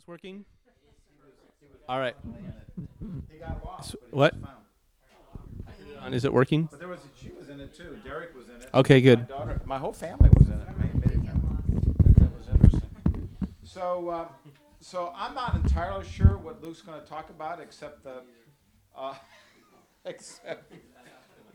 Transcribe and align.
this 0.00 0.08
working? 0.08 0.44
All 1.88 1.98
right. 1.98 2.16
He 3.30 3.38
got 3.38 3.64
lost. 3.64 3.92
but 3.92 4.08
he 4.10 4.16
what? 4.16 4.34
was. 4.36 4.50
On, 6.00 6.14
Is 6.14 6.24
it 6.24 6.32
working? 6.32 6.68
But 6.70 6.78
there 6.78 6.88
was, 6.88 7.00
she 7.20 7.30
was 7.38 7.50
in 7.50 7.60
it 7.60 7.74
too. 7.74 7.98
Derek 8.02 8.34
was 8.34 8.48
in 8.48 8.56
it. 8.62 8.70
Okay, 8.72 9.02
good. 9.02 9.20
My 9.20 9.24
daughter, 9.26 9.60
my 9.66 9.78
whole 9.78 9.92
family 9.92 10.30
was 10.38 10.48
in 10.48 10.54
it. 10.54 10.66
My 10.78 10.84
immediate 10.84 11.26
family. 11.26 11.56
That 12.18 12.32
was 12.34 12.48
interesting. 12.50 13.28
So, 13.62 14.08
uh, 14.08 14.28
so 14.80 15.12
I'm 15.14 15.34
not 15.34 15.56
entirely 15.56 16.06
sure 16.06 16.38
what 16.38 16.62
Luke's 16.62 16.80
going 16.80 16.98
to 16.98 17.06
talk 17.06 17.28
about, 17.28 17.60
except 17.60 18.02
the, 18.02 18.22
uh, 18.96 19.14
except 20.06 20.72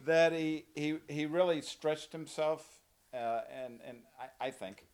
that 0.06 0.34
he, 0.34 0.66
he, 0.76 0.98
he 1.08 1.26
really 1.26 1.62
stretched 1.62 2.12
himself, 2.12 2.64
uh, 3.12 3.42
and 3.52 3.80
and 3.88 3.98
I, 4.20 4.48
I 4.48 4.52
think, 4.52 4.86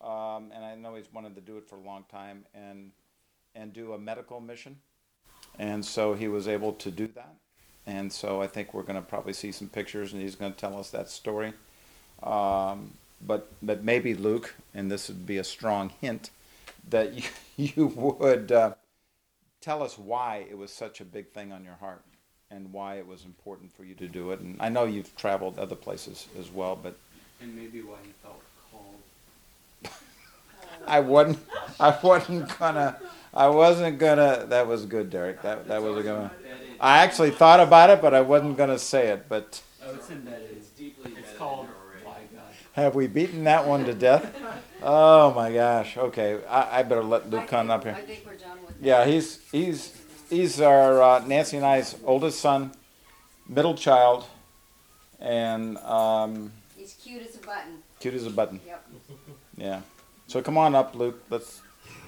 um, 0.00 0.52
and 0.54 0.64
I 0.64 0.76
know 0.76 0.94
he's 0.94 1.12
wanted 1.12 1.34
to 1.34 1.40
do 1.40 1.56
it 1.56 1.68
for 1.68 1.76
a 1.76 1.82
long 1.82 2.04
time, 2.08 2.44
and 2.54 2.92
and 3.54 3.72
do 3.72 3.92
a 3.92 3.98
medical 3.98 4.40
mission, 4.40 4.76
and 5.58 5.84
so 5.84 6.14
he 6.14 6.28
was 6.28 6.48
able 6.48 6.72
to 6.74 6.90
do 6.90 7.06
that, 7.08 7.34
and 7.86 8.12
so 8.12 8.40
I 8.42 8.46
think 8.46 8.72
we're 8.74 8.82
going 8.82 9.00
to 9.00 9.08
probably 9.08 9.32
see 9.32 9.52
some 9.52 9.68
pictures, 9.68 10.12
and 10.12 10.22
he's 10.22 10.36
going 10.36 10.52
to 10.52 10.58
tell 10.58 10.78
us 10.78 10.90
that 10.90 11.08
story. 11.08 11.52
Um, 12.22 12.92
but 13.26 13.50
but 13.62 13.84
maybe 13.84 14.14
Luke, 14.14 14.54
and 14.74 14.90
this 14.90 15.08
would 15.08 15.26
be 15.26 15.38
a 15.38 15.44
strong 15.44 15.92
hint, 16.00 16.30
that 16.88 17.14
you, 17.14 17.22
you 17.56 17.86
would 17.86 18.52
uh, 18.52 18.74
tell 19.60 19.82
us 19.82 19.98
why 19.98 20.46
it 20.48 20.56
was 20.56 20.72
such 20.72 21.00
a 21.00 21.04
big 21.04 21.30
thing 21.30 21.52
on 21.52 21.64
your 21.64 21.74
heart, 21.74 22.02
and 22.50 22.72
why 22.72 22.96
it 22.96 23.06
was 23.06 23.24
important 23.24 23.72
for 23.72 23.84
you 23.84 23.94
to 23.94 24.08
do 24.08 24.30
it. 24.30 24.40
And 24.40 24.56
I 24.60 24.68
know 24.68 24.84
you've 24.84 25.14
traveled 25.16 25.58
other 25.58 25.76
places 25.76 26.26
as 26.38 26.50
well, 26.50 26.78
but 26.80 26.96
And 27.40 27.54
maybe 27.54 27.80
why 27.82 27.98
you 28.04 28.12
felt 28.22 28.42
called. 28.70 29.94
I 30.86 31.00
wasn't 31.00 31.38
I 31.78 31.98
wasn't 32.02 32.58
gonna 32.58 32.98
I 33.32 33.48
wasn't 33.48 33.98
gonna. 33.98 34.46
That 34.48 34.66
was 34.66 34.86
good, 34.86 35.10
Derek. 35.10 35.42
That 35.42 35.68
that 35.68 35.82
was 35.82 35.98
a 35.98 36.02
good 36.02 36.18
one. 36.18 36.30
I 36.80 36.98
actually 36.98 37.30
thought 37.30 37.60
about 37.60 37.90
it, 37.90 38.00
but 38.02 38.14
I 38.14 38.20
wasn't 38.22 38.56
gonna 38.56 38.78
say 38.78 39.08
it. 39.08 39.26
But 39.28 39.62
Oh, 39.86 39.94
it's 39.94 40.10
embedded. 40.10 40.50
It's 40.56 40.68
deeply 40.70 41.12
It's 41.16 41.32
called 41.38 41.66
in 41.66 41.66
there 41.66 42.04
By 42.04 42.10
already. 42.10 42.28
God. 42.34 42.42
have 42.72 42.94
we 42.94 43.06
beaten 43.06 43.44
that 43.44 43.66
one 43.66 43.84
to 43.84 43.94
death? 43.94 44.34
Oh 44.82 45.32
my 45.34 45.52
gosh. 45.52 45.96
Okay, 45.96 46.40
I, 46.48 46.80
I 46.80 46.82
better 46.82 47.04
let 47.04 47.28
Luke 47.30 47.46
come 47.48 47.70
up 47.70 47.84
here. 47.84 47.92
I 47.92 47.96
here. 47.96 48.06
think 48.06 48.26
we're 48.26 48.34
done 48.36 48.58
with 48.66 48.80
that. 48.80 48.84
Yeah, 48.86 49.04
he's 49.06 49.40
he's 49.52 49.94
he's 50.28 50.60
our 50.60 51.00
uh, 51.02 51.24
Nancy 51.26 51.56
and 51.58 51.66
I's 51.66 51.96
oldest 52.04 52.40
son, 52.40 52.72
middle 53.48 53.74
child, 53.74 54.24
and 55.20 55.76
um, 55.78 56.52
He's 56.76 56.94
cute 56.94 57.22
as 57.26 57.36
a 57.36 57.40
button. 57.40 57.82
cute 58.00 58.14
as 58.14 58.26
a 58.26 58.30
button. 58.30 58.60
Yep. 58.66 58.88
Yeah. 59.56 59.80
So 60.26 60.40
come 60.42 60.56
on 60.58 60.74
up, 60.74 60.94
Luke. 60.94 61.22
Let's 61.30 61.60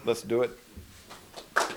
let's 0.04 0.22
do 0.22 0.42
it. 0.42 0.50
Um, 1.62 1.68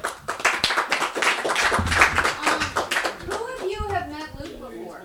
who 3.29 3.37
of 3.53 3.61
you 3.69 3.79
have 3.89 4.09
met 4.09 4.29
Luke 4.39 4.59
before? 4.59 5.01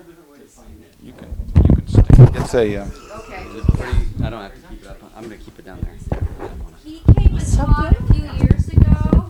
You 1.03 1.13
can 1.13 1.29
you 1.55 1.75
can 1.75 1.87
stand. 1.87 2.35
It's 2.35 2.53
a. 2.53 2.75
Uh, 2.77 2.85
Okay. 3.21 3.43
Is 3.47 3.55
it 3.55 3.63
pretty? 3.75 3.97
I 4.23 4.29
don't 4.29 4.41
have 4.41 4.53
to 4.53 4.59
keep 4.67 4.81
it 4.83 4.87
up. 4.87 4.97
I'm 5.15 5.23
gonna 5.23 5.37
keep 5.37 5.57
it 5.59 5.65
down 5.65 5.79
there. 5.81 5.95
I 6.11 6.15
don't 6.47 6.63
wanna- 6.63 6.75
He 6.83 6.99
came 7.13 7.35
and 7.37 7.53
taught 7.55 7.95
a 7.97 8.13
few 8.13 8.29
years 8.43 8.67
ago 8.69 9.29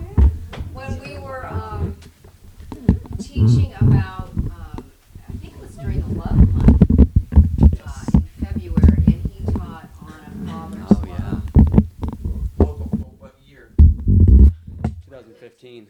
when 0.74 1.00
we 1.02 1.18
were 1.20 1.46
um, 1.48 1.96
teaching 3.20 3.74
about, 3.80 4.31
2015. 15.72 15.88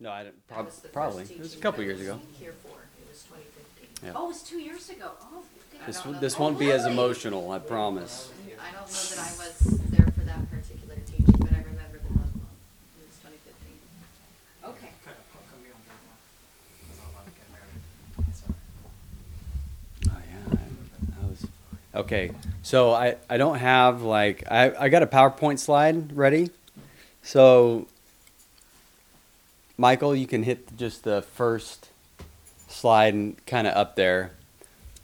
No, 0.00 0.10
I 0.10 0.24
didn't. 0.24 0.46
That 0.48 0.54
Prob- 0.54 0.66
was 0.66 0.74
the 0.76 0.80
first 0.82 0.92
probably. 0.92 1.22
It 1.22 1.28
was 1.28 1.30
a 1.38 1.42
teaching 1.42 1.60
couple 1.62 1.78
that 1.78 1.84
years 1.86 1.98
was 1.98 2.08
ago. 2.08 2.20
Here 2.38 2.52
for. 2.62 2.68
It 2.68 3.08
was 3.08 3.22
2015. 3.22 3.88
Yeah. 4.04 4.12
Oh, 4.14 4.24
it 4.24 4.28
was 4.28 4.42
two 4.42 4.58
years 4.58 4.90
ago. 4.90 5.10
Oh. 5.22 5.42
This 5.86 6.00
I 6.00 6.02
don't 6.04 6.12
know 6.14 6.20
this 6.20 6.34
that- 6.34 6.40
won't 6.42 6.58
be 6.58 6.70
as 6.72 6.82
really? 6.82 6.92
emotional. 6.94 7.50
I 7.50 7.58
promise. 7.58 8.30
I 8.58 8.72
don't 8.72 8.80
know 8.80 8.86
that 8.86 9.18
I 9.18 9.32
was 9.38 9.58
there 9.90 10.06
for 10.06 10.20
that 10.24 10.50
particular 10.50 10.96
teaching, 11.06 11.34
but 11.38 11.52
I 11.52 11.58
remember 11.58 11.98
the. 11.98 12.08
It 12.08 13.04
was 13.06 13.16
2015. 13.22 13.78
Okay. 14.64 14.90
Kind 15.04 15.16
of 15.16 15.24
put 15.32 15.60
me 15.62 15.70
on 15.72 15.80
that 15.88 16.00
one. 16.04 16.18
That's 16.88 17.00
all 17.00 17.12
I'm 17.20 17.32
getting 17.36 17.52
married. 17.56 18.36
Sorry. 18.36 18.58
Oh 20.10 20.20
yeah. 20.28 20.58
I, 21.22 21.24
I 21.24 21.28
was. 21.28 21.46
Okay. 22.04 22.30
So 22.62 22.92
I 22.92 23.16
I 23.30 23.36
don't 23.38 23.58
have 23.58 24.02
like 24.02 24.44
I 24.50 24.72
I 24.78 24.88
got 24.88 25.02
a 25.02 25.06
PowerPoint 25.06 25.58
slide 25.58 26.14
ready. 26.16 26.50
So 27.22 27.86
Michael, 29.78 30.14
you 30.16 30.26
can 30.26 30.42
hit 30.42 30.76
just 30.76 31.04
the 31.04 31.22
first 31.22 31.90
slide 32.68 33.14
and 33.14 33.44
kind 33.46 33.66
of 33.66 33.74
up 33.76 33.96
there. 33.96 34.32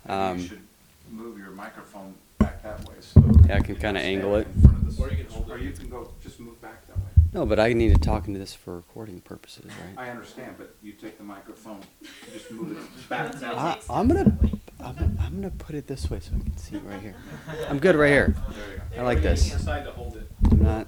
Um, 0.09 0.39
you 0.39 0.47
should 0.49 0.63
move 1.11 1.39
your 1.39 1.51
microphone 1.51 2.15
back 2.39 2.63
that 2.63 2.81
way. 2.89 2.95
So 3.01 3.23
Yeah, 3.49 3.57
I 3.59 3.61
can 3.61 3.77
kinda 3.77 4.01
angle 4.01 4.37
it. 4.37 4.47
Or 4.99 5.11
you 5.11 5.17
can 5.25 5.27
hold 5.27 5.51
it. 5.51 5.53
Or 5.53 5.59
you 5.59 5.73
can 5.73 5.89
go 5.89 6.11
just 6.23 6.41
move 6.41 6.61
back 6.63 6.87
that 6.89 6.97
way. 6.97 7.03
No, 7.35 7.47
but 7.47 7.59
I 7.61 7.73
need 7.73 7.95
to 7.95 8.01
talk 8.01 8.27
into 8.29 8.39
this 8.39 8.55
for 8.55 8.77
recording 8.77 9.21
purposes, 9.21 9.67
right? 9.67 10.07
I 10.07 10.11
understand, 10.11 10.55
but 10.59 10.75
you 10.83 10.93
take 10.93 11.17
the 11.19 11.25
microphone, 11.25 11.81
just 12.33 12.51
move 12.51 12.77
it 12.77 13.09
back 13.09 13.33
that 13.33 13.55
way. 13.55 13.59
I, 13.59 13.79
I'm 13.91 14.09
gonna, 14.09 14.37
I'm, 14.81 14.95
gonna- 14.95 15.17
I'm 15.21 15.35
gonna 15.37 15.51
put 15.51 15.75
it 15.77 15.87
this 15.87 16.11
way 16.11 16.21
so 16.21 16.33
I 16.35 16.43
can 16.43 16.57
see 16.57 16.77
it 16.77 16.83
right 16.85 17.01
here. 17.01 17.15
I'm 17.69 17.79
good 17.79 17.95
right 17.97 18.11
here. 18.11 18.35
There 18.51 18.75
you 18.75 18.83
go. 18.97 19.01
I 19.01 19.05
like 19.05 19.23
this. 19.23 19.51
Decide 19.51 19.85
to 19.85 19.93
hold 19.93 20.17
it. 20.17 20.31
I'm 20.51 20.63
not. 20.63 20.87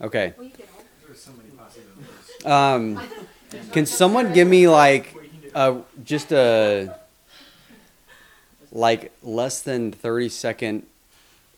Okay. 0.00 0.34
Well, 0.36 0.46
you 0.46 0.52
can 0.52 0.66
hold 0.72 0.83
There's 1.14 1.26
so 1.26 1.32
many 1.32 1.50
possibilities. 1.50 2.44
Um, 2.44 3.00
can 3.70 3.86
someone 3.86 4.32
give 4.32 4.48
me 4.48 4.66
like, 4.66 5.14
a 5.54 5.76
just 6.04 6.32
a, 6.32 6.92
like 8.72 9.12
less 9.22 9.62
than 9.62 9.92
thirty 9.92 10.28
second 10.28 10.86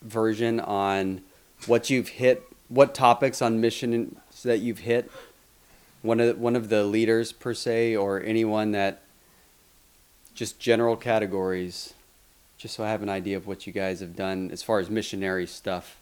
version 0.02 0.60
on 0.60 1.22
what 1.66 1.88
you've 1.88 2.08
hit, 2.08 2.42
what 2.68 2.94
topics 2.94 3.40
on 3.40 3.58
mission 3.62 4.20
that 4.44 4.58
you've 4.58 4.80
hit? 4.80 5.10
One 6.02 6.20
of 6.20 6.38
one 6.38 6.54
of 6.54 6.68
the 6.68 6.84
leaders 6.84 7.32
per 7.32 7.54
se, 7.54 7.96
or 7.96 8.22
anyone 8.22 8.72
that 8.72 9.00
just 10.34 10.60
general 10.60 10.96
categories, 10.96 11.94
just 12.58 12.74
so 12.74 12.84
I 12.84 12.90
have 12.90 13.02
an 13.02 13.08
idea 13.08 13.38
of 13.38 13.46
what 13.46 13.66
you 13.66 13.72
guys 13.72 14.00
have 14.00 14.14
done 14.16 14.50
as 14.50 14.62
far 14.62 14.80
as 14.80 14.90
missionary 14.90 15.46
stuff, 15.46 15.96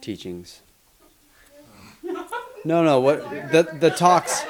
teachings. 0.00 0.60
No, 2.64 2.84
no, 2.84 3.00
what 3.00 3.22
the 3.52 3.62
the 3.78 3.90
talks, 3.90 4.42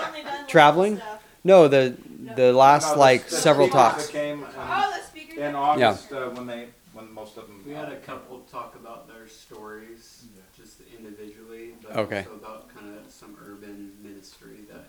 traveling? 0.48 1.00
No, 1.44 1.68
the 1.68 1.96
the 2.34 2.52
last 2.52 2.96
like 2.96 3.28
several 3.28 3.68
talks. 3.68 4.06
that 4.06 4.12
came 4.12 4.44
Oh, 4.56 4.92
the 4.96 5.06
speakers. 5.06 5.38
in 5.38 5.54
August 5.54 6.12
uh, 6.12 6.28
when 6.30 6.46
they 6.46 6.68
when 6.92 7.12
most 7.12 7.36
of 7.36 7.46
them. 7.46 7.62
We 7.66 7.72
had 7.72 7.90
a 7.92 7.96
couple 7.96 8.40
talk 8.50 8.74
about 8.74 9.06
their 9.08 9.28
stories, 9.28 10.24
just 10.56 10.80
individually, 10.98 11.74
but 11.86 11.96
Okay. 11.96 12.18
also 12.20 12.34
about 12.34 12.68
kind 12.74 12.96
of 12.98 13.10
some 13.12 13.36
urban 13.46 13.92
ministry 14.02 14.58
that 14.72 14.84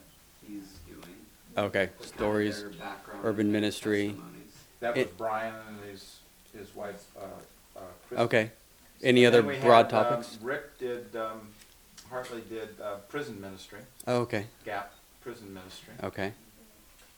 he's 0.46 0.80
doing. 0.88 1.16
Okay, 1.58 1.90
Just 2.00 2.14
kind 2.18 2.22
of 2.24 2.28
stories. 2.28 2.62
their 2.62 2.70
background 2.72 3.22
urban 3.24 3.52
ministry. 3.52 4.16
That 4.80 4.96
was 4.96 5.06
it- 5.06 5.18
Brian 5.18 5.54
and 5.68 5.90
his 5.92 6.18
his 6.58 6.76
wife. 6.76 7.04
Uh, 7.16 7.80
uh, 7.80 7.82
Okay. 8.24 8.52
Any 9.04 9.26
And 9.26 9.34
other 9.36 9.42
broad 9.62 9.86
had, 9.92 9.94
um, 9.96 10.04
topics? 10.06 10.38
Rick 10.42 10.78
did. 10.80 11.16
Um, 11.16 11.48
Hartley 12.12 12.42
did 12.50 12.70
uh, 12.84 12.98
prison 13.10 13.40
ministry. 13.40 13.80
Oh, 14.06 14.18
okay. 14.22 14.46
Gap 14.66 14.94
prison 15.22 15.54
ministry. 15.54 15.94
Okay. 16.04 16.34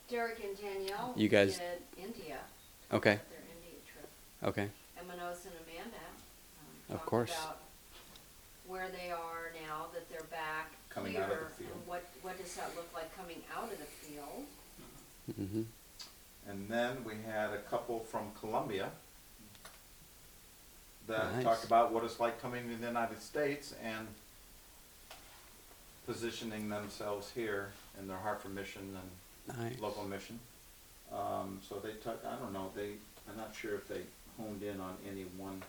Derek 0.09 0.39
and 0.43 0.55
Danielle 0.57 1.13
You 1.17 1.27
guys- 1.29 1.57
did 1.57 1.81
India, 1.97 2.37
Okay. 2.91 3.15
their 3.29 3.39
India 3.57 3.79
trip. 3.91 4.09
Okay. 4.43 4.69
And 4.97 5.07
Manos 5.07 5.45
and 5.45 5.53
Amanda 5.65 5.97
um, 5.97 6.93
Of 6.93 6.97
talked 6.97 7.05
course. 7.09 7.31
about 7.31 7.57
where 8.67 8.87
they 8.89 9.09
are 9.11 9.51
now 9.67 9.87
that 9.93 10.07
they're 10.09 10.27
back 10.29 10.71
Coming 10.89 11.13
here, 11.13 11.23
out 11.23 11.31
of 11.31 11.39
the 11.39 11.45
field. 11.63 11.71
and 11.73 11.87
what 11.87 12.03
what 12.21 12.37
does 12.37 12.53
that 12.55 12.69
look 12.75 12.89
like 12.93 13.15
coming 13.17 13.41
out 13.57 13.63
of 13.71 13.77
the 13.79 13.85
field? 13.85 14.45
Mm-hmm. 15.39 15.63
And 16.49 16.69
then 16.69 17.03
we 17.03 17.13
had 17.25 17.51
a 17.51 17.57
couple 17.69 18.01
from 18.01 18.31
Colombia 18.39 18.89
that 21.07 21.33
Nice. 21.35 21.43
talked 21.43 21.63
about 21.65 21.91
what 21.91 22.03
it's 22.03 22.19
like 22.19 22.41
coming 22.41 22.69
to 22.69 22.75
the 22.75 22.87
United 22.87 23.21
States 23.21 23.73
and 23.83 24.07
positioning 26.05 26.69
themselves 26.69 27.31
here 27.33 27.71
in 27.99 28.07
their 28.07 28.17
heart 28.17 28.41
for 28.41 28.49
mission 28.49 28.81
and 28.95 29.57
Nice. 29.57 29.79
local 29.79 30.03
mission. 30.05 30.39
Um, 31.11 31.59
so 31.67 31.75
they 31.75 31.93
took, 31.93 32.23
I 32.25 32.35
don't 32.37 32.53
know, 32.53 32.71
they, 32.75 32.91
I'm 33.29 33.37
not 33.37 33.53
sure 33.53 33.75
if 33.75 33.87
they 33.87 34.01
honed 34.37 34.63
in 34.63 34.79
on 34.79 34.95
any 35.09 35.23
one, 35.37 35.61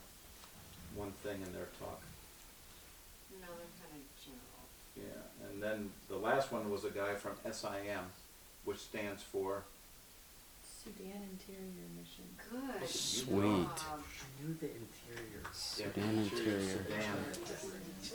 one 0.95 1.13
thing 1.23 1.43
in 1.43 1.53
their 1.53 1.69
talk. 1.81 2.01
No, 3.41 3.47
they're 3.49 3.75
kind 3.83 4.01
of 4.01 4.25
general. 4.25 4.65
Yeah, 4.97 5.49
and 5.51 5.63
then 5.63 5.91
the 6.09 6.17
last 6.17 6.53
one 6.53 6.71
was 6.71 6.85
a 6.85 6.91
guy 6.91 7.15
from 7.15 7.33
SIM, 7.53 8.05
which 8.65 8.79
stands 8.79 9.23
for 9.23 9.63
Sudan 10.85 11.23
Interior 11.33 11.89
Mission. 11.99 12.25
Good. 12.79 12.89
Sweet. 12.89 13.41
job. 13.43 14.03
Knew 14.43 14.55
the 14.61 14.67
interior. 14.67 15.43
Sudan 15.53 16.19
Interior. 16.19 16.85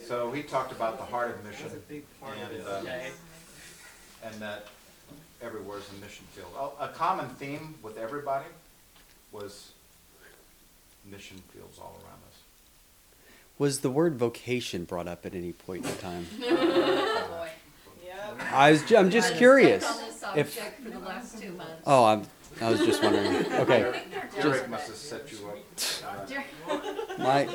So 0.06 0.32
he 0.32 0.44
talked 0.44 0.72
about 0.72 0.98
the 0.98 1.04
heart 1.04 1.32
of 1.32 1.44
mission 1.44 1.64
That's 1.64 1.76
a 1.76 1.78
big 1.80 2.04
part 2.22 2.36
of 2.38 2.44
and, 2.44 2.54
it. 2.60 2.68
uh, 2.68 2.82
Yeah. 2.84 3.10
and 4.26 4.36
that 4.42 4.68
everywhere's 5.42 5.90
a 5.90 6.02
mission 6.04 6.26
field. 6.34 6.50
A, 6.80 6.86
a 6.86 6.88
common 6.90 7.28
theme 7.30 7.76
with 7.82 7.98
everybody 7.98 8.46
was 9.32 9.72
mission 11.10 11.42
fields 11.54 11.80
all 11.80 11.98
around 12.04 12.20
us. 12.30 12.38
Was 13.58 13.80
the 13.80 13.90
word 13.90 14.16
vocation 14.18 14.84
brought 14.84 15.08
up 15.08 15.26
at 15.26 15.34
any 15.34 15.54
point 15.54 15.86
in 15.86 15.96
time? 15.98 16.28
Oh, 16.42 17.28
boy. 17.30 17.50
Yep. 18.06 18.40
I 18.54 18.72
was. 18.72 18.84
ju- 18.84 18.98
I'm 18.98 19.10
just 19.10 19.36
curious. 19.36 19.84
on 19.86 19.98
this 19.98 20.24
If 20.36 20.54
subject 20.54 20.84
for 20.84 20.90
the 20.92 21.00
last 21.00 21.42
two 21.42 21.52
months. 21.54 21.82
oh, 21.88 22.06
I'm. 22.06 22.22
I 22.62 22.70
was 22.70 22.80
just 22.82 23.02
wondering. 23.02 23.46
Okay, 23.54 24.04
Derek 24.42 24.70
must 24.70 24.88
have 24.88 24.96
set 24.96 25.32
you 25.32 25.38
up. 25.48 26.28
Derek, 26.28 26.48
my. 27.18 27.48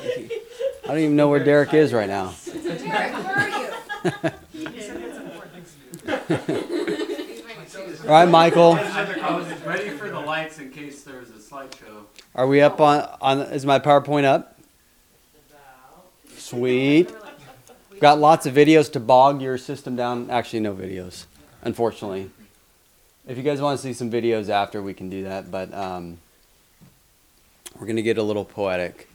I 0.83 0.87
don't 0.87 0.99
even 0.99 1.15
know 1.15 1.29
where 1.29 1.43
Derek 1.43 1.73
is 1.73 1.93
right 1.93 2.07
now. 2.07 2.33
Derek, 2.45 2.81
where 2.83 3.37
are 3.37 3.49
you? 3.49 3.69
All 8.03 8.11
right, 8.11 8.29
Michael. 8.29 8.73
I 8.73 9.35
was 9.35 9.47
ready 9.61 9.89
for 9.89 10.09
the 10.09 10.19
lights 10.19 10.59
in 10.59 10.71
case 10.71 11.03
there 11.03 11.19
was 11.19 11.29
a 11.29 11.33
slideshow. 11.33 12.05
Are 12.33 12.47
we 12.47 12.61
up 12.61 12.79
on? 12.81 13.07
On 13.21 13.41
is 13.41 13.65
my 13.65 13.79
PowerPoint 13.79 14.25
up? 14.25 14.59
Sweet. 16.35 17.13
Got 17.99 18.19
lots 18.19 18.45
of 18.45 18.53
videos 18.53 18.91
to 18.93 18.99
bog 18.99 19.41
your 19.41 19.57
system 19.57 19.95
down. 19.95 20.29
Actually, 20.29 20.59
no 20.59 20.73
videos, 20.73 21.25
unfortunately. 21.63 22.29
If 23.27 23.37
you 23.37 23.43
guys 23.43 23.59
want 23.59 23.79
to 23.79 23.83
see 23.83 23.93
some 23.93 24.11
videos 24.11 24.49
after, 24.49 24.81
we 24.81 24.93
can 24.93 25.09
do 25.09 25.23
that. 25.23 25.49
But 25.49 25.73
um, 25.73 26.19
we're 27.79 27.87
gonna 27.87 28.01
get 28.01 28.17
a 28.17 28.23
little 28.23 28.45
poetic. 28.45 29.09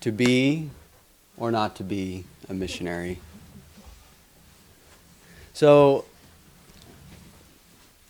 To 0.00 0.12
be, 0.12 0.68
or 1.38 1.50
not 1.50 1.76
to 1.76 1.82
be, 1.82 2.24
a 2.48 2.54
missionary. 2.54 3.20
So 5.54 6.04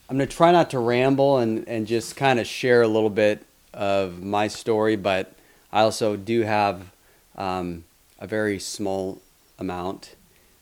I'm 0.08 0.16
going 0.16 0.28
to 0.28 0.36
try 0.36 0.50
not 0.50 0.70
to 0.70 0.78
ramble 0.78 1.38
and, 1.38 1.68
and 1.68 1.86
just 1.86 2.16
kind 2.16 2.40
of 2.40 2.46
share 2.46 2.82
a 2.82 2.88
little 2.88 3.10
bit 3.10 3.44
of 3.72 4.22
my 4.22 4.48
story, 4.48 4.96
but 4.96 5.34
I 5.72 5.80
also 5.82 6.16
do 6.16 6.42
have 6.42 6.90
um, 7.36 7.84
a 8.18 8.26
very 8.26 8.58
small 8.58 9.20
amount. 9.58 10.14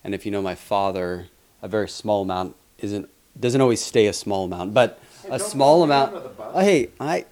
And 0.04 0.14
if 0.14 0.24
you 0.26 0.32
know 0.32 0.42
my 0.42 0.54
father, 0.54 1.26
a 1.60 1.68
very 1.68 1.88
small 1.88 2.22
amount 2.22 2.56
isn't 2.78 3.08
doesn't 3.38 3.60
always 3.60 3.82
stay 3.82 4.06
a 4.06 4.12
small 4.12 4.44
amount, 4.44 4.74
but 4.74 4.98
Hey, 5.22 5.28
a 5.28 5.38
don't 5.38 5.48
small 5.48 5.76
throw 5.78 5.84
amount. 5.84 6.14
under 6.14 6.28
the 6.28 6.34
bus. 6.34 6.52
Oh, 6.54 6.60
hey, 6.60 6.88
I 7.00 7.24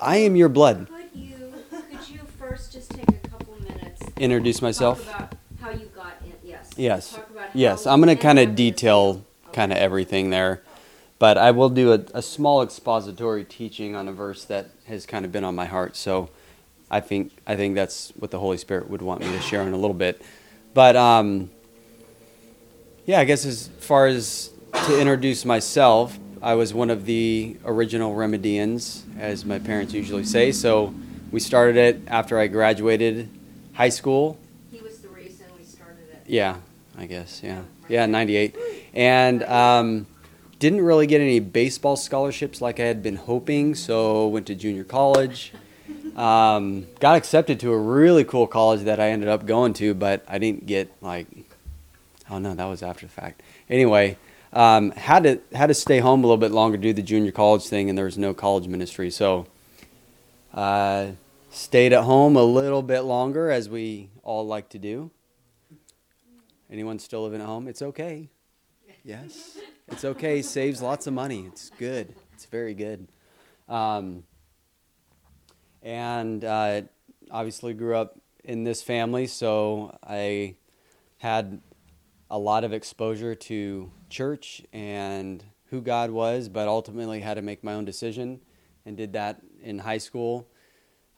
I 0.00 0.16
am 0.18 0.36
your 0.36 0.48
blood. 0.48 0.88
Could 0.88 1.20
you, 1.20 1.36
could 1.70 2.08
you 2.08 2.18
first 2.38 2.72
just 2.72 2.90
take 2.90 3.08
a 3.08 3.28
couple 3.28 3.54
minutes? 3.62 4.02
Introduce 4.18 4.60
myself. 4.60 5.04
Talk 5.06 5.16
about 5.18 5.34
how 5.60 5.70
you 5.70 5.86
got 5.94 6.14
in, 6.24 6.32
yes. 6.44 6.70
Yes. 6.76 7.14
Talk 7.14 7.30
about 7.30 7.54
Yes, 7.54 7.84
how 7.84 7.92
I'm 7.92 8.00
going 8.02 8.14
to 8.16 8.20
kind 8.22 8.38
of 8.38 8.42
ended 8.48 8.54
up 8.54 8.58
in 8.60 8.66
this 8.66 8.74
detail 8.82 9.24
kind 9.52 9.72
of 9.72 9.78
everything 9.78 10.30
there. 10.30 10.62
But 11.18 11.38
I 11.38 11.50
will 11.52 11.70
do 11.70 11.92
a, 11.92 12.04
a 12.14 12.20
small 12.20 12.62
expository 12.62 13.44
teaching 13.44 13.94
on 13.96 14.06
a 14.08 14.12
verse 14.12 14.44
that 14.46 14.66
has 14.86 15.06
kind 15.06 15.24
of 15.24 15.32
been 15.32 15.44
on 15.44 15.54
my 15.54 15.64
heart. 15.64 15.96
So 15.96 16.28
I 16.90 17.00
think 17.00 17.32
I 17.46 17.56
think 17.56 17.74
that's 17.74 18.10
what 18.16 18.30
the 18.30 18.38
Holy 18.38 18.58
Spirit 18.58 18.90
would 18.90 19.00
want 19.02 19.20
me 19.22 19.28
to 19.32 19.40
share 19.40 19.62
in 19.62 19.72
a 19.72 19.76
little 19.78 19.94
bit. 19.94 20.20
But 20.74 20.94
um, 20.96 21.48
yeah, 23.06 23.20
I 23.20 23.24
guess 23.24 23.46
as 23.46 23.68
far 23.78 24.08
as 24.08 24.50
to 24.72 25.00
introduce 25.00 25.44
myself, 25.44 26.18
I 26.42 26.54
was 26.54 26.74
one 26.74 26.90
of 26.90 27.06
the 27.06 27.56
original 27.64 28.14
Remedians, 28.14 29.02
as 29.18 29.44
my 29.44 29.58
parents 29.58 29.92
usually 29.92 30.24
say. 30.24 30.52
So 30.52 30.94
we 31.30 31.40
started 31.40 31.76
it 31.76 32.00
after 32.06 32.38
I 32.38 32.46
graduated 32.46 33.28
high 33.72 33.88
school. 33.88 34.38
He 34.70 34.80
was 34.80 34.98
the 34.98 35.08
reason 35.08 35.46
we 35.58 35.64
started 35.64 36.08
it. 36.12 36.22
Yeah, 36.26 36.56
I 36.96 37.06
guess. 37.06 37.40
Yeah, 37.42 37.62
yeah, 37.88 38.06
'98, 38.06 38.56
and 38.94 39.42
um, 39.44 40.06
didn't 40.58 40.82
really 40.82 41.06
get 41.06 41.20
any 41.20 41.40
baseball 41.40 41.96
scholarships 41.96 42.60
like 42.60 42.80
I 42.80 42.84
had 42.84 43.02
been 43.02 43.16
hoping. 43.16 43.74
So 43.74 44.28
went 44.28 44.46
to 44.46 44.54
junior 44.54 44.84
college. 44.84 45.52
Um, 46.16 46.86
got 46.98 47.16
accepted 47.16 47.60
to 47.60 47.72
a 47.72 47.78
really 47.78 48.24
cool 48.24 48.46
college 48.46 48.82
that 48.82 49.00
I 49.00 49.10
ended 49.10 49.28
up 49.28 49.44
going 49.44 49.74
to, 49.74 49.94
but 49.94 50.24
I 50.28 50.38
didn't 50.38 50.66
get 50.66 50.90
like. 51.00 51.26
Oh 52.28 52.38
no, 52.38 52.54
that 52.54 52.64
was 52.64 52.82
after 52.82 53.06
the 53.06 53.12
fact. 53.12 53.42
Anyway, 53.68 54.16
um, 54.56 54.90
had 54.92 55.22
to 55.24 55.40
had 55.52 55.68
to 55.68 55.74
stay 55.74 55.98
home 56.00 56.24
a 56.24 56.26
little 56.26 56.36
bit 56.36 56.50
longer 56.50 56.76
do 56.78 56.92
the 56.92 57.02
junior 57.02 57.32
college 57.32 57.66
thing, 57.66 57.88
and 57.88 57.96
there 57.96 58.06
was 58.06 58.18
no 58.18 58.34
college 58.34 58.66
ministry, 58.66 59.10
so. 59.10 59.46
Uh, 60.52 61.12
stayed 61.50 61.92
at 61.92 62.04
home 62.04 62.36
a 62.36 62.42
little 62.42 62.82
bit 62.82 63.00
longer, 63.00 63.50
as 63.50 63.68
we 63.68 64.10
all 64.22 64.46
like 64.46 64.68
to 64.68 64.78
do. 64.78 65.10
Anyone 66.70 66.98
still 66.98 67.22
living 67.22 67.40
at 67.40 67.46
home? 67.46 67.66
It's 67.68 67.82
okay. 67.82 68.28
Yes, 69.04 69.56
it's 69.88 70.04
okay. 70.04 70.42
Saves 70.42 70.82
lots 70.82 71.06
of 71.06 71.14
money. 71.14 71.44
It's 71.46 71.70
good. 71.78 72.14
It's 72.34 72.44
very 72.46 72.74
good. 72.74 73.08
Um, 73.68 74.24
and 75.82 76.44
uh, 76.44 76.82
obviously 77.30 77.72
grew 77.72 77.96
up 77.96 78.18
in 78.44 78.64
this 78.64 78.82
family, 78.82 79.26
so 79.26 79.96
I 80.02 80.56
had 81.18 81.60
a 82.30 82.38
lot 82.38 82.64
of 82.64 82.72
exposure 82.72 83.34
to 83.34 83.90
church 84.08 84.62
and 84.72 85.44
who 85.70 85.80
God 85.80 86.10
was, 86.10 86.48
but 86.48 86.68
ultimately 86.68 87.20
had 87.20 87.34
to 87.34 87.42
make 87.42 87.64
my 87.64 87.74
own 87.74 87.84
decision 87.84 88.40
and 88.84 88.96
did 88.96 89.12
that 89.14 89.40
in 89.62 89.78
high 89.78 89.98
school. 89.98 90.48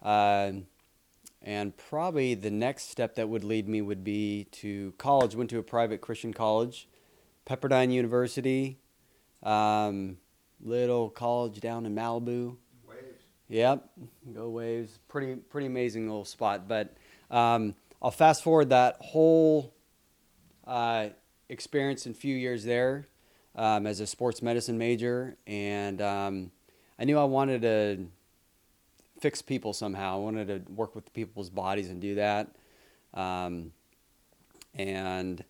Uh, 0.02 0.52
and 1.42 1.76
probably 1.76 2.34
the 2.34 2.50
next 2.50 2.90
step 2.90 3.14
that 3.14 3.28
would 3.28 3.44
lead 3.44 3.68
me 3.68 3.80
would 3.80 4.02
be 4.02 4.44
to 4.52 4.92
college. 4.98 5.36
Went 5.36 5.50
to 5.50 5.58
a 5.58 5.62
private 5.62 6.00
Christian 6.00 6.32
college, 6.32 6.88
Pepperdine 7.46 7.92
University, 7.92 8.78
um, 9.42 10.16
little 10.60 11.10
college 11.10 11.60
down 11.60 11.86
in 11.86 11.94
Malibu. 11.94 12.56
Waves. 12.88 13.22
Yep, 13.48 13.88
go 14.34 14.48
waves. 14.48 14.98
Pretty 15.08 15.36
pretty 15.36 15.68
amazing 15.68 16.08
little 16.08 16.24
spot. 16.24 16.66
But 16.66 16.96
um, 17.30 17.74
I'll 18.02 18.10
fast 18.10 18.42
forward 18.42 18.70
that 18.70 18.96
whole 19.00 19.74
uh, 20.66 21.10
experience 21.48 22.06
in 22.06 22.12
a 22.12 22.14
few 22.14 22.36
years 22.36 22.64
there 22.64 23.08
um, 23.54 23.86
as 23.86 24.00
a 24.00 24.06
sports 24.06 24.42
medicine 24.42 24.78
major, 24.78 25.36
and 25.46 26.00
um, 26.00 26.50
I 26.98 27.04
knew 27.04 27.18
I 27.18 27.24
wanted 27.24 27.62
to 27.62 28.06
fix 29.20 29.42
people 29.42 29.72
somehow. 29.72 30.14
I 30.14 30.18
wanted 30.18 30.48
to 30.48 30.72
work 30.72 30.94
with 30.94 31.12
people's 31.12 31.50
bodies 31.50 31.90
and 31.90 32.00
do 32.00 32.14
that. 32.16 32.48
Um, 33.14 33.72
and 34.74 35.44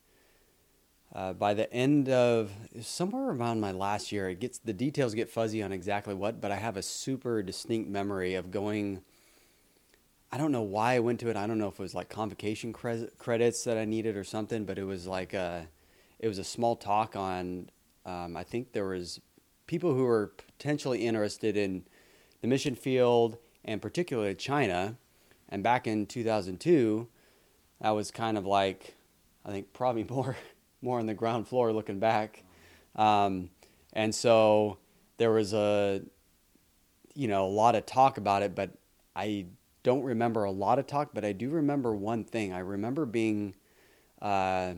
uh, 1.14 1.32
by 1.32 1.54
the 1.54 1.72
end 1.72 2.08
of 2.08 2.50
somewhere 2.80 3.30
around 3.30 3.60
my 3.60 3.72
last 3.72 4.12
year, 4.12 4.28
it 4.28 4.40
gets 4.40 4.58
the 4.58 4.72
details 4.72 5.14
get 5.14 5.30
fuzzy 5.30 5.62
on 5.62 5.72
exactly 5.72 6.14
what, 6.14 6.40
but 6.40 6.50
I 6.50 6.56
have 6.56 6.76
a 6.76 6.82
super 6.82 7.42
distinct 7.42 7.90
memory 7.90 8.34
of 8.34 8.50
going. 8.50 9.02
I 10.30 10.36
don't 10.36 10.52
know 10.52 10.62
why 10.62 10.94
I 10.94 10.98
went 10.98 11.20
to 11.20 11.30
it. 11.30 11.36
I 11.36 11.46
don't 11.46 11.58
know 11.58 11.68
if 11.68 11.74
it 11.74 11.82
was 11.82 11.94
like 11.94 12.10
convocation 12.10 12.72
cre- 12.72 13.06
credits 13.18 13.64
that 13.64 13.78
I 13.78 13.86
needed 13.86 14.16
or 14.16 14.24
something, 14.24 14.64
but 14.64 14.78
it 14.78 14.84
was 14.84 15.06
like 15.06 15.32
a, 15.32 15.68
it 16.18 16.28
was 16.28 16.38
a 16.38 16.44
small 16.44 16.76
talk 16.76 17.16
on. 17.16 17.70
Um, 18.04 18.36
I 18.36 18.44
think 18.44 18.72
there 18.72 18.86
was 18.86 19.20
people 19.66 19.94
who 19.94 20.04
were 20.04 20.32
potentially 20.58 21.06
interested 21.06 21.56
in 21.56 21.84
the 22.40 22.48
mission 22.48 22.74
field 22.74 23.38
and 23.64 23.82
particularly 23.82 24.34
China. 24.34 24.96
And 25.48 25.62
back 25.62 25.86
in 25.86 26.06
2002, 26.06 27.08
that 27.80 27.90
was 27.90 28.10
kind 28.10 28.36
of 28.36 28.46
like, 28.46 28.94
I 29.44 29.50
think 29.50 29.72
probably 29.72 30.04
more 30.08 30.36
more 30.80 31.00
on 31.00 31.06
the 31.06 31.14
ground 31.14 31.48
floor 31.48 31.72
looking 31.72 31.98
back. 31.98 32.44
Um, 32.94 33.50
and 33.92 34.14
so 34.14 34.78
there 35.16 35.32
was 35.32 35.52
a, 35.52 36.02
you 37.14 37.26
know, 37.28 37.46
a 37.46 37.48
lot 37.48 37.74
of 37.74 37.84
talk 37.84 38.16
about 38.16 38.42
it, 38.42 38.54
but 38.54 38.70
I 39.16 39.46
don't 39.82 40.02
remember 40.02 40.44
a 40.44 40.50
lot 40.50 40.78
of 40.78 40.86
talk, 40.86 41.10
but 41.12 41.24
I 41.24 41.32
do 41.32 41.50
remember 41.50 41.94
one 41.94 42.22
thing. 42.22 42.52
I 42.52 42.60
remember 42.60 43.06
being 43.06 43.54
uh, 44.22 44.74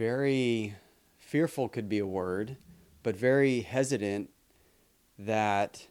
very 0.00 0.74
fearful, 1.18 1.68
could 1.68 1.86
be 1.86 1.98
a 1.98 2.06
word, 2.06 2.56
but 3.02 3.14
very 3.14 3.60
hesitant 3.60 4.30
that, 5.18 5.88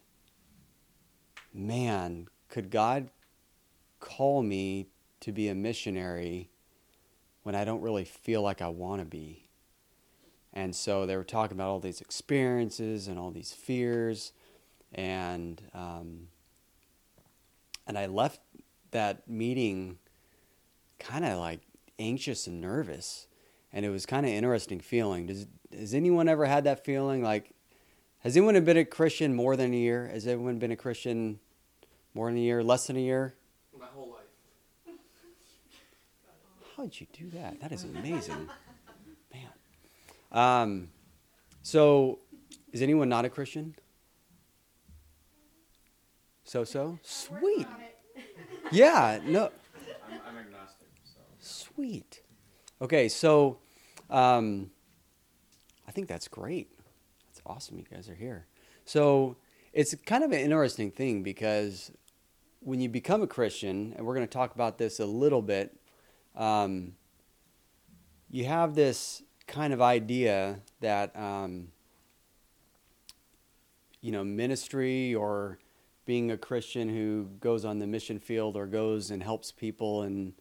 man, 1.53 2.27
could 2.49 2.71
God 2.71 3.11
call 3.99 4.41
me 4.41 4.87
to 5.19 5.31
be 5.31 5.47
a 5.47 5.53
missionary 5.53 6.49
when 7.43 7.53
I 7.53 7.63
don't 7.63 7.81
really 7.81 8.03
feel 8.03 8.41
like 8.41 8.63
I 8.63 8.69
want 8.69 8.99
to 8.99 9.05
be? 9.05 9.47
And 10.53 10.75
so 10.75 11.05
they 11.05 11.15
were 11.15 11.23
talking 11.23 11.55
about 11.55 11.69
all 11.69 11.79
these 11.79 12.01
experiences 12.01 13.07
and 13.07 13.19
all 13.19 13.29
these 13.29 13.53
fears, 13.53 14.33
and 14.91 15.61
um, 15.75 16.29
and 17.85 17.95
I 17.95 18.07
left 18.07 18.41
that 18.89 19.29
meeting 19.29 19.99
kind 20.97 21.23
of 21.25 21.37
like 21.37 21.59
anxious 21.99 22.47
and 22.47 22.59
nervous, 22.59 23.27
and 23.71 23.85
it 23.85 23.89
was 23.89 24.05
kind 24.05 24.25
of 24.25 24.31
interesting 24.31 24.79
feeling. 24.79 25.27
Does 25.27 25.47
has 25.77 25.93
anyone 25.93 26.27
ever 26.27 26.45
had 26.45 26.63
that 26.63 26.83
feeling 26.83 27.21
like 27.23 27.51
Has 28.19 28.35
anyone 28.35 28.61
been 28.63 28.77
a 28.77 28.85
Christian 28.85 29.35
more 29.35 29.55
than 29.55 29.73
a 29.73 29.77
year? 29.77 30.07
Has 30.07 30.27
anyone 30.27 30.59
been 30.59 30.71
a 30.71 30.75
Christian 30.75 31.39
more 32.13 32.27
than 32.29 32.37
a 32.37 32.41
year, 32.41 32.63
less 32.63 32.87
than 32.87 32.97
a 32.97 33.01
year? 33.01 33.35
My 33.79 33.85
whole 33.85 34.09
life. 34.09 34.95
How 36.75 36.83
did 36.83 36.99
you 36.99 37.07
do 37.13 37.29
that? 37.37 37.61
That 37.61 37.71
is 37.71 37.83
amazing, 37.83 38.49
man. 39.33 39.49
Um, 40.31 40.89
so, 41.61 42.19
is 42.71 42.81
anyone 42.81 43.09
not 43.09 43.25
a 43.25 43.29
Christian? 43.29 43.75
So 46.43 46.63
so 46.63 46.97
sweet. 47.03 47.67
Yeah, 48.71 49.19
no, 49.25 49.45
I'm, 50.07 50.19
I'm 50.27 50.37
agnostic, 50.37 50.89
so. 51.03 51.19
sweet. 51.39 52.21
Okay, 52.81 53.09
so 53.09 53.57
um, 54.09 54.71
I 55.87 55.91
think 55.91 56.07
that's 56.07 56.29
great. 56.29 56.71
That's 57.27 57.41
awesome. 57.45 57.77
You 57.77 57.83
guys 57.91 58.09
are 58.09 58.15
here. 58.15 58.47
So 58.85 59.35
it's 59.73 59.93
kind 60.05 60.23
of 60.23 60.31
an 60.31 60.39
interesting 60.39 60.89
thing 60.89 61.21
because 61.21 61.91
when 62.61 62.79
you 62.79 62.87
become 62.87 63.21
a 63.21 63.27
Christian, 63.27 63.93
and 63.97 64.05
we're 64.05 64.15
going 64.15 64.27
to 64.27 64.31
talk 64.31 64.55
about 64.55 64.77
this 64.77 64.99
a 64.99 65.05
little 65.05 65.41
bit, 65.41 65.75
um, 66.35 66.93
you 68.29 68.45
have 68.45 68.75
this 68.75 69.23
kind 69.45 69.73
of 69.73 69.81
idea 69.81 70.59
that 70.79 71.13
um, 71.17 71.69
you 73.99 74.11
know 74.11 74.23
ministry 74.23 75.13
or 75.13 75.59
being 76.05 76.31
a 76.31 76.37
Christian 76.37 76.87
who 76.87 77.29
goes 77.41 77.65
on 77.65 77.79
the 77.79 77.87
mission 77.87 78.19
field 78.19 78.55
or 78.55 78.65
goes 78.67 79.11
and 79.11 79.21
helps 79.21 79.51
people 79.51 80.03
in 80.03 80.33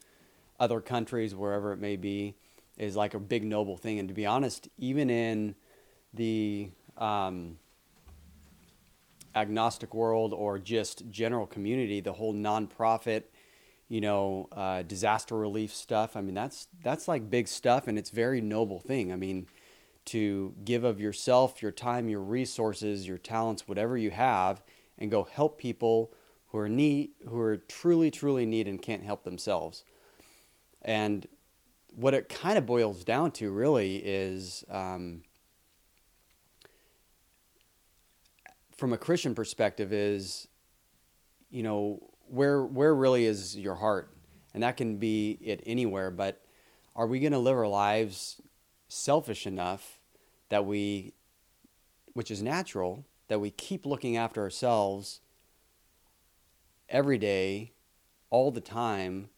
other 0.59 0.81
countries, 0.81 1.35
wherever 1.35 1.73
it 1.73 1.79
may 1.79 1.97
be, 1.97 2.35
is 2.77 2.97
like 2.97 3.15
a 3.15 3.19
big 3.19 3.45
noble 3.45 3.77
thing. 3.77 3.99
And 3.99 4.09
to 4.09 4.15
be 4.15 4.27
honest, 4.27 4.69
even 4.79 5.11
in 5.11 5.55
the 6.15 6.71
um, 6.97 7.59
agnostic 9.35 9.95
world 9.95 10.33
or 10.33 10.59
just 10.59 11.09
general 11.11 11.47
community, 11.47 12.00
the 12.00 12.12
whole 12.12 12.35
nonprofit, 12.35 13.25
you 13.88 14.00
know, 14.00 14.49
uh, 14.53 14.83
disaster 14.83 15.37
relief 15.37 15.75
stuff. 15.75 16.17
I 16.17 16.21
mean, 16.21 16.35
that's 16.35 16.69
that's 16.83 17.09
like 17.09 17.31
big 17.31 17.49
stuff, 17.49 17.88
and 17.88 17.99
it's 17.99 18.11
very 18.11 18.41
noble 18.41 18.81
thing. 18.81 19.12
I 19.12 19.17
mean, 19.17 19.47
to 20.07 20.55
give 20.65 20.85
of 20.85 21.00
yourself, 21.00 21.62
your 21.62 21.73
time, 21.73 22.09
your 22.09 22.21
resources, 22.21 23.07
your 23.07 23.19
talents, 23.19 23.67
whatever 23.67 23.97
you 23.97 24.11
have, 24.11 24.62
and 24.99 25.11
go 25.11 25.25
help 25.25 25.59
people 25.59 26.12
who 26.49 26.59
are 26.59 26.69
need, 26.69 27.11
who 27.29 27.38
are 27.38 27.57
truly, 27.57 28.11
truly 28.11 28.47
need 28.47 28.69
and 28.69 28.81
can't 28.81 29.05
help 29.05 29.25
themselves. 29.25 29.85
And 30.82 31.26
what 31.94 32.14
it 32.14 32.28
kind 32.28 32.58
of 32.58 32.66
boils 32.66 33.04
down 33.04 33.32
to, 33.32 33.50
really, 33.50 33.97
is. 33.97 34.64
Um, 34.70 35.23
from 38.78 38.92
a 38.92 38.99
Christian 38.99 39.35
perspective 39.35 39.92
is, 39.92 40.47
you 41.50 41.64
know, 41.64 41.99
where 42.28 42.64
where 42.64 42.94
really 42.94 43.25
is 43.25 43.56
your 43.56 43.75
heart, 43.75 44.14
and 44.54 44.62
that 44.62 44.76
can 44.76 44.97
be 44.99 45.37
it 45.42 45.62
anywhere. 45.66 46.11
But 46.11 46.40
are 46.94 47.06
we 47.06 47.18
going 47.18 47.32
to 47.32 47.38
live 47.38 47.56
our 47.56 47.66
lives 47.66 48.40
selfish 48.88 49.47
enough 49.47 49.99
that 50.49 50.64
we, 50.64 51.12
which 52.14 52.30
is 52.30 52.42
natural, 52.42 53.04
that 53.26 53.40
we 53.40 53.50
keep 53.50 53.85
looking 53.85 54.16
after 54.16 54.40
ourselves 54.42 55.20
every 56.88 57.18
day, 57.18 57.73
all 58.30 58.50
the 58.50 58.61
time, 58.61 59.28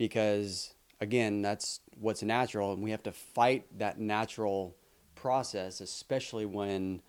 because 0.00 0.72
again, 1.02 1.42
that's 1.42 1.80
what's 2.00 2.22
natural, 2.22 2.72
and 2.72 2.82
we 2.82 2.90
have 2.90 3.02
to 3.02 3.12
fight 3.12 3.66
that 3.78 4.00
natural 4.00 4.74
process, 5.14 5.82
especially 5.82 6.46
when 6.46 7.02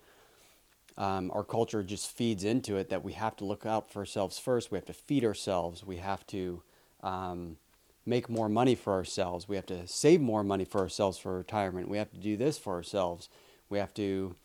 um, 0.98 1.30
our 1.32 1.42
culture 1.42 1.82
just 1.82 2.14
feeds 2.14 2.44
into 2.44 2.76
it 2.76 2.90
that 2.90 3.02
we 3.02 3.14
have 3.14 3.34
to 3.36 3.46
look 3.46 3.64
out 3.64 3.90
for 3.90 4.00
ourselves 4.00 4.38
first. 4.38 4.70
We 4.70 4.76
have 4.76 4.84
to 4.84 4.92
feed 4.92 5.24
ourselves. 5.24 5.82
We 5.82 5.96
have 5.96 6.26
to 6.26 6.62
um, 7.02 7.56
make 8.04 8.28
more 8.28 8.50
money 8.50 8.74
for 8.74 8.92
ourselves. 8.92 9.48
We 9.48 9.56
have 9.56 9.66
to 9.66 9.86
save 9.86 10.20
more 10.20 10.44
money 10.44 10.66
for 10.66 10.82
ourselves 10.82 11.16
for 11.16 11.38
retirement. 11.38 11.88
We 11.88 11.96
have 11.96 12.10
to 12.10 12.18
do 12.18 12.36
this 12.36 12.58
for 12.58 12.74
ourselves. 12.74 13.30
We 13.70 13.78
have 13.78 13.94
to 13.94 14.36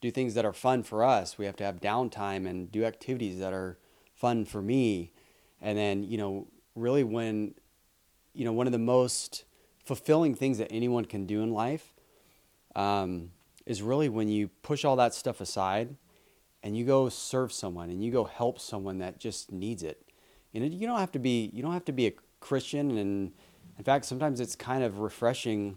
do 0.00 0.12
things 0.12 0.34
that 0.34 0.44
are 0.44 0.52
fun 0.52 0.84
for 0.84 1.02
us. 1.02 1.38
We 1.38 1.46
have 1.46 1.56
to 1.56 1.64
have 1.64 1.80
downtime 1.80 2.48
and 2.48 2.70
do 2.70 2.84
activities 2.84 3.40
that 3.40 3.52
are 3.52 3.78
fun 4.14 4.44
for 4.44 4.62
me. 4.62 5.10
And 5.60 5.76
then, 5.76 6.04
you 6.04 6.18
know, 6.18 6.46
really 6.76 7.02
when, 7.02 7.54
you 8.36 8.44
know, 8.44 8.52
one 8.52 8.66
of 8.66 8.72
the 8.72 8.78
most 8.78 9.44
fulfilling 9.84 10.34
things 10.34 10.58
that 10.58 10.70
anyone 10.70 11.04
can 11.04 11.26
do 11.26 11.42
in 11.42 11.52
life 11.52 11.94
um, 12.74 13.30
is 13.64 13.82
really 13.82 14.08
when 14.08 14.28
you 14.28 14.48
push 14.62 14.84
all 14.84 14.96
that 14.96 15.14
stuff 15.14 15.40
aside 15.40 15.96
and 16.62 16.76
you 16.76 16.84
go 16.84 17.08
serve 17.08 17.52
someone 17.52 17.88
and 17.88 18.04
you 18.04 18.12
go 18.12 18.24
help 18.24 18.60
someone 18.60 18.98
that 18.98 19.18
just 19.18 19.50
needs 19.50 19.82
it. 19.82 20.02
Know, 20.52 20.64
you 20.64 20.86
don't 20.86 20.98
have 20.98 21.12
to 21.12 21.18
be 21.18 21.50
you 21.52 21.62
don't 21.62 21.74
have 21.74 21.84
to 21.84 21.92
be 21.92 22.06
a 22.06 22.12
Christian 22.40 22.96
and 22.96 23.32
in 23.76 23.84
fact 23.84 24.06
sometimes 24.06 24.40
it's 24.40 24.56
kind 24.56 24.82
of 24.82 25.00
refreshing 25.00 25.76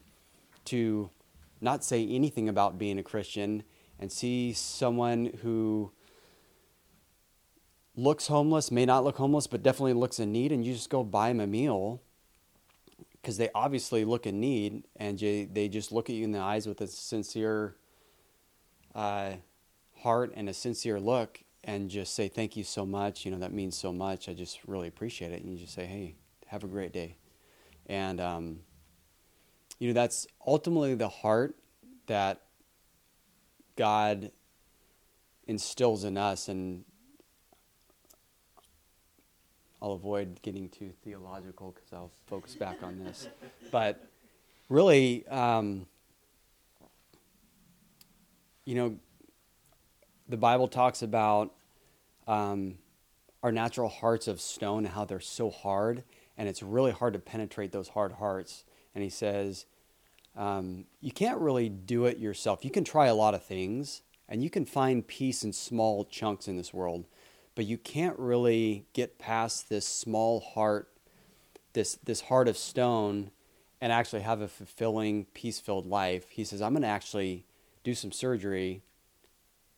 to 0.66 1.10
not 1.60 1.84
say 1.84 2.08
anything 2.08 2.48
about 2.48 2.78
being 2.78 2.98
a 2.98 3.04
Christian 3.04 3.64
and 4.00 4.10
see 4.10 4.54
someone 4.54 5.38
who 5.42 5.92
looks 7.96 8.28
homeless, 8.28 8.72
may 8.72 8.86
not 8.86 9.04
look 9.04 9.18
homeless, 9.18 9.48
but 9.48 9.62
definitely 9.62 9.94
looks 9.94 10.20
in 10.20 10.32
need, 10.32 10.54
and 10.54 10.66
you 10.66 10.74
just 10.74 10.90
go 10.90 11.04
buy 11.04 11.28
them 11.28 11.42
a 11.42 11.48
meal 11.48 12.02
because 13.22 13.38
they 13.38 13.50
obviously 13.54 14.06
look 14.06 14.26
in 14.26 14.40
need 14.40 14.84
and 14.96 15.20
they 15.20 15.70
just 15.70 15.92
look 15.92 16.10
at 16.10 16.16
you 16.16 16.24
in 16.24 16.32
the 16.32 16.40
eyes 16.40 16.68
with 16.68 16.82
a 16.82 16.88
sincere 16.88 17.76
uh, 18.96 19.32
heart 20.02 20.32
and 20.36 20.50
a 20.50 20.54
sincere 20.54 21.00
look 21.00 21.44
and 21.64 21.90
just 21.90 22.16
say 22.16 22.28
thank 22.28 22.56
you 22.56 22.64
so 22.64 22.86
much 22.86 23.26
you 23.26 23.32
know 23.32 23.38
that 23.38 23.52
means 23.52 23.78
so 23.78 23.92
much 23.92 24.30
i 24.30 24.34
just 24.34 24.60
really 24.66 24.88
appreciate 24.88 25.32
it. 25.32 25.42
And 25.44 25.52
you 25.52 25.60
just 25.60 25.74
say 25.74 25.86
hey 25.86 26.16
have 26.50 26.64
a 26.64 26.68
great 26.68 26.92
day. 26.92 27.16
And 27.86 28.20
um, 28.20 28.60
you 29.78 29.88
know 29.88 29.94
that's 29.94 30.28
ultimately 30.46 30.96
the 30.96 31.10
heart 31.10 31.56
that 32.08 32.42
god 33.76 34.32
instills 35.48 36.04
in 36.04 36.18
us 36.18 36.48
and 36.48 36.84
I'll 39.82 39.94
avoid 39.94 40.42
getting 40.42 40.70
too 40.70 40.92
theological 41.04 41.72
because 41.72 41.94
I'll 41.94 42.12
focus 42.28 42.56
back 42.56 42.84
on 42.84 43.00
this. 43.00 43.30
But 43.72 44.06
really, 44.68 45.26
um, 45.28 45.86
you 48.66 48.76
know, 48.76 48.96
the 50.28 50.38
Bible 50.38 50.68
talks 50.68 51.02
about 51.02 51.54
um, 52.28 52.78
our 53.42 53.52
natural 53.52 53.90
hearts 53.90 54.28
of 54.28 54.42
stone 54.42 54.86
and 54.86 54.94
how 54.94 55.06
they're 55.06 55.20
so 55.20 55.50
hard, 55.50 56.04
and 56.38 56.48
it's 56.48 56.62
really 56.62 56.92
hard 56.92 57.14
to 57.14 57.20
penetrate 57.20 57.72
those 57.72 57.90
hard 57.90 58.14
hearts. 58.14 58.66
And 58.94 59.04
he 59.04 59.10
says, 59.10 59.66
um, 60.36 60.86
you 61.02 61.12
can't 61.12 61.40
really 61.40 61.70
do 61.70 62.06
it 62.06 62.18
yourself. 62.18 62.64
You 62.64 62.72
can 62.72 62.84
try 62.84 63.08
a 63.08 63.16
lot 63.16 63.34
of 63.34 63.44
things, 63.44 64.02
and 64.28 64.44
you 64.44 64.50
can 64.50 64.66
find 64.66 65.08
peace 65.08 65.44
in 65.44 65.54
small 65.54 66.06
chunks 66.06 66.48
in 66.48 66.58
this 66.58 66.74
world 66.74 67.06
but 67.60 67.66
you 67.66 67.78
can't 67.78 68.18
really 68.18 68.86
get 68.94 69.20
past 69.20 69.68
this 69.68 69.86
small 69.86 70.40
heart, 70.40 70.94
this 71.74 71.96
this 72.06 72.22
heart 72.22 72.48
of 72.48 72.56
stone, 72.58 73.32
and 73.82 73.92
actually 73.92 74.22
have 74.22 74.40
a 74.40 74.48
fulfilling, 74.48 75.26
peace-filled 75.34 75.86
life. 75.86 76.30
He 76.30 76.46
says, 76.46 76.62
"I'm 76.62 76.72
going 76.72 76.84
to 76.84 76.88
actually 76.88 77.46
do 77.84 77.94
some 77.94 78.14
surgery 78.14 78.82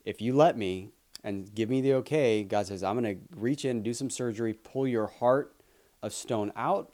if 0.05 0.21
you 0.21 0.31
let 0.31 0.55
me 0.55 0.91
and 1.23 1.51
give 1.55 1.71
me 1.71 1.81
the 1.81 1.95
okay." 1.95 2.43
God 2.43 2.67
says, 2.67 2.83
"I'm 2.83 3.01
going 3.01 3.15
to 3.15 3.21
reach 3.35 3.65
in, 3.65 3.81
do 3.81 3.95
some 3.95 4.11
surgery, 4.11 4.53
pull 4.53 4.88
your 4.88 5.07
heart 5.07 5.55
of 6.03 6.13
stone 6.13 6.51
out, 6.55 6.91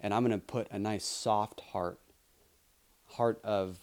and 0.00 0.12
I'm 0.12 0.24
going 0.26 0.36
to 0.36 0.44
put 0.44 0.66
a 0.72 0.78
nice 0.80 1.04
soft 1.04 1.60
heart, 1.70 2.00
heart 3.10 3.40
of 3.44 3.78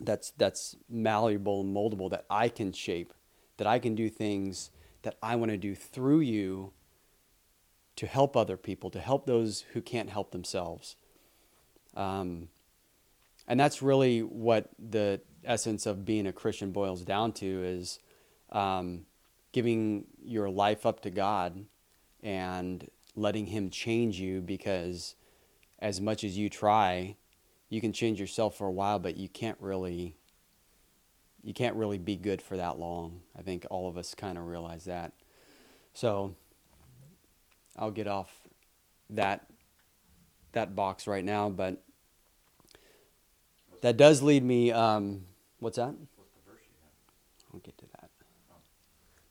that's 0.00 0.30
that's 0.38 0.74
malleable, 0.88 1.60
and 1.60 1.76
moldable, 1.76 2.08
that 2.08 2.24
I 2.30 2.48
can 2.48 2.72
shape, 2.72 3.12
that 3.58 3.66
I 3.66 3.78
can 3.78 3.94
do 3.94 4.08
things." 4.08 4.70
That 5.06 5.16
I 5.22 5.36
want 5.36 5.52
to 5.52 5.56
do 5.56 5.76
through 5.76 6.18
you 6.18 6.72
to 7.94 8.08
help 8.08 8.36
other 8.36 8.56
people, 8.56 8.90
to 8.90 8.98
help 8.98 9.24
those 9.24 9.64
who 9.72 9.80
can't 9.80 10.10
help 10.10 10.32
themselves. 10.32 10.96
Um, 11.94 12.48
and 13.46 13.58
that's 13.60 13.82
really 13.82 14.18
what 14.18 14.68
the 14.80 15.20
essence 15.44 15.86
of 15.86 16.04
being 16.04 16.26
a 16.26 16.32
Christian 16.32 16.72
boils 16.72 17.02
down 17.02 17.30
to 17.34 17.62
is 17.62 18.00
um, 18.50 19.06
giving 19.52 20.06
your 20.24 20.50
life 20.50 20.84
up 20.84 21.02
to 21.02 21.10
God 21.10 21.66
and 22.20 22.90
letting 23.14 23.46
Him 23.46 23.70
change 23.70 24.18
you 24.18 24.40
because 24.40 25.14
as 25.78 26.00
much 26.00 26.24
as 26.24 26.36
you 26.36 26.50
try, 26.50 27.14
you 27.68 27.80
can 27.80 27.92
change 27.92 28.18
yourself 28.18 28.58
for 28.58 28.66
a 28.66 28.72
while, 28.72 28.98
but 28.98 29.16
you 29.16 29.28
can't 29.28 29.58
really 29.60 30.16
you 31.46 31.54
can't 31.54 31.76
really 31.76 31.96
be 31.96 32.16
good 32.16 32.42
for 32.42 32.56
that 32.56 32.76
long. 32.76 33.20
I 33.38 33.42
think 33.42 33.66
all 33.70 33.88
of 33.88 33.96
us 33.96 34.16
kind 34.16 34.36
of 34.36 34.48
realize 34.48 34.86
that. 34.86 35.12
So 35.94 36.34
I'll 37.76 37.92
get 37.92 38.08
off 38.08 38.32
that 39.10 39.46
that 40.52 40.74
box 40.74 41.06
right 41.06 41.24
now, 41.24 41.48
but 41.48 41.80
that 43.82 43.96
does 43.96 44.22
lead 44.22 44.42
me. 44.42 44.72
Um, 44.72 45.26
what's 45.60 45.76
that? 45.76 45.94
I'll 47.54 47.60
get 47.60 47.78
to 47.78 47.84
that. 47.92 48.10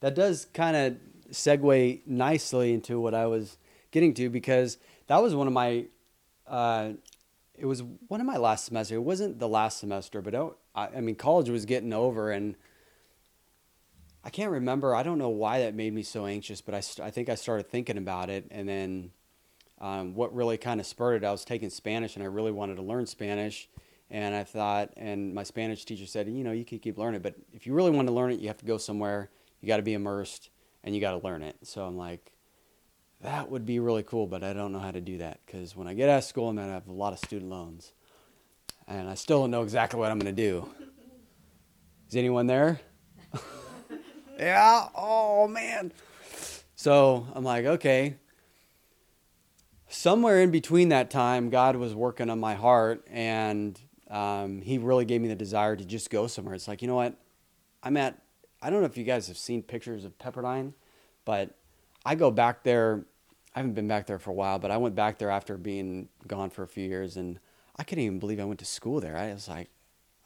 That 0.00 0.14
does 0.14 0.46
kind 0.54 0.74
of 0.74 0.96
segue 1.32 2.00
nicely 2.06 2.72
into 2.72 2.98
what 2.98 3.12
I 3.12 3.26
was 3.26 3.58
getting 3.90 4.14
to 4.14 4.30
because 4.30 4.78
that 5.08 5.22
was 5.22 5.34
one 5.34 5.46
of 5.46 5.52
my. 5.52 5.84
Uh, 6.46 6.92
it 7.58 7.66
was 7.66 7.82
one 7.82 8.20
of 8.22 8.26
my 8.26 8.38
last 8.38 8.64
semester. 8.64 8.94
It 8.94 9.02
wasn't 9.02 9.38
the 9.38 9.48
last 9.48 9.78
semester, 9.78 10.22
but 10.22 10.34
I, 10.76 10.88
I 10.96 11.00
mean, 11.00 11.16
college 11.16 11.48
was 11.48 11.64
getting 11.64 11.92
over, 11.92 12.30
and 12.30 12.54
I 14.22 14.30
can't 14.30 14.50
remember. 14.50 14.94
I 14.94 15.02
don't 15.02 15.18
know 15.18 15.30
why 15.30 15.60
that 15.60 15.74
made 15.74 15.92
me 15.92 16.02
so 16.02 16.26
anxious, 16.26 16.60
but 16.60 16.74
I, 16.74 16.82
I 17.04 17.10
think 17.10 17.28
I 17.28 17.34
started 17.34 17.68
thinking 17.68 17.98
about 17.98 18.30
it, 18.30 18.46
and 18.50 18.68
then 18.68 19.10
um, 19.80 20.14
what 20.14 20.34
really 20.34 20.58
kind 20.58 20.80
of 20.80 20.86
spurred 20.86 21.22
it. 21.22 21.26
I 21.26 21.32
was 21.32 21.44
taking 21.44 21.70
Spanish, 21.70 22.14
and 22.14 22.22
I 22.22 22.26
really 22.26 22.52
wanted 22.52 22.76
to 22.76 22.82
learn 22.82 23.06
Spanish, 23.06 23.68
and 24.10 24.34
I 24.34 24.44
thought, 24.44 24.92
and 24.96 25.34
my 25.34 25.42
Spanish 25.42 25.84
teacher 25.84 26.06
said, 26.06 26.28
you 26.28 26.44
know, 26.44 26.52
you 26.52 26.64
can 26.64 26.78
keep 26.78 26.98
learning, 26.98 27.22
but 27.22 27.34
if 27.52 27.66
you 27.66 27.74
really 27.74 27.90
want 27.90 28.08
to 28.08 28.14
learn 28.14 28.30
it, 28.30 28.38
you 28.38 28.48
have 28.48 28.58
to 28.58 28.66
go 28.66 28.78
somewhere. 28.78 29.30
You 29.60 29.68
got 29.68 29.78
to 29.78 29.82
be 29.82 29.94
immersed, 29.94 30.50
and 30.84 30.94
you 30.94 31.00
got 31.00 31.12
to 31.18 31.26
learn 31.26 31.42
it. 31.42 31.56
So 31.62 31.84
I'm 31.84 31.96
like, 31.96 32.32
that 33.22 33.50
would 33.50 33.64
be 33.64 33.80
really 33.80 34.02
cool, 34.02 34.26
but 34.26 34.44
I 34.44 34.52
don't 34.52 34.72
know 34.72 34.78
how 34.78 34.90
to 34.90 35.00
do 35.00 35.18
that 35.18 35.40
because 35.46 35.74
when 35.74 35.88
I 35.88 35.94
get 35.94 36.08
out 36.08 36.18
of 36.18 36.24
school, 36.24 36.48
I'm 36.48 36.56
gonna 36.56 36.72
have 36.72 36.88
a 36.88 36.92
lot 36.92 37.12
of 37.12 37.18
student 37.18 37.50
loans, 37.50 37.92
and 38.88 39.08
I 39.08 39.14
still 39.14 39.40
don't 39.40 39.50
know 39.50 39.62
exactly 39.62 39.98
what 39.98 40.10
I'm 40.10 40.18
gonna 40.18 40.32
do. 40.32 40.68
Is 42.08 42.16
anyone 42.16 42.46
there? 42.46 42.80
yeah. 44.38 44.88
Oh 44.94 45.48
man. 45.48 45.92
So 46.76 47.26
I'm 47.34 47.44
like, 47.44 47.64
okay. 47.64 48.16
Somewhere 49.88 50.40
in 50.40 50.50
between 50.50 50.90
that 50.90 51.10
time, 51.10 51.48
God 51.48 51.76
was 51.76 51.94
working 51.94 52.28
on 52.28 52.38
my 52.38 52.54
heart, 52.54 53.04
and 53.10 53.80
um, 54.10 54.60
He 54.60 54.78
really 54.78 55.04
gave 55.04 55.20
me 55.20 55.28
the 55.28 55.36
desire 55.36 55.74
to 55.74 55.84
just 55.84 56.10
go 56.10 56.26
somewhere. 56.26 56.54
It's 56.54 56.68
like, 56.68 56.82
you 56.82 56.88
know 56.88 56.96
what? 56.96 57.16
I'm 57.82 57.96
at. 57.96 58.20
I 58.62 58.70
don't 58.70 58.80
know 58.80 58.86
if 58.86 58.96
you 58.96 59.04
guys 59.04 59.28
have 59.28 59.36
seen 59.36 59.62
pictures 59.62 60.04
of 60.04 60.18
Pepperdine, 60.18 60.74
but 61.24 61.56
I 62.04 62.14
go 62.14 62.30
back 62.30 62.62
there. 62.62 63.04
I 63.54 63.60
haven't 63.60 63.74
been 63.74 63.88
back 63.88 64.06
there 64.06 64.18
for 64.18 64.30
a 64.30 64.34
while, 64.34 64.58
but 64.58 64.70
I 64.70 64.76
went 64.76 64.94
back 64.94 65.18
there 65.18 65.30
after 65.30 65.56
being 65.56 66.08
gone 66.26 66.50
for 66.50 66.62
a 66.62 66.68
few 66.68 66.86
years, 66.86 67.16
and 67.16 67.38
I 67.78 67.84
couldn't 67.84 68.04
even 68.04 68.18
believe 68.18 68.40
I 68.40 68.44
went 68.44 68.58
to 68.60 68.64
school 68.64 69.00
there. 69.00 69.16
I 69.16 69.32
was 69.32 69.48
like, 69.48 69.68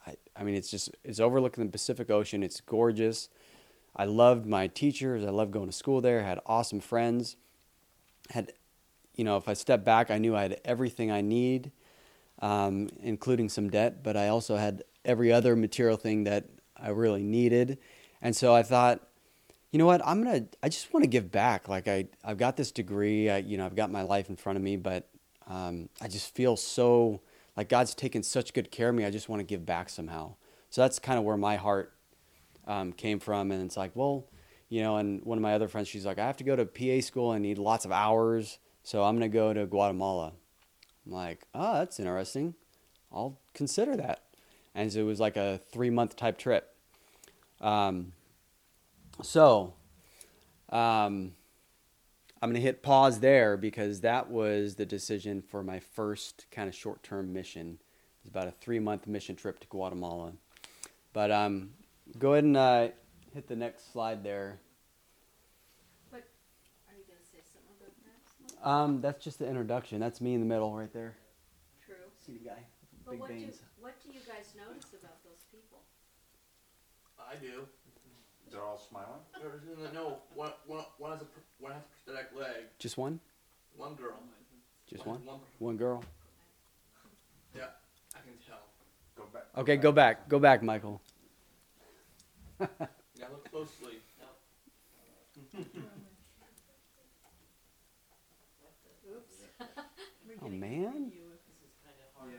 I, 0.06 0.14
I 0.36 0.44
mean, 0.44 0.54
it's 0.54 0.70
just 0.70 0.90
it's 1.04 1.20
overlooking 1.20 1.64
the 1.64 1.70
Pacific 1.70 2.10
Ocean. 2.10 2.42
It's 2.42 2.60
gorgeous. 2.60 3.28
I 3.96 4.04
loved 4.04 4.46
my 4.46 4.68
teachers. 4.68 5.24
I 5.24 5.30
loved 5.30 5.50
going 5.52 5.66
to 5.66 5.72
school 5.72 6.00
there. 6.00 6.20
I 6.20 6.22
Had 6.22 6.40
awesome 6.46 6.80
friends. 6.80 7.36
Had, 8.30 8.52
you 9.16 9.24
know, 9.24 9.36
if 9.36 9.48
I 9.48 9.54
step 9.54 9.84
back, 9.84 10.10
I 10.10 10.18
knew 10.18 10.36
I 10.36 10.42
had 10.42 10.60
everything 10.64 11.10
I 11.10 11.20
need, 11.20 11.72
um, 12.40 12.88
including 13.02 13.48
some 13.48 13.68
debt. 13.68 14.02
But 14.04 14.16
I 14.16 14.28
also 14.28 14.56
had 14.56 14.84
every 15.04 15.32
other 15.32 15.56
material 15.56 15.96
thing 15.96 16.24
that 16.24 16.44
I 16.76 16.90
really 16.90 17.22
needed, 17.22 17.78
and 18.22 18.34
so 18.34 18.54
I 18.54 18.62
thought, 18.62 19.00
you 19.72 19.78
know 19.78 19.86
what, 19.86 20.00
I'm 20.06 20.22
gonna. 20.22 20.44
I 20.62 20.68
just 20.68 20.92
want 20.94 21.02
to 21.02 21.08
give 21.08 21.32
back. 21.32 21.68
Like 21.68 21.88
I, 21.88 22.06
I've 22.24 22.38
got 22.38 22.56
this 22.56 22.70
degree. 22.70 23.28
I, 23.28 23.38
you 23.38 23.58
know, 23.58 23.66
I've 23.66 23.76
got 23.76 23.90
my 23.90 24.02
life 24.02 24.28
in 24.30 24.36
front 24.36 24.56
of 24.56 24.62
me, 24.62 24.76
but 24.76 25.08
um, 25.48 25.88
I 26.00 26.06
just 26.06 26.32
feel 26.34 26.56
so 26.56 27.20
like 27.60 27.68
God's 27.68 27.94
taken 27.94 28.22
such 28.22 28.54
good 28.54 28.70
care 28.70 28.88
of 28.88 28.94
me. 28.94 29.04
I 29.04 29.10
just 29.10 29.28
want 29.28 29.40
to 29.40 29.44
give 29.44 29.66
back 29.66 29.90
somehow. 29.90 30.36
So 30.70 30.80
that's 30.80 30.98
kind 30.98 31.18
of 31.18 31.26
where 31.26 31.36
my 31.36 31.56
heart 31.56 31.92
um, 32.66 32.90
came 32.90 33.20
from. 33.20 33.52
And 33.52 33.62
it's 33.62 33.76
like, 33.76 33.90
well, 33.94 34.30
you 34.70 34.80
know, 34.80 34.96
and 34.96 35.22
one 35.26 35.36
of 35.36 35.42
my 35.42 35.52
other 35.52 35.68
friends, 35.68 35.86
she's 35.86 36.06
like, 36.06 36.18
I 36.18 36.26
have 36.26 36.38
to 36.38 36.44
go 36.44 36.56
to 36.56 36.64
PA 36.64 37.02
school 37.04 37.32
and 37.32 37.42
need 37.42 37.58
lots 37.58 37.84
of 37.84 37.92
hours. 37.92 38.58
So 38.82 39.04
I'm 39.04 39.18
going 39.18 39.30
to 39.30 39.36
go 39.36 39.52
to 39.52 39.66
Guatemala. 39.66 40.32
I'm 41.04 41.12
like, 41.12 41.46
oh, 41.54 41.74
that's 41.74 42.00
interesting. 42.00 42.54
I'll 43.12 43.38
consider 43.52 43.94
that. 43.94 44.22
And 44.74 44.90
so 44.90 45.00
it 45.00 45.02
was 45.02 45.20
like 45.20 45.36
a 45.36 45.60
three 45.70 45.90
month 45.90 46.16
type 46.16 46.38
trip. 46.38 46.74
Um, 47.60 48.12
so 49.22 49.74
um, 50.70 51.32
I'm 52.42 52.48
going 52.48 52.60
to 52.60 52.66
hit 52.66 52.82
pause 52.82 53.20
there 53.20 53.56
because 53.56 54.00
that 54.00 54.30
was 54.30 54.76
the 54.76 54.86
decision 54.86 55.42
for 55.42 55.62
my 55.62 55.78
first 55.78 56.46
kind 56.50 56.68
of 56.68 56.74
short 56.74 57.02
term 57.02 57.32
mission. 57.32 57.78
It 57.80 58.24
was 58.24 58.30
about 58.30 58.48
a 58.48 58.52
three 58.52 58.78
month 58.78 59.06
mission 59.06 59.36
trip 59.36 59.60
to 59.60 59.66
Guatemala. 59.66 60.32
But 61.12 61.30
um, 61.30 61.70
go 62.18 62.32
ahead 62.32 62.44
and 62.44 62.56
uh, 62.56 62.88
hit 63.34 63.46
the 63.46 63.56
next 63.56 63.92
slide 63.92 64.24
there. 64.24 64.58
But 66.10 66.24
are 66.88 66.96
you 66.96 67.04
gonna 67.06 67.20
say 67.30 67.40
something 67.52 67.76
about 67.78 68.64
that? 68.64 68.68
Um, 68.68 69.00
that's 69.02 69.22
just 69.22 69.38
the 69.38 69.46
introduction. 69.46 70.00
That's 70.00 70.20
me 70.20 70.32
in 70.32 70.40
the 70.40 70.46
middle 70.46 70.74
right 70.74 70.92
there. 70.92 71.16
True. 71.84 71.96
See 72.24 72.32
the 72.32 72.48
guy? 72.50 72.62
But 73.04 73.12
Big 73.12 73.20
what 73.20 73.28
do, 73.28 73.48
what 73.80 74.02
do 74.02 74.08
you 74.12 74.20
guys 74.26 74.54
notice 74.56 74.92
about 74.92 75.22
those 75.24 75.44
people? 75.52 75.80
I 77.18 77.34
do. 77.36 77.66
They're 78.50 78.64
all 78.64 78.78
smiling. 78.78 79.20
There's 79.38 79.92
no 79.94 80.18
one. 80.34 80.52
One, 80.66 80.84
one 80.98 81.12
has 81.12 81.22
a 81.22 81.24
pr- 81.24 81.40
one 81.60 81.72
has 81.72 81.82
a 81.82 81.88
prosthetic 82.12 82.30
leg. 82.38 82.64
Just 82.78 82.96
one? 82.98 83.20
One 83.76 83.94
girl. 83.94 84.18
Just 84.88 85.06
One 85.06 85.16
one? 85.24 85.26
One. 85.26 85.40
One 85.58 85.76
girl? 85.76 86.02
Yeah, 87.54 87.64
I 88.14 88.18
can 88.20 88.32
tell. 88.46 88.58
Go 89.16 89.24
back. 89.32 89.44
Okay, 89.56 89.76
go 89.76 89.92
back. 89.92 90.28
Go 90.28 90.38
back, 90.38 90.62
Michael. 90.62 91.00
Yeah, 93.18 93.26
look 93.32 93.50
closely. 93.50 94.00
Oops. 99.10 99.44
Oh, 100.42 100.48
man. 100.48 101.12
Is 101.12 101.76
kind 101.84 102.00
of 102.00 102.08
hard 102.16 102.32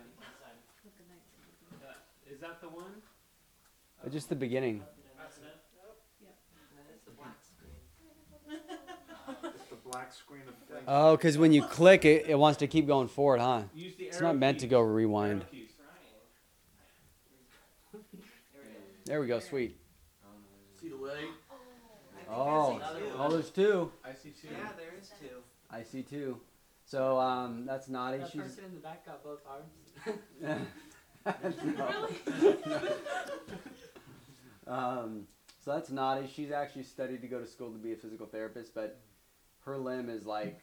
because 0.83 0.97
I'm. 1.11 2.33
Is 2.33 2.39
that 2.39 2.61
the 2.61 2.69
one? 2.69 3.03
Uh, 4.03 4.09
Just 4.09 4.29
the 4.29 4.35
beginning. 4.35 4.81
That's 5.19 5.37
it? 5.37 5.43
That's 6.21 7.03
the 7.05 7.11
black 7.11 7.37
screen. 7.45 8.57
It's 9.43 9.63
the 9.69 9.75
black 9.89 10.13
screen 10.13 10.41
of 10.47 10.55
things. 10.67 10.83
Oh, 10.87 11.15
because 11.15 11.37
when 11.37 11.51
you 11.51 11.63
click 11.63 12.05
it, 12.05 12.25
it 12.27 12.37
wants 12.37 12.59
to 12.59 12.67
keep 12.67 12.87
going 12.87 13.07
forward, 13.07 13.39
huh? 13.39 13.63
Use 13.73 13.95
the 13.95 14.05
It's 14.05 14.17
arrow 14.17 14.27
not 14.27 14.37
meant 14.37 14.59
to 14.59 14.65
keys. 14.65 14.71
go 14.71 14.81
rewind. 14.81 15.41
Arrow 15.41 15.51
keys. 15.51 15.67
There 19.05 19.19
we 19.19 19.27
go, 19.27 19.39
sweet. 19.39 19.77
See 20.79 20.89
the 20.89 20.95
leg? 20.95 21.25
Oh, 22.29 22.79
oh, 23.17 23.29
there's 23.29 23.49
two. 23.49 23.91
I 24.05 24.13
see 24.13 24.29
two. 24.29 24.47
Yeah, 24.51 24.69
there 24.77 24.93
is 24.99 25.09
two. 25.19 25.37
I 25.69 25.83
see 25.83 26.01
two. 26.01 26.37
So 26.85 27.19
um, 27.19 27.65
that's 27.65 27.89
naughty. 27.89 28.19
That 28.19 28.31
She's 28.31 28.41
person 28.41 28.65
in 28.65 28.73
the 28.75 28.79
back 28.79 29.05
got 29.05 29.23
both 29.23 29.39
arms. 29.45 30.19
um, 34.67 35.23
so 35.63 35.73
that's 35.73 35.89
naughty. 35.89 36.27
She's 36.33 36.51
actually 36.51 36.83
studied 36.83 37.21
to 37.21 37.27
go 37.27 37.39
to 37.39 37.47
school 37.47 37.71
to 37.71 37.77
be 37.77 37.93
a 37.93 37.97
physical 37.97 38.25
therapist, 38.25 38.73
but 38.73 38.99
her 39.71 39.77
limb 39.77 40.09
is 40.09 40.25
like 40.25 40.59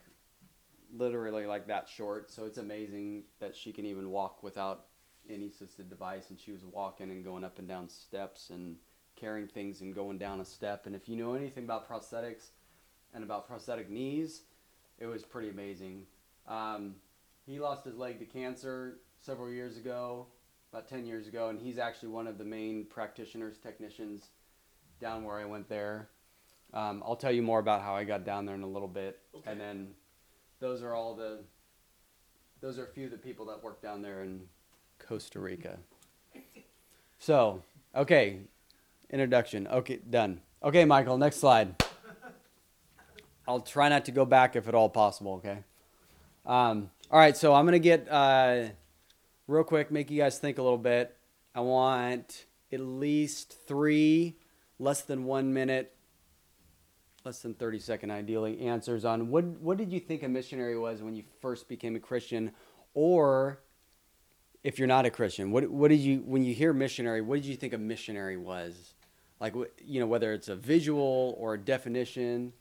literally 0.94 1.46
like 1.46 1.66
that 1.68 1.88
short. 1.88 2.30
So 2.30 2.44
it's 2.44 2.58
amazing 2.58 3.24
that 3.40 3.56
she 3.56 3.72
can 3.72 3.84
even 3.86 4.10
walk 4.10 4.42
without 4.42 4.86
any 5.28 5.48
assisted 5.48 5.88
device. 5.88 6.30
And 6.30 6.38
she 6.38 6.52
was 6.52 6.64
walking 6.64 7.10
and 7.10 7.24
going 7.24 7.44
up 7.44 7.58
and 7.58 7.68
down 7.68 7.88
steps 7.88 8.50
and 8.50 8.76
carrying 9.16 9.48
things 9.48 9.80
and 9.80 9.94
going 9.94 10.18
down 10.18 10.40
a 10.40 10.44
step. 10.44 10.86
And 10.86 10.94
if 10.94 11.08
you 11.08 11.16
know 11.16 11.34
anything 11.34 11.64
about 11.64 11.88
prosthetics 11.88 12.50
and 13.14 13.24
about 13.24 13.48
prosthetic 13.48 13.90
knees, 13.90 14.42
it 14.98 15.06
was 15.06 15.24
pretty 15.24 15.48
amazing. 15.48 16.06
Um, 16.46 16.96
he 17.46 17.58
lost 17.58 17.84
his 17.84 17.96
leg 17.96 18.18
to 18.18 18.24
cancer 18.24 18.98
several 19.20 19.50
years 19.50 19.76
ago, 19.76 20.26
about 20.72 20.88
10 20.88 21.06
years 21.06 21.26
ago, 21.26 21.48
and 21.48 21.58
he's 21.60 21.78
actually 21.78 22.10
one 22.10 22.26
of 22.26 22.38
the 22.38 22.44
main 22.44 22.84
practitioners, 22.84 23.58
technicians 23.58 24.28
down 25.00 25.24
where 25.24 25.38
I 25.38 25.44
went 25.44 25.68
there. 25.68 26.10
Um, 26.72 27.02
I'll 27.04 27.16
tell 27.16 27.32
you 27.32 27.42
more 27.42 27.58
about 27.58 27.82
how 27.82 27.94
I 27.94 28.04
got 28.04 28.24
down 28.24 28.46
there 28.46 28.54
in 28.54 28.62
a 28.62 28.68
little 28.68 28.88
bit. 28.88 29.20
Okay. 29.34 29.50
And 29.50 29.60
then 29.60 29.88
those 30.60 30.82
are 30.82 30.94
all 30.94 31.14
the, 31.14 31.40
those 32.60 32.78
are 32.78 32.84
a 32.84 32.88
few 32.88 33.06
of 33.06 33.10
the 33.10 33.18
people 33.18 33.46
that 33.46 33.62
work 33.62 33.80
down 33.80 34.02
there 34.02 34.22
in 34.22 34.42
Costa 34.98 35.38
Rica. 35.38 35.78
So, 37.18 37.62
okay, 37.94 38.40
introduction. 39.10 39.66
Okay, 39.66 40.00
done. 40.08 40.40
Okay, 40.62 40.84
Michael, 40.84 41.18
next 41.18 41.36
slide. 41.36 41.82
I'll 43.46 43.60
try 43.60 43.88
not 43.88 44.04
to 44.04 44.12
go 44.12 44.26
back 44.26 44.56
if 44.56 44.68
at 44.68 44.74
all 44.74 44.90
possible, 44.90 45.34
okay? 45.34 45.64
Um, 46.44 46.90
all 47.10 47.18
right, 47.18 47.36
so 47.36 47.54
I'm 47.54 47.64
going 47.64 47.72
to 47.72 47.78
get 47.78 48.06
uh, 48.10 48.64
real 49.46 49.64
quick, 49.64 49.90
make 49.90 50.10
you 50.10 50.18
guys 50.18 50.38
think 50.38 50.58
a 50.58 50.62
little 50.62 50.78
bit. 50.78 51.16
I 51.54 51.60
want 51.60 52.44
at 52.70 52.80
least 52.80 53.56
three 53.66 54.36
less 54.78 55.00
than 55.00 55.24
one 55.24 55.54
minute, 55.54 55.94
less 57.28 57.40
than 57.40 57.52
30 57.52 57.78
second 57.78 58.10
ideally, 58.10 58.58
answers 58.60 59.04
on 59.04 59.28
what, 59.28 59.44
what 59.44 59.76
did 59.76 59.92
you 59.92 60.00
think 60.00 60.22
a 60.22 60.28
missionary 60.28 60.78
was 60.78 61.02
when 61.02 61.14
you 61.14 61.22
first 61.42 61.68
became 61.68 61.94
a 61.94 62.00
Christian? 62.00 62.52
Or 62.94 63.60
if 64.64 64.78
you're 64.78 64.88
not 64.88 65.04
a 65.04 65.10
Christian, 65.10 65.50
what, 65.50 65.68
what 65.68 65.88
did 65.88 66.00
you, 66.00 66.22
when 66.24 66.42
you 66.42 66.54
hear 66.54 66.72
missionary, 66.72 67.20
what 67.20 67.34
did 67.34 67.44
you 67.44 67.54
think 67.54 67.74
a 67.74 67.78
missionary 67.78 68.38
was? 68.38 68.94
Like, 69.40 69.54
you 69.84 70.00
know, 70.00 70.06
whether 70.06 70.32
it's 70.32 70.48
a 70.48 70.56
visual 70.56 71.36
or 71.38 71.52
a 71.52 71.58
definition. 71.58 72.54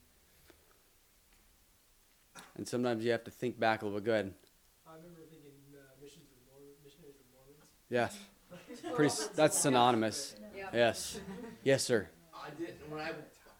And 2.57 2.67
sometimes 2.67 3.05
you 3.05 3.11
have 3.11 3.23
to 3.23 3.31
think 3.31 3.57
back 3.57 3.83
a 3.83 3.85
little 3.85 4.01
bit. 4.01 4.05
Go 4.05 4.11
ahead. 4.11 4.33
I 4.85 4.97
remember 4.97 5.21
thinking 5.29 5.51
uh, 5.73 5.79
missions 6.03 6.25
were 6.29 6.51
Mormon, 6.51 6.75
missionaries 6.83 7.15
were 7.15 7.39
Mormons. 7.39 7.69
Yes. 7.89 8.93
Pretty. 8.95 9.15
That's 9.33 9.57
synonymous. 9.57 10.35
Yes. 10.73 11.21
Yes, 11.63 11.81
sir. 11.81 12.09
I 12.35 12.49
didn't 12.49 12.91
when 12.91 12.99
I 12.99 13.11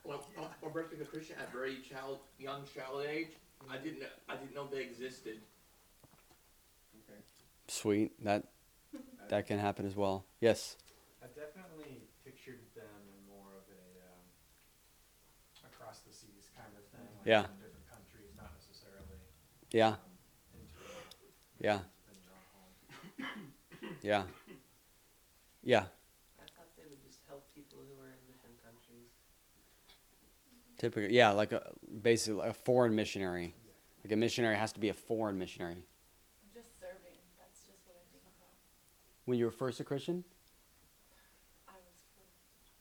when 0.08 0.18
when 0.36 0.46
I 0.48 0.88
became 0.88 1.02
a 1.02 1.06
Christian 1.06 1.36
at 1.40 1.52
very 1.52 1.78
child 1.84 2.20
young 2.40 2.64
child 2.74 3.04
age. 3.06 3.36
I 3.70 3.78
didn't 3.78 4.00
know, 4.00 4.14
I 4.30 4.36
didn't 4.38 4.56
know 4.56 4.68
they 4.72 4.84
existed. 4.84 5.42
Okay. 7.04 7.20
Sweet. 7.68 8.12
That 8.24 8.46
that 9.30 9.48
can 9.48 9.60
happen 9.60 9.86
as 9.86 9.96
well. 9.96 10.26
Yes. 10.40 10.78
I 11.22 11.28
definitely 11.28 12.08
pictured 12.24 12.62
them 12.76 13.02
in 13.12 13.20
more 13.28 13.52
of 13.60 13.66
a 13.68 13.84
um, 14.08 14.24
across 15.68 16.00
the 16.08 16.14
seas 16.14 16.50
kind 16.56 16.72
of 16.78 16.84
thing. 16.94 17.08
Like 17.20 17.28
Yeah. 17.28 17.44
In 17.44 17.60
different 17.60 17.88
countries, 17.92 18.32
not 18.38 18.52
necessarily. 18.56 19.20
Yeah. 19.72 20.00
Um, 20.00 20.16
into 20.56 20.80
a, 20.80 21.04
Yeah. 21.60 21.80
than 22.08 22.18
your 22.24 22.34
own 22.38 22.48
home. 22.56 22.74
Yeah. 24.02 24.24
Yeah. 25.64 25.86
I 26.40 26.46
thought 26.56 26.72
they 26.78 26.88
would 26.88 27.04
just 27.04 27.20
help 27.28 27.44
people 27.54 27.80
who 27.84 27.94
were 28.00 28.08
in 28.14 28.22
different 28.30 28.56
countries. 28.64 29.12
Typically, 30.78 31.16
yeah, 31.16 31.32
like 31.32 31.52
a 31.52 31.72
basically 32.02 32.48
a 32.48 32.54
foreign 32.54 32.96
missionary. 32.96 33.56
Like 34.04 34.12
a 34.12 34.16
missionary 34.16 34.56
has 34.56 34.72
to 34.74 34.80
be 34.80 34.90
a 34.90 34.94
foreign 34.94 35.38
missionary. 35.38 35.78
Just 36.54 36.80
serving. 36.80 37.18
That's 37.40 37.60
just 37.66 37.80
what 37.86 37.96
I 37.98 38.06
think 38.12 38.24
about. 38.24 38.54
When 39.26 39.40
you 39.40 39.46
were 39.46 39.52
first 39.52 39.80
a 39.80 39.84
Christian, 39.84 40.24
I 41.68 41.74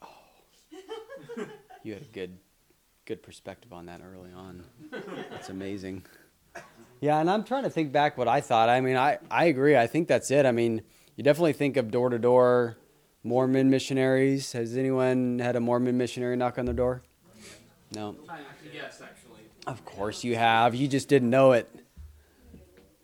was. 0.03 0.83
Oh. 1.39 1.47
you 1.83 1.95
had 1.95 2.03
a 2.03 2.13
good, 2.13 2.39
good 3.07 3.23
perspective 3.23 3.73
on 3.73 3.87
that 3.87 4.03
early 4.05 4.31
on. 4.33 4.63
That's 5.31 5.49
amazing. 5.49 6.05
Yeah, 7.01 7.19
and 7.21 7.31
I'm 7.31 7.45
trying 7.45 7.65
to 7.65 7.71
think 7.71 7.93
back 7.93 8.17
what 8.17 8.29
I 8.29 8.41
thought. 8.41 8.69
I 8.69 8.81
mean, 8.81 8.97
I, 8.97 9.19
I 9.31 9.47
agree. 9.47 9.77
I 9.77 9.87
think 9.87 10.09
that's 10.09 10.31
it. 10.31 10.47
I 10.47 10.53
mean, 10.53 10.83
you 11.15 11.25
definitely 11.25 11.53
think 11.53 11.77
of 11.77 11.91
door 11.91 12.11
to 12.11 12.19
door 12.19 12.77
Mormon 13.23 13.71
missionaries. 13.71 14.53
Has 14.53 14.77
anyone 14.77 15.39
had 15.39 15.57
a 15.57 15.61
Mormon 15.61 15.99
missionary 15.99 16.37
knock 16.37 16.59
on 16.59 16.65
their 16.65 16.75
door? 16.75 17.03
No. 17.97 18.15
Yes, 18.75 19.01
actually. 19.03 19.41
Of 19.67 19.87
course 19.87 20.23
you 20.23 20.37
have. 20.37 20.75
You 20.75 20.87
just 20.87 21.09
didn't 21.09 21.31
know 21.31 21.53
it. 21.53 21.67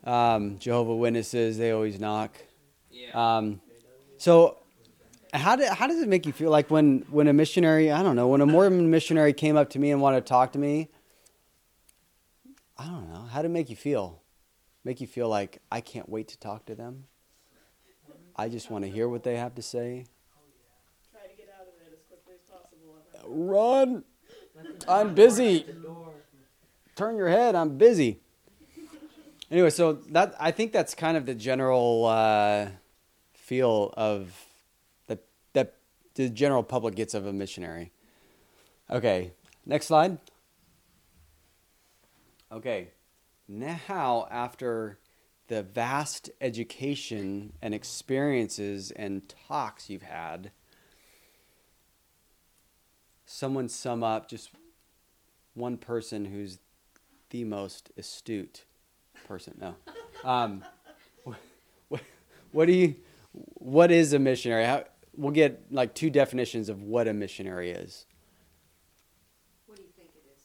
Um, 0.04 0.58
Jehovah 0.58 0.94
Witnesses, 0.94 1.56
they 1.56 1.70
always 1.70 1.98
knock. 1.98 2.36
Yeah. 2.90 3.08
Um, 3.14 3.62
so, 4.18 4.58
how 5.32 5.56
did 5.56 5.70
how 5.70 5.86
does 5.86 6.02
it 6.02 6.08
make 6.08 6.26
you 6.26 6.32
feel? 6.32 6.50
Like 6.50 6.70
when 6.70 7.06
when 7.08 7.26
a 7.26 7.32
missionary, 7.32 7.90
I 7.90 8.02
don't 8.02 8.16
know, 8.16 8.28
when 8.28 8.42
a 8.42 8.46
Mormon 8.46 8.90
missionary 8.90 9.32
came 9.32 9.56
up 9.56 9.70
to 9.70 9.78
me 9.78 9.92
and 9.92 10.02
wanted 10.02 10.26
to 10.26 10.28
talk 10.28 10.52
to 10.52 10.58
me. 10.58 10.90
I 12.76 12.84
don't 12.84 13.10
know. 13.10 13.22
How 13.30 13.40
did 13.40 13.50
it 13.50 13.54
make 13.54 13.70
you 13.70 13.76
feel? 13.76 14.20
Make 14.84 15.00
you 15.00 15.06
feel 15.06 15.28
like 15.28 15.62
I 15.70 15.80
can't 15.80 16.08
wait 16.08 16.28
to 16.28 16.38
talk 16.38 16.66
to 16.66 16.74
them. 16.74 17.04
I 18.36 18.50
just 18.50 18.70
want 18.70 18.84
to 18.84 18.90
hear 18.90 19.08
what 19.08 19.22
they 19.22 19.36
have 19.36 19.54
to 19.54 19.62
say. 19.62 20.04
Try 21.10 21.22
to 21.28 21.36
get 21.36 21.48
out 21.58 21.66
of 21.66 21.74
it 21.80 21.94
as 21.94 22.02
quickly 22.08 22.34
as 22.34 22.42
possible. 22.42 22.98
Run! 23.26 24.04
I'm 24.88 25.14
busy. 25.14 25.66
Turn 26.96 27.16
your 27.16 27.28
head. 27.28 27.54
I'm 27.54 27.78
busy. 27.78 28.20
Anyway, 29.50 29.70
so 29.70 29.94
that 30.10 30.34
I 30.40 30.50
think 30.50 30.72
that's 30.72 30.94
kind 30.94 31.16
of 31.16 31.26
the 31.26 31.34
general 31.34 32.06
uh, 32.06 32.68
feel 33.34 33.92
of 33.96 34.34
that 35.08 35.24
that 35.52 35.74
the 36.14 36.28
general 36.28 36.62
public 36.62 36.94
gets 36.94 37.14
of 37.14 37.26
a 37.26 37.32
missionary. 37.32 37.92
Okay, 38.90 39.32
next 39.66 39.86
slide. 39.86 40.18
Okay, 42.50 42.88
now 43.48 44.26
after 44.30 44.98
the 45.48 45.62
vast 45.62 46.30
education 46.40 47.52
and 47.60 47.74
experiences 47.74 48.90
and 48.90 49.28
talks 49.48 49.90
you've 49.90 50.02
had, 50.02 50.50
someone 53.32 53.68
sum 53.68 54.02
up 54.04 54.28
just 54.28 54.50
one 55.54 55.76
person 55.76 56.26
who's 56.26 56.58
the 57.30 57.44
most 57.44 57.90
astute 57.96 58.64
person. 59.26 59.54
No. 59.58 59.74
Um, 60.22 60.64
what, 61.88 62.00
what 62.52 62.66
do 62.66 62.72
you? 62.72 62.96
What 63.54 63.90
is 63.90 64.12
a 64.12 64.18
missionary? 64.18 64.64
How, 64.64 64.84
we'll 65.16 65.32
get 65.32 65.72
like 65.72 65.94
two 65.94 66.10
definitions 66.10 66.68
of 66.68 66.82
what 66.82 67.08
a 67.08 67.14
missionary 67.14 67.70
is. 67.70 68.04
What 69.66 69.78
do 69.78 69.82
you 69.82 69.88
think 69.96 70.10
it 70.14 70.24
is 70.36 70.44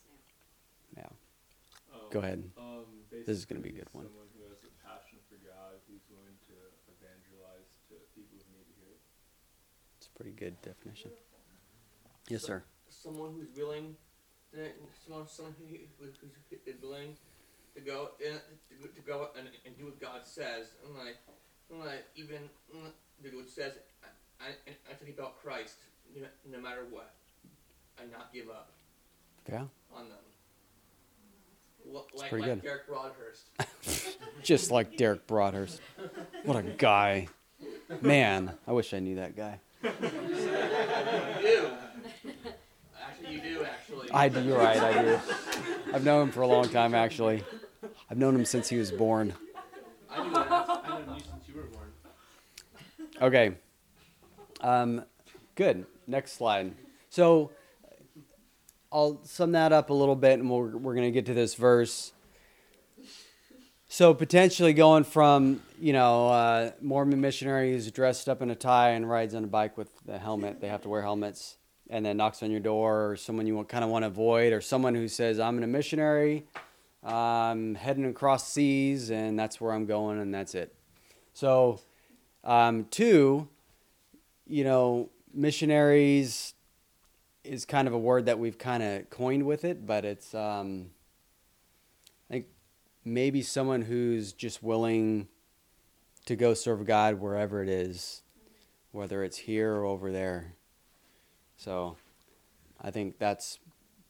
now? 0.95 1.04
Yeah. 1.04 1.93
Um, 1.93 2.02
Go 2.10 2.19
ahead. 2.19 2.43
Um, 2.58 2.86
This 3.12 3.38
is 3.38 3.45
gonna 3.45 3.60
be 3.60 3.69
a 3.69 3.73
good 3.73 3.89
one. 3.91 4.06
Someone 4.06 4.28
who 4.38 4.43
has 4.47 4.63
a 4.63 4.71
passion 4.88 5.19
for 5.28 5.36
God, 5.43 5.76
who's 5.89 6.02
willing 6.10 6.39
to 6.47 6.56
evangelize 6.88 7.67
to 7.89 7.95
people 8.15 8.39
who 8.39 8.58
need 8.58 8.63
to 8.63 8.76
hear 8.80 8.95
it. 8.95 9.02
It's 9.97 10.08
a 10.08 10.12
pretty 10.12 10.32
good 10.32 10.62
definition. 10.62 11.12
Yes, 12.30 12.43
sir. 12.43 12.63
Someone 13.04 13.34
who's 13.38 13.56
willing, 13.56 13.96
to, 14.54 14.58
someone, 15.06 15.28
someone 15.28 15.54
who, 15.60 15.66
who, 16.00 16.06
who 16.22 16.28
is 16.66 16.82
willing 16.82 17.16
to 17.76 17.82
go 17.82 18.10
in, 18.20 18.34
to, 18.34 18.76
go- 18.82 18.88
to 18.96 19.02
go 19.06 19.28
and, 19.38 19.48
and 19.66 19.78
do 19.78 19.86
what 19.86 20.00
God 20.02 20.22
says, 20.26 20.68
and 20.86 20.96
like, 20.98 21.18
and 21.70 21.80
like 21.80 22.06
even 22.16 22.42
mm, 22.76 22.90
do 23.24 23.38
what 23.38 23.50
says, 23.50 23.74
and, 24.46 24.56
and, 24.66 24.76
and 24.90 25.00
talk 25.00 25.10
about 25.18 25.42
Christ, 25.42 25.76
no, 26.16 26.26
no 26.52 26.60
matter 26.60 26.86
what, 26.90 27.14
and 28.02 28.12
not 28.12 28.34
give 28.34 28.50
up 28.50 28.72
Yeah. 29.48 29.64
on 29.96 30.10
them. 30.10 30.18
L- 31.94 32.06
like 32.16 32.30
pretty 32.30 32.48
like 32.50 32.62
good. 32.62 32.68
Derek 32.68 32.88
Broadhurst. 32.88 34.18
Just 34.44 34.72
like 34.72 34.98
Derek 34.98 35.26
Broadhurst. 35.28 35.80
What 36.44 36.58
a 36.58 36.64
guy. 36.64 37.28
Man, 38.02 38.52
I 38.68 38.72
wish 38.74 38.94
I 38.94 39.00
knew 39.00 39.16
that 39.16 39.38
guy. 39.38 39.60
you 43.30 43.42
do. 43.42 43.63
Actually, 43.63 43.98
you 43.98 44.04
do. 44.04 44.10
Actually. 44.10 44.12
I 44.12 44.30
do. 44.30 44.44
You're 44.44 44.58
right. 44.58 44.80
I 44.82 45.04
do. 45.04 45.20
I've 45.94 46.04
known 46.04 46.24
him 46.24 46.32
for 46.32 46.42
a 46.42 46.48
long 46.48 46.70
time, 46.70 46.94
actually. 46.94 47.44
I've 48.10 48.18
known 48.18 48.36
him 48.36 48.46
since 48.46 48.70
he 48.70 48.78
was 48.78 48.92
born. 48.92 49.34
I 50.10 50.24
knew. 50.24 50.36
I 50.36 51.00
you 51.00 51.20
since 51.20 51.48
you 51.48 51.56
were 51.56 51.63
born. 51.63 51.88
Okay. 53.22 53.56
Um, 54.62 55.04
good. 55.56 55.86
Next 56.08 56.34
slide. 56.34 56.74
So 57.10 57.52
I'll 58.92 59.20
sum 59.24 59.52
that 59.52 59.74
up 59.74 59.90
a 59.90 59.94
little 59.94 60.16
bit, 60.16 60.40
and 60.40 60.50
we're 60.50 60.78
we're 60.78 60.96
gonna 60.96 61.12
get 61.12 61.26
to 61.28 61.34
this 61.34 61.56
verse. 61.56 62.13
So 63.90 64.13
potentially 64.13 64.74
going 64.74 65.04
from 65.04 65.62
you 65.80 65.94
know 65.94 66.30
uh, 66.30 66.72
Mormon 66.82 67.22
missionary 67.22 67.72
who's 67.72 67.92
dressed 67.92 68.30
up 68.30 68.42
in 68.42 68.50
a 68.50 68.56
tie 68.56 68.92
and 68.92 69.10
rides 69.10 69.36
on 69.36 69.44
a 69.44 69.48
bike 69.48 69.78
with 69.78 69.90
a 70.08 70.18
helmet. 70.18 70.62
They 70.62 70.68
have 70.68 70.82
to 70.84 70.90
wear 70.90 71.02
helmets, 71.02 71.57
and 71.89 72.06
then 72.06 72.17
knocks 72.17 72.43
on 72.43 72.52
your 72.52 72.60
door, 72.60 73.12
or 73.12 73.15
someone 73.15 73.47
you 73.47 73.63
kind 73.65 73.84
of 73.84 73.89
want 73.89 74.04
to 74.04 74.08
avoid, 74.08 74.54
or 74.54 74.62
someone 74.62 74.95
who 74.95 75.08
says, 75.08 75.39
"I'm 75.39 75.58
in 75.58 75.63
a 75.63 75.67
missionary, 75.67 76.45
I'm 77.04 77.76
heading 77.76 78.06
across 78.06 78.47
seas, 78.47 79.10
and 79.12 79.38
that's 79.38 79.62
where 79.62 79.73
I'm 79.73 79.86
going, 79.86 80.19
and 80.19 80.34
that's 80.34 80.56
it." 80.56 80.73
So, 81.34 81.82
um, 82.43 82.86
two, 82.86 83.47
you 84.47 84.63
know, 84.63 85.10
missionaries 85.34 86.54
is 87.43 87.65
kind 87.65 87.88
of 87.88 87.93
a 87.93 87.97
word 87.97 88.26
that 88.26 88.39
we've 88.39 88.58
kind 88.58 88.84
of 88.84 89.10
coined 89.10 89.45
with 89.45 89.63
it, 89.63 89.86
but 89.86 90.04
it's 90.06 90.34
um, 90.36 90.89
I 92.30 92.34
think 92.34 92.45
maybe 93.06 93.41
someone 93.41 93.84
who's 93.84 94.34
just 94.34 94.62
willing 94.62 95.28
to 96.26 96.36
go 96.36 96.54
serve 96.54 96.86
God 96.86 97.21
wherever 97.21 97.63
it 97.63 97.69
is, 97.69 98.21
whether 98.91 99.23
it's 99.23 99.38
here 99.38 99.73
or 99.73 99.86
over 99.86 100.12
there. 100.12 100.57
So, 101.58 101.98
I 102.82 102.91
think 102.91 103.17
that's 103.17 103.60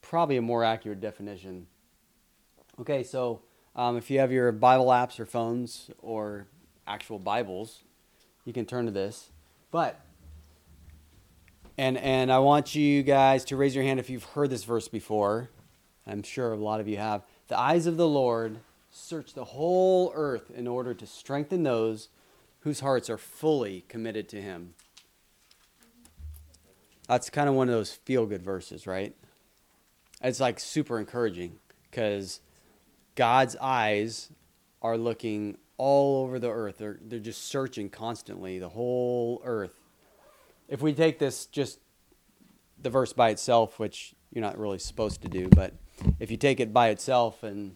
probably 0.01 0.37
a 0.37 0.41
more 0.41 0.63
accurate 0.63 1.01
definition. 1.01 1.67
Okay, 2.79 3.03
so 3.03 3.41
um, 3.75 3.97
if 3.97 4.09
you 4.09 4.19
have 4.19 4.31
your 4.31 4.51
Bible 4.51 4.87
apps 4.87 5.19
or 5.19 5.25
phones 5.25 5.89
or 5.99 6.47
actual 6.85 7.19
Bibles, 7.19 7.83
you 8.45 8.53
can 8.53 8.65
turn 8.65 8.85
to 8.85 8.91
this. 8.91 9.29
But 9.71 9.99
and 11.77 11.97
and 11.97 12.31
I 12.31 12.39
want 12.39 12.75
you 12.75 13.03
guys 13.03 13.45
to 13.45 13.57
raise 13.57 13.75
your 13.75 13.83
hand 13.83 13.99
if 13.99 14.09
you've 14.09 14.23
heard 14.23 14.49
this 14.49 14.63
verse 14.63 14.87
before. 14.87 15.49
I'm 16.05 16.23
sure 16.23 16.53
a 16.53 16.57
lot 16.57 16.79
of 16.79 16.87
you 16.87 16.97
have. 16.97 17.23
The 17.49 17.59
eyes 17.59 17.85
of 17.85 17.97
the 17.97 18.07
Lord 18.07 18.59
search 18.89 19.33
the 19.33 19.43
whole 19.43 20.11
earth 20.15 20.49
in 20.49 20.67
order 20.67 20.93
to 20.93 21.05
strengthen 21.05 21.63
those 21.63 22.09
whose 22.61 22.79
hearts 22.79 23.09
are 23.09 23.17
fully 23.17 23.83
committed 23.87 24.27
to 24.29 24.41
him. 24.41 24.73
That's 27.07 27.29
kind 27.29 27.47
of 27.47 27.55
one 27.55 27.69
of 27.69 27.75
those 27.75 27.91
feel 27.91 28.25
good 28.25 28.43
verses, 28.43 28.85
right? 28.85 29.15
It's 30.21 30.39
like 30.39 30.59
super 30.59 30.99
encouraging 30.99 31.57
because 31.89 32.41
God's 33.15 33.55
eyes 33.61 34.29
are 34.81 34.97
looking 34.97 35.57
all 35.77 36.23
over 36.23 36.39
the 36.39 36.49
earth. 36.49 36.79
They're, 36.79 36.99
they're 37.01 37.19
just 37.19 37.45
searching 37.45 37.89
constantly, 37.89 38.59
the 38.59 38.69
whole 38.69 39.41
earth. 39.45 39.79
If 40.67 40.81
we 40.81 40.93
take 40.93 41.17
this 41.19 41.45
just 41.45 41.79
the 42.81 42.89
verse 42.89 43.13
by 43.13 43.29
itself, 43.29 43.79
which 43.79 44.13
you're 44.31 44.43
not 44.43 44.57
really 44.57 44.79
supposed 44.79 45.21
to 45.21 45.29
do, 45.29 45.47
but 45.47 45.73
if 46.19 46.29
you 46.29 46.37
take 46.37 46.59
it 46.59 46.73
by 46.73 46.89
itself 46.89 47.43
and 47.43 47.75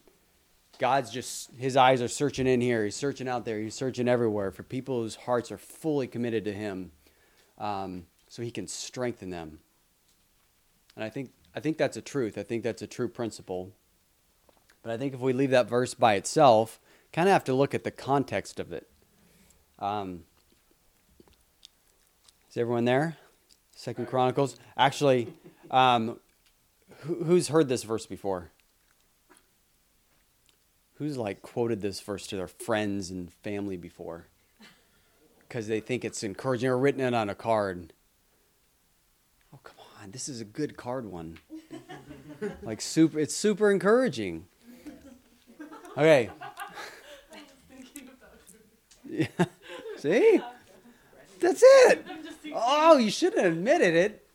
God's 0.78 1.12
just, 1.12 1.52
his 1.56 1.78
eyes 1.78 2.02
are 2.02 2.08
searching 2.08 2.48
in 2.48 2.60
here, 2.60 2.84
he's 2.84 2.96
searching 2.96 3.28
out 3.28 3.46
there, 3.46 3.60
he's 3.60 3.76
searching 3.76 4.08
everywhere 4.08 4.52
for 4.52 4.64
people 4.64 5.02
whose 5.02 5.16
hearts 5.16 5.52
are 5.52 5.58
fully 5.58 6.08
committed 6.08 6.44
to 6.46 6.54
him 6.54 6.92
um, 7.58 8.06
so 8.32 8.42
he 8.42 8.50
can 8.50 8.66
strengthen 8.66 9.30
them. 9.30 9.60
And 10.96 11.04
I 11.04 11.10
think 11.10 11.32
I 11.54 11.60
think 11.60 11.78
that's 11.78 11.98
a 11.98 12.02
truth. 12.02 12.38
I 12.38 12.44
think 12.44 12.64
that's 12.64 12.82
a 12.82 12.88
true 12.88 13.10
principle. 13.10 13.74
But 14.82 14.94
I 14.94 14.98
think 14.98 15.14
if 15.14 15.20
we 15.20 15.34
leave 15.34 15.50
that 15.50 15.68
verse 15.68 15.94
by 15.94 16.14
itself, 16.14 16.80
kind 17.12 17.28
of 17.28 17.34
have 17.34 17.44
to 17.44 17.54
look 17.54 17.76
at 17.76 17.84
the 17.84 17.92
context 17.92 18.58
of 18.58 18.72
it. 18.72 18.88
Um, 19.80 20.24
is 22.50 22.56
everyone 22.56 22.86
there? 22.86 23.18
Second 23.76 24.08
Chronicles. 24.08 24.56
Actually, 24.78 25.28
um, 25.70 26.18
who, 27.00 27.26
who's 27.26 27.50
heard 27.50 27.68
this 27.68 27.84
verse 27.84 28.06
before? 28.06 28.50
Who's 30.96 31.18
like 31.18 31.42
quoted 31.42 31.82
this 31.82 32.00
verse 32.00 32.28
to 32.28 32.38
their 32.38 32.48
friends 32.48 33.12
and 33.12 33.34
family 33.44 33.76
before? 33.76 34.28
Because 35.50 35.68
they 35.68 35.82
think 35.82 36.06
it's 36.06 36.24
encouraging 36.24 36.70
or 36.70 36.78
written 36.78 37.02
it 37.02 37.14
on 37.14 37.30
a 37.30 37.36
card. 37.36 37.92
On, 40.02 40.12
this 40.12 40.28
is 40.28 40.42
a 40.42 40.46
good 40.46 40.78
card 40.78 41.06
one. 41.06 41.38
like 42.64 42.82
super, 42.82 43.20
it's 43.20 43.36
super 43.36 43.70
encouraging. 43.70 44.46
Okay. 45.98 46.30
Yeah. 49.08 49.28
See? 49.98 50.42
That's 51.40 51.62
it. 51.64 52.06
Oh, 52.54 52.98
you 52.98 53.12
shouldn't 53.12 53.44
have 53.44 53.54
admitted 53.54 53.94
it. 53.94 54.28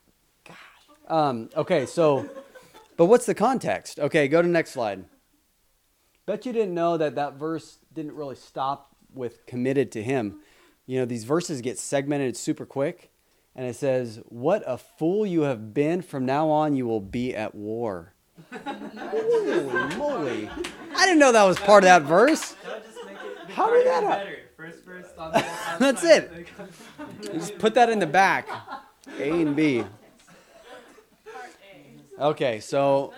Um, 1.07 1.49
okay, 1.55 1.85
so, 1.85 2.29
but 2.95 3.05
what's 3.05 3.25
the 3.25 3.35
context? 3.35 3.99
Okay, 3.99 4.27
go 4.27 4.41
to 4.41 4.47
next 4.47 4.71
slide. 4.71 5.05
Bet 6.25 6.45
you 6.45 6.53
didn't 6.53 6.73
know 6.73 6.97
that 6.97 7.15
that 7.15 7.35
verse 7.35 7.79
didn't 7.93 8.13
really 8.13 8.35
stop 8.35 8.95
with 9.13 9.45
committed 9.45 9.91
to 9.93 10.03
him. 10.03 10.39
You 10.85 10.99
know, 10.99 11.05
these 11.05 11.23
verses 11.23 11.61
get 11.61 11.79
segmented 11.79 12.37
super 12.37 12.65
quick, 12.65 13.09
and 13.57 13.65
it 13.65 13.75
says, 13.75 14.21
What 14.29 14.63
a 14.67 14.77
fool 14.77 15.25
you 15.25 15.41
have 15.41 15.73
been. 15.73 16.03
From 16.03 16.25
now 16.25 16.49
on, 16.49 16.75
you 16.75 16.85
will 16.85 17.01
be 17.01 17.35
at 17.35 17.55
war. 17.55 18.13
Holy 18.53 19.95
moly. 19.97 20.49
I 20.95 21.05
didn't 21.05 21.19
know 21.19 21.31
that 21.31 21.43
was 21.43 21.57
part 21.57 21.83
of 21.83 21.87
that 21.87 22.03
verse. 22.03 22.55
How 23.49 23.71
did 23.71 23.87
that 23.87 24.03
happen? 24.03 24.33
That's 25.79 26.03
it. 26.03 26.47
Just 27.23 27.57
put 27.57 27.73
that 27.73 27.89
in 27.89 27.97
the 27.97 28.05
back. 28.05 28.47
A 29.19 29.41
and 29.41 29.55
B. 29.55 29.83
Okay, 32.19 32.59
so 32.59 33.13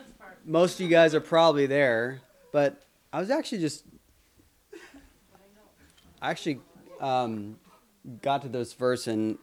most 0.45 0.75
of 0.75 0.81
you 0.81 0.89
guys 0.89 1.13
are 1.13 1.21
probably 1.21 1.65
there, 1.65 2.21
but 2.53 2.81
I 3.11 3.19
was 3.19 3.29
actually 3.29 3.59
just, 3.59 3.83
I 6.21 6.31
actually 6.31 6.59
um, 6.99 7.57
got 8.21 8.41
to 8.43 8.49
this 8.49 8.73
verse, 8.73 9.07
and 9.07 9.37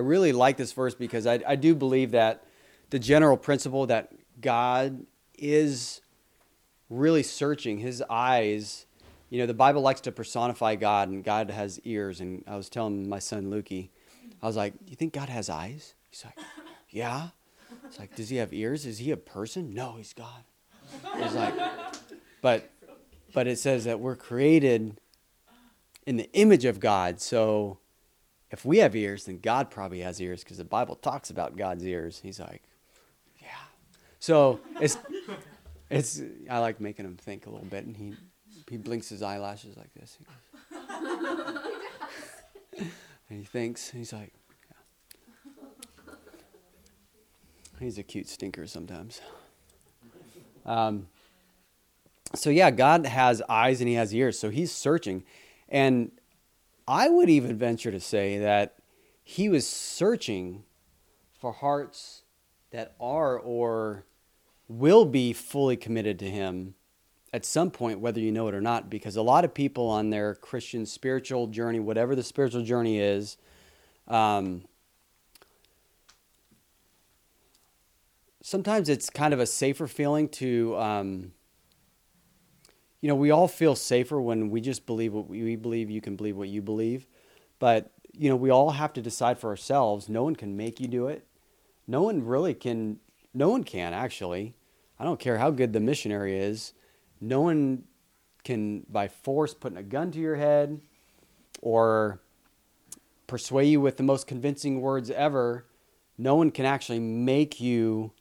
I 0.00 0.02
really 0.02 0.32
like 0.32 0.56
this 0.56 0.72
verse 0.72 0.94
because 0.94 1.26
I, 1.26 1.40
I 1.46 1.56
do 1.56 1.74
believe 1.74 2.12
that 2.12 2.42
the 2.88 2.98
general 2.98 3.36
principle 3.36 3.86
that 3.88 4.10
God 4.40 5.04
is 5.36 6.00
really 6.88 7.22
searching 7.22 7.76
his 7.76 8.02
eyes. 8.08 8.86
You 9.28 9.40
know, 9.40 9.46
the 9.46 9.52
Bible 9.52 9.82
likes 9.82 10.00
to 10.02 10.12
personify 10.12 10.76
God, 10.76 11.10
and 11.10 11.22
God 11.22 11.50
has 11.50 11.80
ears. 11.84 12.22
And 12.22 12.42
I 12.46 12.56
was 12.56 12.70
telling 12.70 13.10
my 13.10 13.18
son 13.18 13.50
Lukey, 13.50 13.90
I 14.42 14.46
was 14.46 14.56
like, 14.56 14.72
"Do 14.72 14.90
you 14.90 14.96
think 14.96 15.12
God 15.12 15.28
has 15.28 15.50
eyes?" 15.50 15.92
He's 16.08 16.24
like, 16.24 16.38
"Yeah." 16.88 17.28
It's 17.84 17.98
like, 17.98 18.14
does 18.14 18.30
he 18.30 18.36
have 18.36 18.54
ears? 18.54 18.86
Is 18.86 18.98
he 18.98 19.10
a 19.10 19.16
person? 19.18 19.74
No, 19.74 19.96
he's 19.98 20.14
God. 20.14 20.44
He's 21.18 21.34
like, 21.34 21.54
but, 22.40 22.70
but 23.34 23.46
it 23.46 23.58
says 23.58 23.84
that 23.84 24.00
we're 24.00 24.16
created 24.16 24.98
in 26.06 26.16
the 26.16 26.30
image 26.32 26.64
of 26.64 26.80
God. 26.80 27.20
So, 27.20 27.78
if 28.50 28.64
we 28.64 28.78
have 28.78 28.96
ears, 28.96 29.24
then 29.24 29.38
God 29.38 29.70
probably 29.70 30.00
has 30.00 30.20
ears 30.20 30.42
because 30.42 30.56
the 30.56 30.64
Bible 30.64 30.96
talks 30.96 31.30
about 31.30 31.56
God's 31.56 31.86
ears. 31.86 32.20
He's 32.22 32.40
like, 32.40 32.62
yeah. 33.40 33.48
So 34.18 34.60
it's, 34.80 34.98
it's. 35.90 36.20
I 36.48 36.58
like 36.58 36.80
making 36.80 37.04
him 37.04 37.16
think 37.16 37.46
a 37.46 37.50
little 37.50 37.66
bit, 37.66 37.84
and 37.86 37.96
he, 37.96 38.14
he 38.68 38.76
blinks 38.76 39.08
his 39.08 39.22
eyelashes 39.22 39.76
like 39.76 39.92
this. 39.94 40.18
And 43.30 43.38
he 43.38 43.44
thinks. 43.44 43.90
He's 43.90 44.12
like, 44.12 44.32
yeah. 44.68 46.14
He's 47.78 47.96
a 47.96 48.02
cute 48.02 48.28
stinker 48.28 48.66
sometimes. 48.66 49.20
Um, 50.66 51.06
so 52.34 52.50
yeah, 52.50 52.70
God 52.70 53.06
has 53.06 53.40
eyes 53.48 53.80
and 53.80 53.88
He 53.88 53.94
has 53.94 54.14
ears, 54.14 54.38
so 54.38 54.50
He's 54.50 54.72
searching, 54.72 55.24
and 55.68 56.10
I 56.86 57.08
would 57.08 57.30
even 57.30 57.56
venture 57.56 57.90
to 57.90 58.00
say 58.00 58.38
that 58.38 58.76
He 59.22 59.48
was 59.48 59.66
searching 59.66 60.64
for 61.38 61.52
hearts 61.52 62.22
that 62.70 62.94
are 63.00 63.38
or 63.38 64.04
will 64.68 65.04
be 65.04 65.32
fully 65.32 65.76
committed 65.76 66.18
to 66.20 66.30
Him 66.30 66.74
at 67.32 67.44
some 67.44 67.70
point, 67.70 68.00
whether 68.00 68.20
you 68.20 68.32
know 68.32 68.48
it 68.48 68.54
or 68.54 68.60
not, 68.60 68.90
because 68.90 69.16
a 69.16 69.22
lot 69.22 69.44
of 69.44 69.54
people 69.54 69.88
on 69.88 70.10
their 70.10 70.34
Christian 70.34 70.84
spiritual 70.84 71.46
journey, 71.46 71.78
whatever 71.78 72.16
the 72.16 72.22
spiritual 72.22 72.62
journey 72.62 72.98
is, 72.98 73.36
um, 74.08 74.64
sometimes 78.42 78.88
it's 78.88 79.08
kind 79.10 79.32
of 79.32 79.38
a 79.38 79.46
safer 79.46 79.86
feeling 79.86 80.28
to 80.28 80.76
um, 80.76 81.32
you 83.00 83.08
know 83.08 83.14
we 83.14 83.30
all 83.30 83.48
feel 83.48 83.74
safer 83.74 84.20
when 84.20 84.50
we 84.50 84.60
just 84.60 84.86
believe 84.86 85.12
what 85.12 85.28
we 85.28 85.56
believe 85.56 85.90
you 85.90 86.00
can 86.00 86.16
believe 86.16 86.36
what 86.36 86.48
you 86.48 86.62
believe. 86.62 87.06
But 87.58 87.90
you 88.12 88.28
know 88.28 88.36
we 88.36 88.50
all 88.50 88.70
have 88.70 88.92
to 88.94 89.02
decide 89.02 89.38
for 89.38 89.50
ourselves. 89.50 90.08
No 90.08 90.22
one 90.22 90.36
can 90.36 90.56
make 90.56 90.80
you 90.80 90.88
do 90.88 91.06
it. 91.08 91.26
No 91.86 92.02
one 92.02 92.24
really 92.24 92.54
can 92.54 92.98
no 93.32 93.48
one 93.48 93.64
can 93.64 93.92
actually. 93.92 94.54
I 94.98 95.04
don't 95.04 95.20
care 95.20 95.38
how 95.38 95.50
good 95.50 95.72
the 95.72 95.80
missionary 95.80 96.38
is. 96.38 96.74
No 97.20 97.40
one 97.40 97.84
can 98.44 98.84
by 98.88 99.08
force 99.08 99.54
putting 99.54 99.78
a 99.78 99.82
gun 99.82 100.10
to 100.12 100.18
your 100.18 100.36
head 100.36 100.80
or 101.62 102.20
persuade 103.26 103.68
you 103.68 103.80
with 103.80 103.96
the 103.96 104.02
most 104.02 104.26
convincing 104.26 104.80
words 104.80 105.10
ever. 105.10 105.64
No 106.18 106.34
one 106.34 106.50
can 106.50 106.66
actually 106.66 106.98
make 106.98 107.60
you 107.60 108.12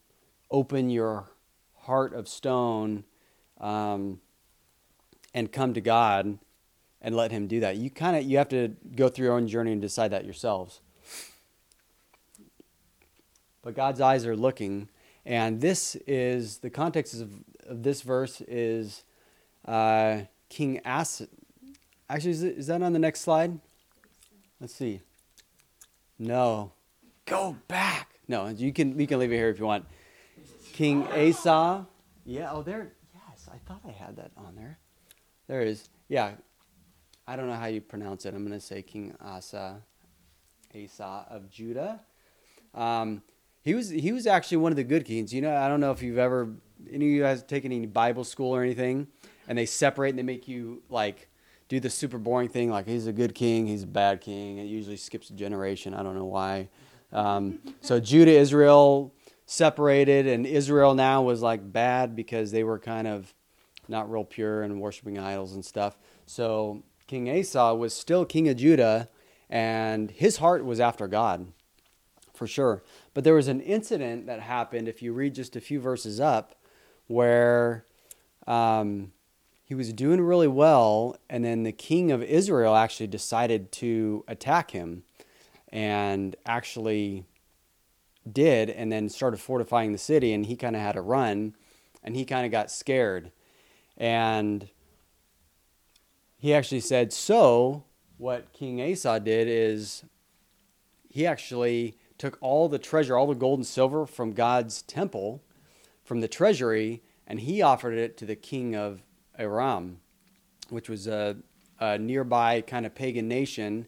open 0.51 0.89
your 0.89 1.29
heart 1.75 2.13
of 2.13 2.27
stone 2.27 3.03
um, 3.59 4.21
and 5.33 5.51
come 5.51 5.73
to 5.73 5.81
God 5.81 6.39
and 7.01 7.15
let 7.15 7.31
Him 7.31 7.47
do 7.47 7.59
that. 7.61 7.77
You 7.77 7.89
kind 7.89 8.15
of 8.15 8.23
you 8.23 8.37
have 8.37 8.49
to 8.49 8.69
go 8.95 9.09
through 9.09 9.25
your 9.25 9.35
own 9.35 9.47
journey 9.47 9.71
and 9.71 9.81
decide 9.81 10.11
that 10.11 10.25
yourselves. 10.25 10.81
But 13.61 13.75
God's 13.75 14.01
eyes 14.01 14.25
are 14.25 14.35
looking, 14.35 14.89
and 15.25 15.59
this 15.59 15.95
is 16.07 16.59
the 16.59 16.69
context 16.69 17.21
of, 17.21 17.31
of 17.67 17.83
this 17.83 18.01
verse 18.01 18.41
is 18.41 19.03
uh, 19.65 20.21
King 20.49 20.81
Asa. 20.85 21.27
Actually, 22.09 22.31
is, 22.31 22.43
it, 22.43 22.57
is 22.57 22.67
that 22.67 22.81
on 22.81 22.93
the 22.93 22.99
next 22.99 23.21
slide? 23.21 23.59
Let's 24.59 24.73
see. 24.73 25.01
No, 26.17 26.71
go 27.25 27.55
back. 27.67 28.09
No, 28.27 28.47
you 28.47 28.73
can 28.73 28.99
you 28.99 29.07
can 29.07 29.19
leave 29.19 29.31
it 29.31 29.35
here 29.35 29.49
if 29.49 29.59
you 29.59 29.65
want. 29.65 29.85
King 30.73 31.07
Asa. 31.07 31.85
Yeah, 32.25 32.51
oh 32.51 32.61
there. 32.61 32.93
Yes, 33.13 33.49
I 33.51 33.57
thought 33.67 33.81
I 33.87 33.91
had 33.91 34.15
that 34.17 34.31
on 34.37 34.55
there. 34.55 34.79
There 35.49 35.61
is. 35.61 35.89
Yeah. 36.07 36.33
I 37.27 37.35
don't 37.35 37.47
know 37.47 37.55
how 37.55 37.65
you 37.65 37.81
pronounce 37.81 38.25
it. 38.27 38.35
I'm 38.35 38.45
going 38.45 38.57
to 38.57 38.63
say 38.63 38.83
King 38.83 39.15
Asa, 39.19 39.81
Asa 40.75 41.25
of 41.27 41.49
Judah. 41.49 42.01
Um, 42.75 43.23
he 43.61 43.73
was 43.73 43.89
he 43.89 44.11
was 44.11 44.27
actually 44.27 44.57
one 44.57 44.71
of 44.71 44.75
the 44.75 44.83
good 44.83 45.05
kings. 45.05 45.33
You 45.33 45.41
know, 45.41 45.55
I 45.55 45.67
don't 45.67 45.79
know 45.79 45.91
if 45.91 46.03
you've 46.03 46.19
ever 46.19 46.53
any 46.89 47.07
of 47.07 47.11
you 47.11 47.21
guys 47.21 47.41
taken 47.43 47.71
any 47.71 47.87
Bible 47.87 48.23
school 48.23 48.55
or 48.55 48.61
anything, 48.61 49.07
and 49.47 49.57
they 49.57 49.65
separate 49.65 50.09
and 50.09 50.19
they 50.19 50.23
make 50.23 50.47
you 50.47 50.83
like 50.87 51.27
do 51.67 51.79
the 51.79 51.89
super 51.89 52.19
boring 52.19 52.49
thing, 52.49 52.69
like 52.69 52.87
he's 52.87 53.07
a 53.07 53.13
good 53.13 53.33
king, 53.33 53.65
he's 53.65 53.83
a 53.83 53.87
bad 53.87 54.21
king. 54.21 54.59
It 54.59 54.65
usually 54.65 54.97
skips 54.97 55.31
a 55.31 55.33
generation. 55.33 55.95
I 55.95 56.03
don't 56.03 56.15
know 56.15 56.25
why. 56.25 56.69
Um, 57.11 57.59
so 57.81 57.99
Judah, 57.99 58.31
Israel, 58.31 59.15
separated, 59.47 60.27
and 60.27 60.45
Israel 60.45 60.93
now 60.93 61.23
was 61.23 61.41
like 61.41 61.71
bad 61.71 62.15
because 62.15 62.51
they 62.51 62.63
were 62.63 62.77
kind 62.77 63.07
of 63.07 63.33
not 63.89 64.11
real 64.11 64.23
pure 64.23 64.61
and 64.61 64.79
worshiping 64.79 65.17
idols 65.17 65.53
and 65.53 65.65
stuff. 65.65 65.97
So 66.25 66.83
King 67.07 67.29
Asa 67.29 67.73
was 67.73 67.93
still 67.93 68.25
king 68.25 68.47
of 68.49 68.57
Judah, 68.57 69.09
and 69.49 70.11
his 70.11 70.37
heart 70.37 70.63
was 70.63 70.79
after 70.79 71.07
God, 71.07 71.51
for 72.33 72.45
sure. 72.45 72.83
But 73.13 73.23
there 73.23 73.33
was 73.33 73.47
an 73.47 73.61
incident 73.61 74.27
that 74.27 74.41
happened, 74.41 74.87
if 74.87 75.01
you 75.01 75.13
read 75.13 75.35
just 75.35 75.55
a 75.55 75.61
few 75.61 75.79
verses 75.79 76.19
up, 76.19 76.55
where 77.07 77.85
um, 78.45 79.11
he 79.63 79.73
was 79.73 79.91
doing 79.91 80.21
really 80.21 80.47
well, 80.47 81.17
and 81.29 81.43
then 81.43 81.63
the 81.63 81.71
king 81.71 82.11
of 82.11 82.21
Israel 82.21 82.75
actually 82.75 83.07
decided 83.07 83.71
to 83.73 84.23
attack 84.27 84.71
him 84.71 85.03
and 85.71 86.35
actually 86.45 87.25
did 88.31 88.69
and 88.69 88.91
then 88.91 89.09
started 89.09 89.39
fortifying 89.39 89.91
the 89.91 89.97
city 89.97 90.33
and 90.33 90.45
he 90.45 90.55
kind 90.55 90.75
of 90.75 90.81
had 90.81 90.93
to 90.93 91.01
run 91.01 91.55
and 92.03 92.15
he 92.15 92.25
kind 92.25 92.45
of 92.45 92.51
got 92.51 92.71
scared 92.71 93.31
and 93.99 94.69
he 96.37 96.53
actually 96.53 96.79
said 96.79 97.13
so 97.13 97.83
what 98.17 98.51
king 98.53 98.81
asa 98.81 99.19
did 99.19 99.47
is 99.47 100.03
he 101.09 101.25
actually 101.25 101.97
took 102.19 102.37
all 102.41 102.69
the 102.69 102.77
treasure, 102.77 103.17
all 103.17 103.27
the 103.27 103.33
gold 103.33 103.59
and 103.59 103.65
silver 103.65 104.05
from 104.05 104.33
God's 104.33 104.83
temple, 104.83 105.41
from 106.03 106.21
the 106.21 106.27
treasury, 106.27 107.01
and 107.25 107.39
he 107.39 107.61
offered 107.61 107.97
it 107.97 108.17
to 108.17 108.25
the 108.25 108.35
king 108.35 108.75
of 108.75 109.01
Aram, 109.37 110.01
which 110.69 110.89
was 110.89 111.07
a, 111.07 111.37
a 111.79 111.97
nearby 111.97 112.61
kind 112.61 112.85
of 112.85 112.93
pagan 112.93 113.27
nation, 113.27 113.87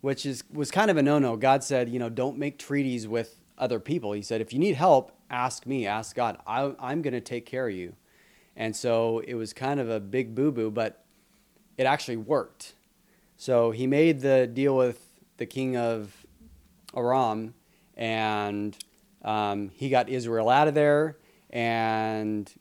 which 0.00 0.26
is 0.26 0.42
was 0.52 0.70
kind 0.70 0.90
of 0.90 0.96
a 0.96 1.02
no-no. 1.02 1.36
God 1.36 1.62
said, 1.62 1.88
you 1.88 1.98
know, 1.98 2.08
don't 2.08 2.36
make 2.36 2.58
treaties 2.58 3.06
with 3.06 3.38
other 3.56 3.78
people. 3.78 4.12
He 4.12 4.22
said, 4.22 4.40
if 4.40 4.52
you 4.52 4.58
need 4.58 4.74
help, 4.74 5.12
ask 5.30 5.66
me, 5.66 5.86
ask 5.86 6.16
God. 6.16 6.38
I, 6.46 6.74
I'm 6.80 7.00
going 7.00 7.14
to 7.14 7.20
take 7.20 7.46
care 7.46 7.68
of 7.68 7.74
you. 7.74 7.94
And 8.56 8.76
so 8.76 9.20
it 9.20 9.34
was 9.34 9.52
kind 9.52 9.80
of 9.80 9.88
a 9.88 10.00
big 10.00 10.34
boo-boo, 10.34 10.70
but 10.70 11.04
it 11.76 11.84
actually 11.84 12.18
worked. 12.18 12.74
So 13.36 13.70
he 13.70 13.86
made 13.86 14.20
the 14.20 14.46
deal 14.46 14.76
with 14.76 15.20
the 15.38 15.46
king 15.46 15.76
of 15.76 16.26
Aram, 16.96 17.54
and 17.96 18.76
um, 19.22 19.70
he 19.74 19.88
got 19.88 20.08
Israel 20.08 20.48
out 20.48 20.68
of 20.68 20.74
there. 20.74 21.18
And 21.50 22.52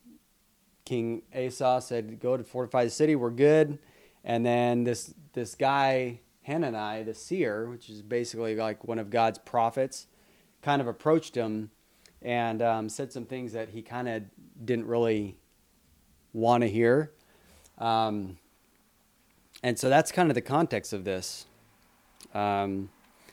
King 0.86 1.22
Asa 1.36 1.82
said, 1.82 2.20
"Go 2.20 2.38
to 2.38 2.44
fortify 2.44 2.86
the 2.86 2.90
city. 2.90 3.16
We're 3.16 3.30
good." 3.30 3.80
And 4.24 4.46
then 4.46 4.84
this 4.84 5.14
this 5.34 5.56
guy 5.56 6.20
Hanani, 6.44 7.04
the 7.04 7.14
seer, 7.14 7.70
which 7.70 7.90
is 7.90 8.02
basically 8.02 8.56
like 8.56 8.84
one 8.88 9.00
of 9.00 9.10
God's 9.10 9.40
prophets, 9.40 10.08
kind 10.62 10.82
of 10.82 10.88
approached 10.88 11.36
him 11.36 11.72
and 12.22 12.62
um, 12.62 12.90
said 12.90 13.12
some 13.12 13.26
things 13.26 13.54
that 13.54 13.70
he 13.70 13.82
kind 13.82 14.08
of 14.08 14.24
didn't 14.64 14.86
really 14.86 15.38
want 16.34 16.62
to 16.62 16.70
hear. 16.70 17.12
Um, 17.78 18.38
and 19.64 19.78
so 19.78 19.90
that's 19.90 20.12
kind 20.12 20.30
of 20.30 20.36
the 20.36 20.42
context 20.42 20.94
of 20.94 21.04
this. 21.04 21.46
Um, 22.34 22.90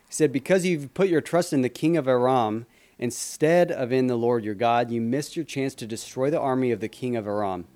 he 0.09 0.15
said, 0.15 0.33
Because 0.33 0.67
you've 0.67 0.93
put 0.95 1.09
your 1.09 1.21
trust 1.21 1.53
in 1.53 1.63
the 1.63 1.69
king 1.69 1.97
of 1.97 2.09
Aram 2.09 2.67
instead 2.99 3.71
of 3.71 3.93
in 3.93 4.07
the 4.07 4.17
Lord 4.17 4.45
your 4.45 4.55
God, 4.55 4.91
you 4.91 5.01
missed 5.01 5.37
your 5.37 5.45
chance 5.45 5.75
to 5.77 5.87
destroy 5.87 6.31
the 6.31 6.41
army 6.41 6.71
of 6.71 6.81
the 6.81 6.89
king 6.89 7.17
of 7.17 7.27
Aram. 7.27 7.67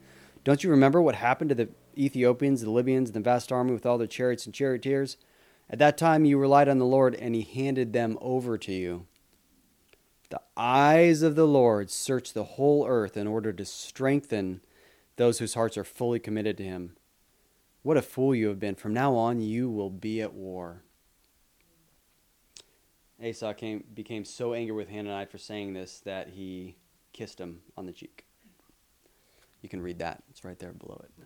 Don't 0.45 0.65
you 0.65 0.71
remember 0.71 1.01
what 1.01 1.15
happened 1.15 1.51
to 1.51 1.55
the 1.55 1.69
Ethiopians, 1.97 2.63
the 2.63 2.71
Libyans, 2.71 3.11
and 3.11 3.15
the 3.15 3.21
vast 3.21 3.53
army 3.53 3.73
with 3.73 3.87
all 3.87 3.99
their 3.99 4.07
chariots 4.07 4.45
and 4.45 4.55
charioteers? 4.55 5.17
At 5.71 5.79
that 5.79 5.97
time 5.97 6.25
you 6.25 6.39
relied 6.39 6.69
on 6.69 6.79
the 6.79 6.85
Lord, 6.85 7.15
and 7.15 7.35
he 7.35 7.43
handed 7.43 7.93
them 7.93 8.19
over 8.21 8.59
to 8.59 8.73
you. 8.73 9.07
The 10.31 10.41
eyes 10.57 11.23
of 11.23 11.35
the 11.35 11.47
Lord 11.47 11.91
search 11.91 12.33
the 12.33 12.45
whole 12.45 12.87
earth 12.87 13.17
in 13.17 13.27
order 13.27 13.53
to 13.53 13.65
strengthen 13.65 14.63
those 15.16 15.38
whose 15.38 15.55
hearts 15.55 15.77
are 15.77 15.85
fully 15.85 16.18
committed 16.18 16.57
to 16.59 16.64
him. 16.64 16.96
What 17.83 17.96
a 17.96 18.03
fool 18.03 18.35
you 18.35 18.48
have 18.48 18.61
been. 18.61 18.75
From 18.75 18.94
now 18.94 19.14
on, 19.14 19.40
you 19.40 19.68
will 19.68 19.90
be 19.90 20.20
at 20.20 20.35
war. 20.35 20.83
Asa 23.25 23.55
came, 23.55 23.85
became 23.94 24.25
so 24.25 24.55
angry 24.55 24.75
with 24.75 24.88
Hanani 24.88 25.27
for 25.27 25.38
saying 25.38 25.72
this 25.72 26.01
that 26.01 26.29
he 26.29 26.77
kissed 27.12 27.40
him 27.40 27.61
on 27.77 27.87
the 27.87 27.92
cheek. 27.92 28.27
You 29.61 29.68
can 29.68 29.81
read 29.81 29.98
that. 30.01 30.22
It's 30.31 30.44
right 30.44 30.59
there 30.59 30.72
below 30.72 31.01
it. 31.05 31.25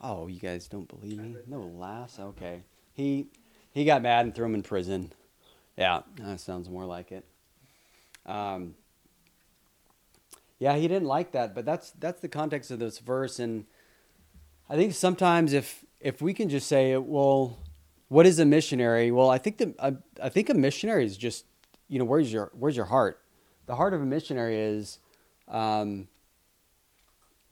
Oh, 0.00 0.26
you 0.26 0.38
guys 0.38 0.68
don't 0.68 0.88
believe 0.88 1.18
me? 1.18 1.36
No 1.46 1.60
laughs? 1.60 2.18
Okay. 2.18 2.62
He 2.92 3.28
he 3.72 3.84
got 3.84 4.02
mad 4.02 4.26
and 4.26 4.34
threw 4.34 4.44
him 4.44 4.54
in 4.54 4.62
prison. 4.62 5.12
Yeah, 5.78 6.02
that 6.16 6.40
sounds 6.40 6.68
more 6.68 6.84
like 6.84 7.10
it. 7.10 7.24
Um, 8.26 8.74
yeah, 10.64 10.76
he 10.76 10.88
didn't 10.88 11.08
like 11.08 11.32
that, 11.32 11.54
but 11.54 11.66
that's 11.66 11.90
that's 11.98 12.22
the 12.22 12.28
context 12.28 12.70
of 12.70 12.78
this 12.78 12.98
verse, 12.98 13.38
and 13.38 13.66
I 14.70 14.76
think 14.76 14.94
sometimes 14.94 15.52
if 15.52 15.84
if 16.00 16.22
we 16.22 16.32
can 16.32 16.48
just 16.48 16.68
say, 16.68 16.96
well, 16.96 17.58
what 18.08 18.24
is 18.24 18.38
a 18.38 18.46
missionary? 18.46 19.10
Well, 19.10 19.28
I 19.28 19.36
think 19.36 19.58
the 19.58 19.74
I, 19.78 19.92
I 20.22 20.30
think 20.30 20.48
a 20.48 20.54
missionary 20.54 21.04
is 21.04 21.18
just 21.18 21.44
you 21.86 21.98
know 21.98 22.06
where's 22.06 22.32
your 22.32 22.50
where's 22.54 22.76
your 22.76 22.86
heart? 22.86 23.20
The 23.66 23.74
heart 23.74 23.92
of 23.92 24.00
a 24.00 24.06
missionary 24.06 24.58
is 24.58 25.00
um, 25.48 26.08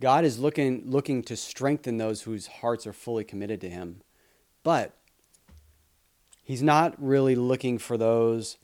God 0.01 0.25
is 0.25 0.39
looking 0.39 0.85
looking 0.87 1.23
to 1.25 1.37
strengthen 1.37 1.99
those 1.99 2.23
whose 2.23 2.47
hearts 2.47 2.87
are 2.87 2.95
fully 2.95 3.25
committed 3.25 3.61
to 3.61 3.69
Him, 3.69 4.01
but 4.63 4.97
He's 6.43 6.63
not 6.63 6.95
really 6.97 7.35
looking 7.35 7.77
for 7.77 7.99
those 7.99 8.57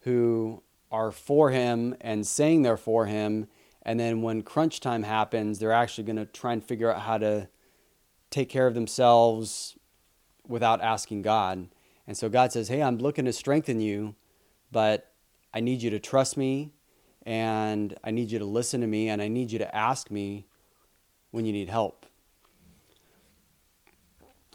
who 0.00 0.64
are 0.90 1.12
for 1.12 1.50
Him 1.50 1.94
and 2.00 2.26
saying 2.26 2.62
they're 2.62 2.76
for 2.76 3.06
Him, 3.06 3.46
and 3.84 3.98
then 3.98 4.22
when 4.22 4.42
crunch 4.42 4.80
time 4.80 5.02
happens, 5.02 5.58
they're 5.58 5.72
actually 5.72 6.04
going 6.04 6.16
to 6.16 6.26
try 6.26 6.52
and 6.52 6.64
figure 6.64 6.92
out 6.92 7.02
how 7.02 7.18
to 7.18 7.48
take 8.30 8.48
care 8.48 8.66
of 8.66 8.74
themselves 8.74 9.76
without 10.46 10.80
asking 10.80 11.22
God. 11.22 11.68
And 12.06 12.16
so 12.16 12.28
God 12.28 12.52
says, 12.52 12.68
Hey, 12.68 12.82
I'm 12.82 12.98
looking 12.98 13.24
to 13.24 13.32
strengthen 13.32 13.80
you, 13.80 14.14
but 14.70 15.12
I 15.52 15.60
need 15.60 15.82
you 15.82 15.90
to 15.90 15.98
trust 15.98 16.36
me, 16.36 16.72
and 17.26 17.96
I 18.02 18.10
need 18.10 18.30
you 18.30 18.38
to 18.38 18.44
listen 18.44 18.80
to 18.80 18.86
me, 18.86 19.08
and 19.08 19.20
I 19.20 19.28
need 19.28 19.52
you 19.52 19.58
to 19.58 19.76
ask 19.76 20.10
me 20.10 20.46
when 21.30 21.44
you 21.44 21.52
need 21.52 21.68
help. 21.68 22.06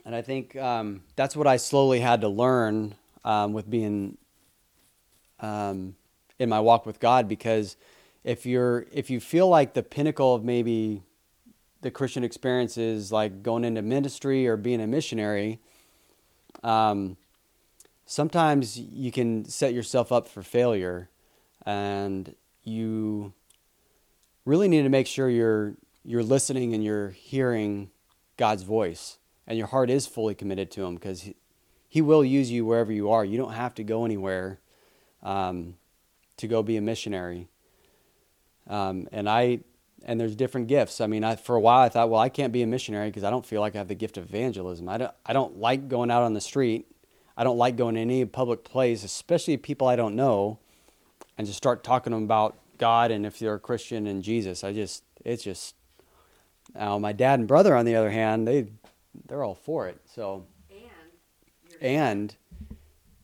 And 0.06 0.16
I 0.16 0.22
think 0.22 0.56
um, 0.56 1.04
that's 1.18 1.36
what 1.36 1.48
I 1.48 1.58
slowly 1.58 2.00
had 2.00 2.22
to 2.22 2.30
learn 2.30 2.96
um, 3.26 3.52
with 3.52 3.70
being 3.70 4.18
um, 5.42 5.96
in 6.40 6.48
my 6.48 6.62
walk 6.62 6.86
with 6.86 7.00
God, 7.00 7.28
because 7.28 7.76
if 8.28 8.46
you're 8.46 8.86
if 8.92 9.10
you 9.10 9.22
feel 9.22 9.48
like 9.48 9.74
the 9.74 9.82
pinnacle 9.82 10.36
of 10.36 10.44
maybe 10.44 11.02
the 11.82 11.90
Christian 11.90 12.26
experience 12.26 12.78
is 12.78 13.10
like 13.10 13.42
going 13.42 13.64
into 13.64 13.82
ministry 13.82 14.48
or 14.48 14.58
being 14.58 14.82
a 14.82 14.88
missionary, 14.88 15.62
um, 16.62 17.16
sometimes 18.06 18.78
you 18.78 19.14
can 19.14 19.46
set 19.46 19.74
yourself 19.74 20.12
up 20.12 20.28
for 20.28 20.44
failure, 20.44 21.10
and 21.66 22.36
you 22.64 23.32
really 24.44 24.68
need 24.68 24.84
to 24.84 24.90
make 24.90 25.08
sure 25.08 25.30
you're 25.30 25.76
you're 26.04 26.22
listening 26.22 26.74
and 26.74 26.84
you're 26.84 27.12
hearing 27.12 27.90
God's 28.36 28.64
voice, 28.64 29.20
and 29.48 29.58
your 29.58 29.68
heart 29.68 29.90
is 29.90 30.06
fully 30.06 30.36
committed 30.36 30.70
to 30.72 30.84
Him 30.84 30.96
because 30.96 31.22
He, 31.22 31.36
he 31.88 32.02
will 32.02 32.26
use 32.26 32.52
you 32.52 32.66
wherever 32.66 32.92
you 32.92 33.10
are. 33.10 33.24
You 33.24 33.38
don't 33.38 33.54
have 33.54 33.74
to 33.76 33.86
go 33.86 34.04
anywhere 34.04 34.60
um, 35.24 35.76
to 36.36 36.46
go 36.50 36.62
be 36.62 36.76
a 36.76 36.82
missionary. 36.82 37.48
Um, 38.70 39.08
and 39.12 39.30
I 39.30 39.60
and 40.08 40.20
there's 40.20 40.36
different 40.36 40.68
gifts. 40.68 41.02
I 41.02 41.08
mean, 41.08 41.24
I, 41.24 41.36
for 41.36 41.56
a 41.56 41.60
while 41.60 41.82
I 41.82 41.90
thought, 41.90 42.10
well, 42.10 42.22
I 42.22 42.30
can't 42.30 42.54
be 42.54 42.62
a 42.62 42.68
missionary 42.68 43.10
because 43.10 43.24
I 43.24 43.30
don't 43.30 43.46
feel 43.46 43.62
like 43.62 43.76
I 43.76 43.80
have 43.80 43.88
the 43.88 43.96
gift 43.96 44.18
of 44.18 44.24
evangelism. 44.24 44.88
I 44.88 44.98
don't, 44.98 45.12
I 45.26 45.34
don't 45.34 45.58
like 45.58 45.90
going 45.90 46.10
out 46.10 46.24
on 46.24 46.34
the 46.34 46.42
street. 46.42 46.88
I 47.36 47.44
don't 47.44 47.58
like 47.58 47.76
going 47.76 47.96
to 47.96 48.02
any 48.02 48.26
public 48.26 48.64
place, 48.64 49.04
especially 49.04 49.58
people 49.58 49.88
I 49.88 49.96
don't 49.96 50.16
know, 50.16 50.60
and 51.38 51.46
just 51.46 51.58
start 51.58 51.84
talking 51.84 52.12
to 52.12 52.18
them 52.18 52.24
about 52.24 52.58
God 52.78 53.12
and 53.12 53.26
if 53.26 53.38
they're 53.38 53.56
a 53.56 53.60
Christian 53.60 54.08
and 54.08 54.24
Jesus. 54.24 54.64
I 54.64 54.74
just, 54.74 55.04
it's 55.26 55.44
just. 55.44 55.76
Now, 56.74 56.98
my 57.00 57.14
dad 57.14 57.40
and 57.40 57.48
brother, 57.48 57.76
on 57.76 57.86
the 57.86 57.96
other 57.96 58.10
hand, 58.10 58.48
they, 58.48 58.68
they're 59.28 59.44
all 59.44 59.56
for 59.56 59.88
it. 59.88 60.00
So. 60.14 60.46
And. 60.72 61.82
And. 61.82 62.36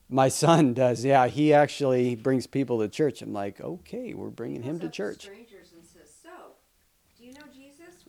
My 0.08 0.28
son 0.28 0.74
does, 0.74 1.04
yeah. 1.04 1.26
He 1.28 1.52
actually 1.52 2.14
brings 2.14 2.46
people 2.46 2.80
to 2.80 2.88
church. 2.88 3.22
I'm 3.22 3.32
like, 3.32 3.60
okay, 3.60 4.14
we're 4.14 4.30
bringing 4.30 4.62
him 4.62 4.78
to 4.80 4.88
church. 4.88 5.22
Strangers 5.22 5.72
and 5.74 5.84
says, 5.84 6.12
"So, 6.22 6.30
do 7.18 7.24
you 7.24 7.32
know 7.32 7.46
Jesus? 7.52 8.04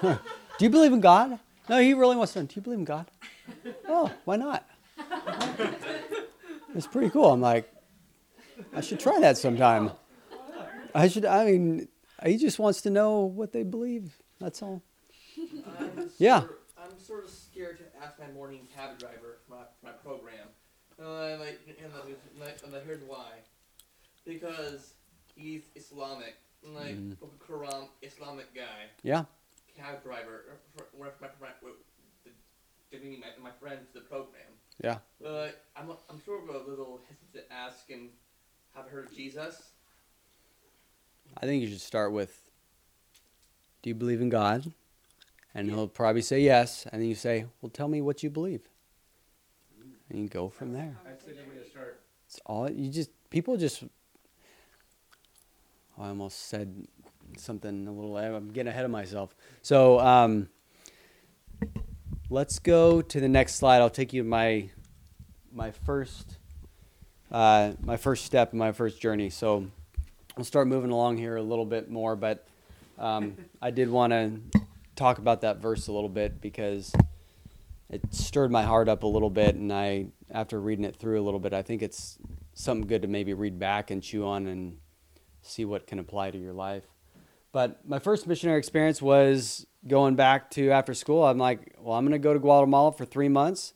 Why?" 0.00 0.18
Do 0.58 0.64
you 0.64 0.70
believe 0.70 0.92
in 0.92 1.00
God? 1.00 1.38
No, 1.68 1.78
he 1.80 1.92
really 1.92 2.16
wants 2.16 2.32
to 2.32 2.40
know. 2.40 2.46
Do 2.46 2.54
you 2.56 2.62
believe 2.62 2.78
in 2.78 2.84
God? 2.86 3.10
oh, 3.88 4.10
why 4.24 4.36
not? 4.36 4.66
It's 6.74 6.86
pretty 6.86 7.08
cool. 7.08 7.32
I'm 7.32 7.40
like, 7.40 7.72
I 8.74 8.82
should 8.82 9.00
try 9.00 9.18
that 9.20 9.38
sometime. 9.38 9.92
I 10.94 11.08
should. 11.08 11.24
I 11.24 11.46
mean, 11.46 11.88
he 12.24 12.36
just 12.36 12.58
wants 12.58 12.82
to 12.82 12.90
know 12.90 13.20
what 13.20 13.52
they 13.52 13.62
believe. 13.62 14.14
That's 14.40 14.62
all. 14.62 14.82
I'm 15.38 16.10
Yeah. 16.18 16.40
Sort 16.40 16.62
I'm 16.76 16.98
sort 16.98 17.24
of 17.24 17.30
scared 17.30 17.78
to 17.78 17.84
ask 18.04 18.18
my 18.18 18.30
morning 18.32 18.68
cab 18.76 18.98
driver 18.98 19.38
my, 19.48 19.62
my 19.82 19.90
program. 19.90 20.48
And 20.98 21.06
I 21.06 21.36
like, 21.36 21.60
and, 21.68 21.92
like, 22.40 22.58
and 22.64 22.72
like, 22.72 22.84
here's 22.86 23.02
why. 23.02 23.32
Because 24.24 24.94
he's 25.34 25.62
Islamic, 25.74 26.36
like 26.64 26.96
Mm. 26.96 27.16
Quran 27.46 27.88
Islamic 28.02 28.54
guy, 28.54 28.88
Yeah. 29.02 29.24
cab 29.76 30.02
driver, 30.02 30.44
uh, 30.50 30.54
for, 30.74 30.86
for, 30.96 30.98
my, 31.40 31.48
to 32.90 33.20
my, 33.20 33.50
my 33.50 33.50
friend 33.60 33.80
to 33.92 34.00
the 34.00 34.04
program. 34.06 34.42
Yeah. 34.82 34.98
But 35.20 35.64
I'm, 35.76 35.90
I'm 36.10 36.20
sort 36.24 36.48
of 36.48 36.54
a 36.54 36.58
little 36.70 37.00
hesitant 37.08 37.34
to 37.34 37.52
ask 37.52 37.86
him, 37.88 38.10
have 38.74 38.86
you 38.86 38.90
heard 38.90 39.06
of 39.06 39.14
Jesus? 39.14 39.70
I 41.36 41.46
think 41.46 41.62
you 41.62 41.68
should 41.68 41.80
start 41.80 42.12
with, 42.12 42.50
do 43.82 43.90
you 43.90 43.94
believe 43.94 44.20
in 44.20 44.28
God? 44.28 44.72
And 45.54 45.70
he'll 45.70 45.88
probably 45.88 46.22
say 46.22 46.40
yes. 46.40 46.86
And 46.92 47.00
then 47.00 47.08
you 47.08 47.14
say, 47.14 47.46
well, 47.60 47.70
tell 47.70 47.88
me 47.88 48.00
what 48.02 48.22
you 48.22 48.28
believe. 48.30 48.68
And 50.10 50.20
you 50.20 50.28
go 50.28 50.48
from 50.48 50.72
there. 50.72 50.96
That's 51.04 51.24
a 51.24 51.30
good 51.30 51.36
way 51.48 51.62
to 51.62 51.68
start. 51.68 52.00
It's 52.26 52.40
all 52.46 52.70
you 52.70 52.90
just 52.90 53.10
people 53.30 53.56
just. 53.56 53.82
I 55.98 56.08
almost 56.08 56.48
said 56.48 56.86
something 57.36 57.86
a 57.86 57.92
little. 57.92 58.16
I'm 58.16 58.50
getting 58.50 58.70
ahead 58.70 58.84
of 58.84 58.90
myself. 58.90 59.34
So 59.62 59.98
um, 59.98 60.48
let's 62.30 62.58
go 62.58 63.02
to 63.02 63.20
the 63.20 63.28
next 63.28 63.54
slide. 63.56 63.78
I'll 63.78 63.90
take 63.90 64.12
you 64.12 64.22
to 64.22 64.28
my 64.28 64.68
my 65.52 65.70
first 65.70 66.38
uh, 67.30 67.72
my 67.80 67.96
first 67.96 68.24
step 68.24 68.52
in 68.52 68.58
my 68.58 68.72
first 68.72 69.00
journey. 69.00 69.30
So 69.30 69.66
I'll 70.36 70.44
start 70.44 70.68
moving 70.68 70.90
along 70.90 71.18
here 71.18 71.36
a 71.36 71.42
little 71.42 71.64
bit 71.64 71.90
more, 71.90 72.14
but 72.14 72.46
um, 72.98 73.36
I 73.60 73.70
did 73.70 73.90
want 73.90 74.12
to 74.12 74.40
talk 74.94 75.18
about 75.18 75.40
that 75.42 75.58
verse 75.58 75.88
a 75.88 75.92
little 75.92 76.08
bit 76.08 76.40
because 76.40 76.92
it 77.88 78.02
stirred 78.12 78.50
my 78.50 78.64
heart 78.64 78.88
up 78.88 79.02
a 79.02 79.06
little 79.06 79.30
bit, 79.30 79.54
and 79.54 79.72
I, 79.72 80.06
after 80.30 80.60
reading 80.60 80.84
it 80.84 80.96
through 80.96 81.20
a 81.20 81.24
little 81.24 81.40
bit, 81.40 81.52
I 81.52 81.62
think 81.62 81.82
it's 81.82 82.18
something 82.54 82.86
good 82.86 83.02
to 83.02 83.08
maybe 83.08 83.32
read 83.34 83.58
back 83.58 83.90
and 83.90 84.02
chew 84.02 84.26
on 84.26 84.46
and 84.46 84.78
see 85.42 85.64
what 85.64 85.86
can 85.86 85.98
apply 85.98 86.30
to 86.32 86.38
your 86.38 86.52
life. 86.52 86.84
But 87.52 87.88
my 87.88 87.98
first 87.98 88.26
missionary 88.26 88.58
experience 88.58 89.00
was 89.00 89.66
going 89.86 90.16
back 90.16 90.50
to 90.52 90.70
after 90.70 90.94
school. 90.94 91.24
I'm 91.24 91.38
like, 91.38 91.76
well, 91.78 91.96
I'm 91.96 92.04
going 92.04 92.12
to 92.12 92.18
go 92.18 92.34
to 92.34 92.40
Guatemala 92.40 92.92
for 92.92 93.04
three 93.04 93.28
months. 93.28 93.72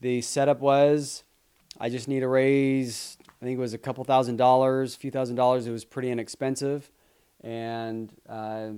The 0.00 0.20
setup 0.20 0.60
was 0.60 1.24
I 1.80 1.88
just 1.88 2.08
need 2.08 2.20
to 2.20 2.28
raise, 2.28 3.18
I 3.40 3.44
think 3.44 3.56
it 3.56 3.60
was 3.60 3.74
a 3.74 3.78
couple 3.78 4.04
thousand 4.04 4.36
dollars, 4.36 4.94
a 4.94 4.98
few 4.98 5.10
thousand 5.10 5.36
dollars. 5.36 5.66
It 5.66 5.72
was 5.72 5.84
pretty 5.84 6.10
inexpensive. 6.10 6.90
And 7.42 8.12
uh, 8.28 8.68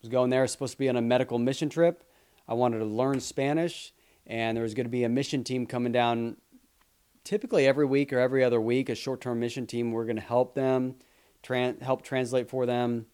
was 0.00 0.08
going 0.10 0.30
there, 0.30 0.42
was 0.42 0.52
supposed 0.52 0.72
to 0.72 0.78
be 0.78 0.88
on 0.88 0.96
a 0.96 1.02
medical 1.02 1.38
mission 1.38 1.68
trip. 1.68 2.04
I 2.48 2.54
wanted 2.54 2.78
to 2.78 2.84
learn 2.84 3.20
Spanish, 3.20 3.92
and 4.26 4.56
there 4.56 4.62
was 4.62 4.74
going 4.74 4.86
to 4.86 4.90
be 4.90 5.04
a 5.04 5.08
mission 5.08 5.44
team 5.44 5.66
coming 5.66 5.92
down 5.92 6.36
typically 7.24 7.66
every 7.66 7.84
week 7.84 8.12
or 8.12 8.18
every 8.18 8.44
other 8.44 8.60
week, 8.60 8.88
a 8.88 8.94
short 8.94 9.20
term 9.20 9.40
mission 9.40 9.66
team. 9.66 9.92
We're 9.92 10.04
going 10.04 10.16
to 10.16 10.22
help 10.22 10.54
them, 10.54 10.94
help 11.80 12.02
translate 12.02 12.48
for 12.48 12.66
them, 12.66 13.06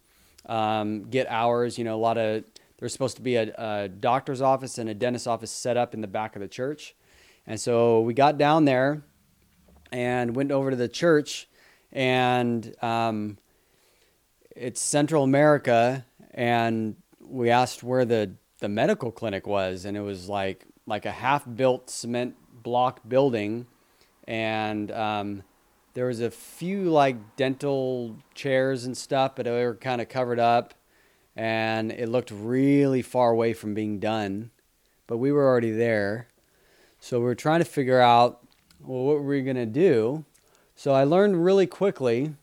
um, 0.46 1.04
get 1.04 1.26
hours. 1.28 1.78
You 1.78 1.84
know, 1.84 1.94
a 1.94 2.00
lot 2.00 2.18
of, 2.18 2.44
there's 2.78 2.92
supposed 2.92 3.16
to 3.16 3.22
be 3.22 3.36
a, 3.36 3.54
a 3.56 3.88
doctor's 3.88 4.42
office 4.42 4.78
and 4.78 4.90
a 4.90 4.94
dentist's 4.94 5.26
office 5.26 5.50
set 5.50 5.76
up 5.76 5.94
in 5.94 6.02
the 6.02 6.06
back 6.06 6.36
of 6.36 6.42
the 6.42 6.48
church. 6.48 6.94
And 7.46 7.60
so 7.60 8.02
we 8.02 8.14
got 8.14 8.38
down 8.38 8.66
there 8.66 9.02
and 9.90 10.36
went 10.36 10.52
over 10.52 10.70
to 10.70 10.76
the 10.76 10.88
church, 10.88 11.48
and 11.90 12.74
um, 12.82 13.38
it's 14.54 14.80
Central 14.80 15.24
America, 15.24 16.04
and 16.32 16.96
we 17.20 17.50
asked 17.50 17.82
where 17.82 18.04
the 18.04 18.32
the 18.62 18.68
medical 18.68 19.10
clinic 19.10 19.44
was, 19.44 19.84
and 19.84 19.96
it 19.96 20.02
was 20.02 20.28
like 20.28 20.64
like 20.86 21.04
a 21.04 21.10
half 21.10 21.44
built 21.56 21.90
cement 21.90 22.36
block 22.62 23.00
building, 23.06 23.66
and 24.28 24.92
um, 24.92 25.42
there 25.94 26.06
was 26.06 26.20
a 26.20 26.30
few 26.30 26.84
like 26.84 27.36
dental 27.36 28.16
chairs 28.34 28.84
and 28.84 28.96
stuff, 28.96 29.34
but 29.34 29.46
they 29.46 29.64
were 29.64 29.74
kind 29.74 30.00
of 30.00 30.08
covered 30.08 30.38
up, 30.38 30.74
and 31.34 31.90
it 31.90 32.08
looked 32.08 32.30
really 32.30 33.02
far 33.02 33.32
away 33.32 33.52
from 33.52 33.74
being 33.74 33.98
done, 33.98 34.52
but 35.08 35.16
we 35.16 35.32
were 35.32 35.44
already 35.44 35.72
there, 35.72 36.28
so 37.00 37.18
we 37.18 37.24
were 37.24 37.34
trying 37.34 37.58
to 37.58 37.64
figure 37.64 38.00
out 38.00 38.46
well 38.78 39.02
what 39.02 39.16
were 39.16 39.26
we 39.26 39.42
gonna 39.42 39.66
do. 39.66 40.24
So 40.76 40.92
I 40.92 41.02
learned 41.02 41.44
really 41.44 41.66
quickly 41.66 42.34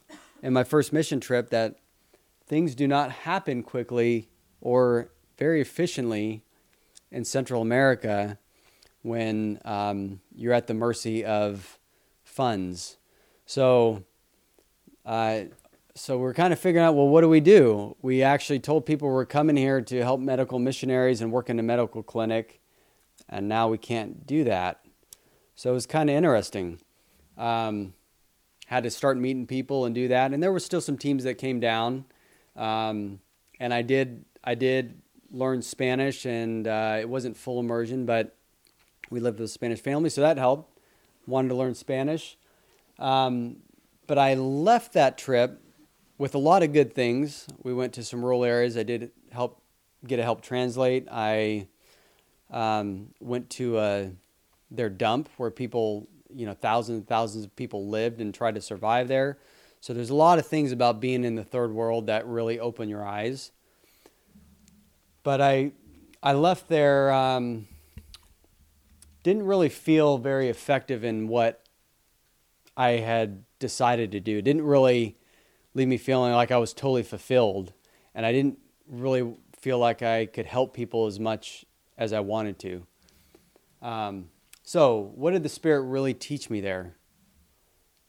in 0.43 0.51
my 0.51 0.65
first 0.65 0.91
mission 0.91 1.21
trip 1.21 1.49
that 1.51 1.75
things 2.45 2.75
do 2.75 2.89
not 2.89 3.09
happen 3.11 3.63
quickly 3.63 4.27
or 4.59 5.11
very 5.39 5.61
efficiently 5.61 6.43
in 7.11 7.23
Central 7.25 7.61
America 7.61 8.37
when 9.01 9.59
um, 9.63 10.19
you're 10.35 10.53
at 10.53 10.67
the 10.67 10.73
mercy 10.73 11.23
of 11.23 11.79
funds. 12.23 12.97
So, 13.45 14.03
uh, 15.05 15.43
so 15.95 16.17
we're 16.17 16.33
kind 16.33 16.53
of 16.53 16.59
figuring 16.59 16.85
out, 16.85 16.93
well, 16.93 17.07
what 17.07 17.21
do 17.21 17.29
we 17.29 17.39
do? 17.39 17.95
We 18.01 18.21
actually 18.21 18.59
told 18.59 18.85
people 18.85 19.07
we're 19.07 19.25
coming 19.25 19.55
here 19.55 19.81
to 19.81 20.03
help 20.03 20.19
medical 20.19 20.59
missionaries 20.59 21.21
and 21.21 21.31
work 21.31 21.49
in 21.49 21.57
a 21.57 21.63
medical 21.63 22.03
clinic, 22.03 22.59
and 23.27 23.47
now 23.47 23.69
we 23.69 23.77
can't 23.77 24.27
do 24.27 24.43
that. 24.43 24.85
So 25.55 25.71
it 25.71 25.73
was 25.73 25.85
kind 25.85 26.09
of 26.09 26.15
interesting. 26.15 26.79
Um, 27.37 27.93
had 28.67 28.83
to 28.83 28.91
start 28.91 29.17
meeting 29.17 29.47
people 29.47 29.85
and 29.85 29.95
do 29.95 30.09
that, 30.09 30.33
and 30.33 30.43
there 30.43 30.51
were 30.51 30.59
still 30.59 30.81
some 30.81 30.97
teams 30.97 31.23
that 31.23 31.35
came 31.35 31.59
down, 31.59 32.05
um, 32.55 33.19
and 33.59 33.73
I 33.73 33.81
did 33.81 34.25
I 34.43 34.55
did 34.55 35.01
learn 35.31 35.61
Spanish, 35.61 36.25
and 36.25 36.67
uh, 36.67 36.97
it 36.99 37.09
wasn't 37.09 37.37
full 37.37 37.59
immersion, 37.59 38.05
but 38.05 38.35
we 39.09 39.19
lived 39.19 39.39
with 39.39 39.49
a 39.49 39.53
Spanish 39.53 39.79
family, 39.79 40.09
so 40.09 40.21
that 40.21 40.37
helped. 40.37 40.79
Wanted 41.25 41.49
to 41.49 41.55
learn 41.55 41.75
Spanish. 41.75 42.37
Um, 42.97 43.57
but 44.07 44.17
I 44.17 44.33
left 44.33 44.93
that 44.93 45.17
trip 45.17 45.61
with 46.17 46.35
a 46.35 46.39
lot 46.39 46.63
of 46.63 46.73
good 46.73 46.93
things. 46.93 47.47
We 47.63 47.73
went 47.73 47.93
to 47.93 48.03
some 48.03 48.23
rural 48.23 48.43
areas. 48.43 48.77
I 48.77 48.83
did 48.83 49.11
help 49.31 49.61
get 50.05 50.19
a 50.19 50.23
help 50.23 50.41
translate. 50.41 51.07
I 51.11 51.67
um, 52.49 53.09
went 53.19 53.49
to 53.51 53.77
uh, 53.77 54.07
their 54.71 54.89
dump 54.89 55.29
where 55.37 55.51
people, 55.51 56.07
you 56.33 56.45
know, 56.45 56.53
thousands 56.53 56.99
and 56.99 57.07
thousands 57.07 57.45
of 57.45 57.55
people 57.55 57.87
lived 57.87 58.21
and 58.21 58.33
tried 58.33 58.55
to 58.55 58.61
survive 58.61 59.07
there. 59.07 59.37
So 59.81 59.93
there's 59.93 60.09
a 60.09 60.15
lot 60.15 60.39
of 60.39 60.47
things 60.47 60.71
about 60.71 60.99
being 60.99 61.23
in 61.23 61.35
the 61.35 61.43
third 61.43 61.71
world 61.71 62.07
that 62.07 62.27
really 62.27 62.59
open 62.59 62.89
your 62.89 63.05
eyes 63.05 63.51
but 65.29 65.41
I 65.41 65.73
I 66.23 66.33
left 66.33 66.69
there 66.69 67.13
um, 67.13 67.67
didn't 69.21 69.43
really 69.43 69.69
feel 69.69 70.17
very 70.17 70.49
effective 70.49 71.03
in 71.03 71.27
what 71.27 71.63
I 72.75 72.93
had 72.93 73.43
decided 73.59 74.11
to 74.13 74.19
do. 74.19 74.39
It 74.39 74.41
didn't 74.41 74.63
really 74.63 75.19
leave 75.75 75.87
me 75.87 75.97
feeling 75.97 76.33
like 76.33 76.49
I 76.49 76.57
was 76.57 76.73
totally 76.73 77.03
fulfilled, 77.03 77.73
and 78.15 78.25
I 78.25 78.31
didn't 78.31 78.57
really 78.87 79.35
feel 79.55 79.77
like 79.77 80.01
I 80.01 80.25
could 80.25 80.47
help 80.47 80.73
people 80.73 81.05
as 81.05 81.19
much 81.19 81.63
as 81.95 82.11
I 82.11 82.21
wanted 82.21 82.57
to. 82.61 82.87
Um, 83.83 84.29
so, 84.63 85.11
what 85.13 85.33
did 85.33 85.43
the 85.43 85.49
Spirit 85.49 85.81
really 85.81 86.15
teach 86.15 86.49
me 86.49 86.59
there? 86.59 86.95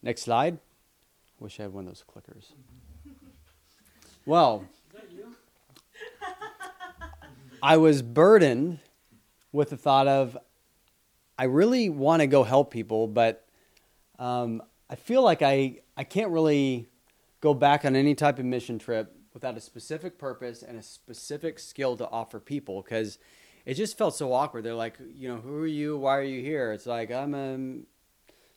Next 0.02 0.22
slide. 0.22 0.56
Wish 1.38 1.60
I 1.60 1.64
had 1.64 1.74
one 1.74 1.86
of 1.86 1.90
those 1.90 2.02
clickers. 2.02 2.52
Well, 4.24 4.64
I 7.62 7.76
was 7.76 8.02
burdened 8.02 8.80
with 9.52 9.70
the 9.70 9.76
thought 9.76 10.08
of, 10.08 10.36
I 11.38 11.44
really 11.44 11.88
want 11.88 12.20
to 12.20 12.26
go 12.26 12.42
help 12.42 12.70
people, 12.70 13.06
but 13.06 13.46
um, 14.18 14.62
I 14.88 14.94
feel 14.94 15.22
like 15.22 15.42
I, 15.42 15.80
I 15.96 16.04
can't 16.04 16.30
really 16.30 16.88
go 17.40 17.54
back 17.54 17.84
on 17.84 17.96
any 17.96 18.14
type 18.14 18.38
of 18.38 18.44
mission 18.44 18.78
trip 18.78 19.16
without 19.32 19.56
a 19.56 19.60
specific 19.60 20.18
purpose 20.18 20.62
and 20.62 20.78
a 20.78 20.82
specific 20.82 21.58
skill 21.58 21.96
to 21.96 22.08
offer 22.08 22.40
people 22.40 22.82
because 22.82 23.18
it 23.64 23.74
just 23.74 23.96
felt 23.96 24.14
so 24.14 24.32
awkward. 24.32 24.64
They're 24.64 24.74
like, 24.74 24.98
you 25.14 25.28
know, 25.28 25.36
who 25.36 25.62
are 25.62 25.66
you? 25.66 25.96
Why 25.96 26.18
are 26.18 26.22
you 26.22 26.42
here? 26.42 26.72
It's 26.72 26.86
like, 26.86 27.10
I'm 27.10 27.34
a, 27.34 27.56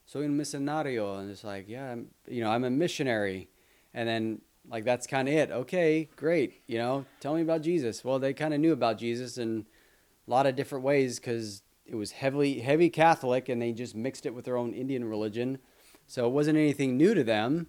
soy 0.05 0.25
un 0.25 0.37
misionario. 0.37 1.19
And 1.19 1.29
it's 1.29 1.43
like, 1.43 1.65
yeah, 1.67 1.91
I'm, 1.91 2.07
you 2.27 2.43
know, 2.43 2.49
I'm 2.49 2.63
a 2.63 2.69
missionary. 2.69 3.49
And 3.93 4.07
then 4.07 4.41
like 4.69 4.85
that's 4.85 5.07
kind 5.07 5.27
of 5.27 5.33
it. 5.33 5.51
Okay, 5.51 6.09
great. 6.15 6.61
You 6.67 6.77
know, 6.77 7.05
tell 7.19 7.35
me 7.35 7.41
about 7.41 7.61
Jesus. 7.61 8.03
Well, 8.03 8.19
they 8.19 8.33
kind 8.33 8.53
of 8.53 8.59
knew 8.59 8.73
about 8.73 8.97
Jesus 8.97 9.37
in 9.37 9.65
a 10.27 10.31
lot 10.31 10.45
of 10.45 10.55
different 10.55 10.85
ways 10.85 11.19
because 11.19 11.63
it 11.85 11.95
was 11.95 12.11
heavily 12.11 12.59
heavy 12.59 12.89
Catholic, 12.89 13.49
and 13.49 13.61
they 13.61 13.73
just 13.73 13.95
mixed 13.95 14.25
it 14.25 14.33
with 14.33 14.45
their 14.45 14.57
own 14.57 14.73
Indian 14.73 15.05
religion. 15.05 15.57
So 16.07 16.25
it 16.25 16.31
wasn't 16.31 16.57
anything 16.57 16.97
new 16.97 17.13
to 17.13 17.23
them, 17.23 17.67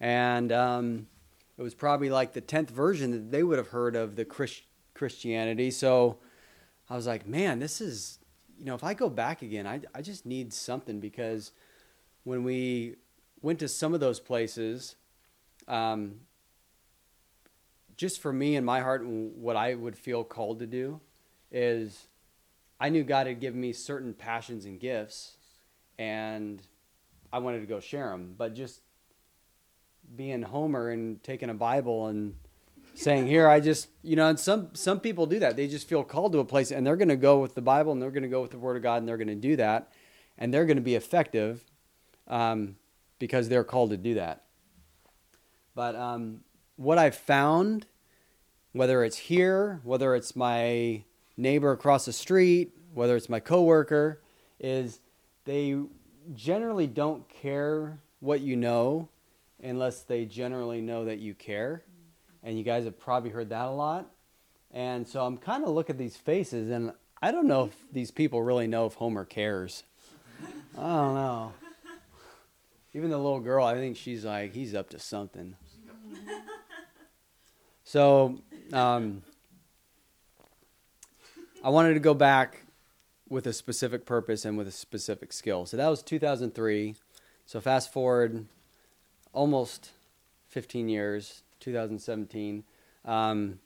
and 0.00 0.52
um, 0.52 1.06
it 1.56 1.62
was 1.62 1.74
probably 1.74 2.10
like 2.10 2.32
the 2.32 2.40
tenth 2.40 2.70
version 2.70 3.10
that 3.12 3.30
they 3.30 3.42
would 3.42 3.58
have 3.58 3.68
heard 3.68 3.94
of 3.94 4.16
the 4.16 4.24
Christ- 4.24 4.62
Christianity. 4.94 5.70
So 5.70 6.18
I 6.90 6.96
was 6.96 7.06
like, 7.06 7.26
man, 7.26 7.60
this 7.60 7.80
is 7.80 8.18
you 8.58 8.66
know, 8.66 8.74
if 8.74 8.84
I 8.84 8.94
go 8.94 9.08
back 9.08 9.42
again, 9.42 9.66
I 9.66 9.80
I 9.94 10.02
just 10.02 10.26
need 10.26 10.52
something 10.52 10.98
because 10.98 11.52
when 12.24 12.42
we 12.42 12.96
went 13.42 13.60
to 13.60 13.68
some 13.68 13.94
of 13.94 14.00
those 14.00 14.18
places. 14.18 14.96
Um, 15.68 16.16
just 18.02 18.20
for 18.20 18.32
me 18.32 18.56
and 18.56 18.66
my 18.66 18.80
heart, 18.80 19.06
what 19.06 19.54
I 19.54 19.74
would 19.74 19.96
feel 19.96 20.24
called 20.24 20.58
to 20.58 20.66
do 20.66 21.00
is 21.52 22.08
I 22.80 22.88
knew 22.88 23.04
God 23.04 23.28
had 23.28 23.38
given 23.38 23.60
me 23.60 23.72
certain 23.72 24.12
passions 24.12 24.64
and 24.64 24.80
gifts, 24.80 25.36
and 26.00 26.60
I 27.32 27.38
wanted 27.38 27.60
to 27.60 27.66
go 27.66 27.78
share 27.78 28.10
them. 28.10 28.34
But 28.36 28.56
just 28.56 28.80
being 30.16 30.42
Homer 30.42 30.90
and 30.90 31.22
taking 31.22 31.48
a 31.48 31.54
Bible 31.54 32.08
and 32.08 32.34
saying, 32.94 33.28
"Here, 33.28 33.46
I 33.46 33.60
just," 33.60 33.88
you 34.02 34.16
know, 34.16 34.26
and 34.26 34.40
some 34.40 34.70
some 34.74 34.98
people 34.98 35.26
do 35.26 35.38
that. 35.38 35.54
They 35.54 35.68
just 35.68 35.88
feel 35.88 36.02
called 36.02 36.32
to 36.32 36.40
a 36.40 36.44
place, 36.44 36.72
and 36.72 36.84
they're 36.84 36.96
going 36.96 37.08
to 37.08 37.14
go 37.14 37.38
with 37.38 37.54
the 37.54 37.62
Bible, 37.62 37.92
and 37.92 38.02
they're 38.02 38.10
going 38.10 38.24
to 38.24 38.28
go 38.28 38.42
with 38.42 38.50
the 38.50 38.58
Word 38.58 38.76
of 38.76 38.82
God, 38.82 38.96
and 38.96 39.08
they're 39.08 39.16
going 39.16 39.28
to 39.28 39.36
do 39.36 39.54
that, 39.54 39.92
and 40.36 40.52
they're 40.52 40.66
going 40.66 40.76
to 40.76 40.82
be 40.82 40.96
effective 40.96 41.62
um, 42.26 42.74
because 43.20 43.48
they're 43.48 43.62
called 43.62 43.90
to 43.90 43.96
do 43.96 44.14
that. 44.14 44.42
But 45.76 45.94
um, 45.94 46.40
what 46.74 46.98
I've 46.98 47.14
found, 47.14 47.86
whether 48.72 49.04
it's 49.04 49.16
here, 49.16 49.80
whether 49.84 50.14
it's 50.14 50.34
my 50.34 51.04
neighbor 51.36 51.72
across 51.72 52.04
the 52.04 52.12
street, 52.12 52.72
whether 52.94 53.16
it's 53.16 53.28
my 53.28 53.40
coworker, 53.40 54.20
is 54.60 55.00
they 55.44 55.76
generally 56.34 56.86
don't 56.86 57.28
care 57.28 57.98
what 58.20 58.40
you 58.40 58.56
know 58.56 59.08
unless 59.62 60.02
they 60.02 60.24
generally 60.24 60.80
know 60.80 61.04
that 61.04 61.18
you 61.18 61.34
care. 61.34 61.82
And 62.42 62.58
you 62.58 62.64
guys 62.64 62.84
have 62.84 62.98
probably 62.98 63.30
heard 63.30 63.50
that 63.50 63.66
a 63.66 63.70
lot. 63.70 64.10
And 64.72 65.06
so 65.06 65.24
I'm 65.24 65.36
kind 65.36 65.64
of 65.64 65.70
looking 65.70 65.94
at 65.94 65.98
these 65.98 66.16
faces, 66.16 66.70
and 66.70 66.92
I 67.20 67.30
don't 67.30 67.46
know 67.46 67.66
if 67.66 67.76
these 67.92 68.10
people 68.10 68.42
really 68.42 68.66
know 68.66 68.86
if 68.86 68.94
Homer 68.94 69.24
cares. 69.24 69.84
I 70.76 70.80
don't 70.80 71.14
know. 71.14 71.52
Even 72.94 73.10
the 73.10 73.18
little 73.18 73.40
girl, 73.40 73.64
I 73.64 73.74
think 73.74 73.96
she's 73.96 74.24
like, 74.24 74.54
he's 74.54 74.74
up 74.74 74.90
to 74.90 74.98
something. 74.98 75.56
so, 77.84 78.40
um, 78.72 79.22
I 81.62 81.70
wanted 81.70 81.94
to 81.94 82.00
go 82.00 82.14
back 82.14 82.62
with 83.28 83.46
a 83.46 83.52
specific 83.52 84.04
purpose 84.04 84.44
and 84.44 84.58
with 84.58 84.68
a 84.68 84.72
specific 84.72 85.32
skill. 85.32 85.64
So 85.66 85.76
that 85.76 85.88
was 85.88 86.02
2003. 86.02 86.94
So 87.46 87.60
fast 87.60 87.92
forward 87.92 88.46
almost 89.32 89.90
15 90.48 90.88
years, 90.88 91.42
2017. 91.60 92.64
Um, 93.04 93.58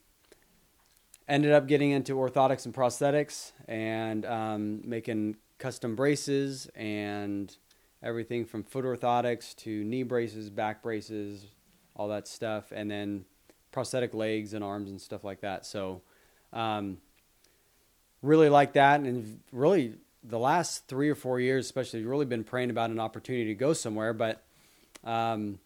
ended 1.29 1.53
up 1.53 1.67
getting 1.67 1.91
into 1.91 2.15
orthotics 2.15 2.65
and 2.65 2.75
prosthetics 2.75 3.53
and 3.67 4.25
um, 4.25 4.83
making 4.85 5.37
custom 5.59 5.97
braces 5.97 6.69
and 6.75 7.57
everything 8.03 8.45
from 8.45 8.63
foot 8.63 8.85
orthotics 8.85 9.57
to 9.57 9.83
knee 9.85 10.03
braces, 10.03 10.51
back 10.51 10.83
braces, 10.83 11.47
all 11.97 12.09
that 12.09 12.29
stuff, 12.29 12.73
and 12.73 12.91
then 12.91 13.25
prosthetic 13.73 14.15
legs 14.15 14.55
and 14.55 14.65
arms 14.65 14.91
and 14.91 15.01
stuff 15.01 15.25
like 15.25 15.41
that. 15.41 15.67
So, 15.67 16.03
um, 16.53 16.99
really 18.23 18.49
like 18.49 18.73
that, 18.75 19.01
and 19.01 19.41
really 19.53 19.95
the 20.23 20.39
last 20.39 20.89
three 20.89 21.09
or 21.09 21.15
four 21.15 21.39
years, 21.39 21.67
especially, 21.67 22.05
really 22.05 22.25
been 22.25 22.45
praying 22.45 22.71
about 22.71 22.91
an 22.91 22.99
opportunity 22.99 23.47
to 23.47 23.55
go 23.55 23.73
somewhere, 23.73 24.13
but 24.13 24.43
um, 25.05 25.59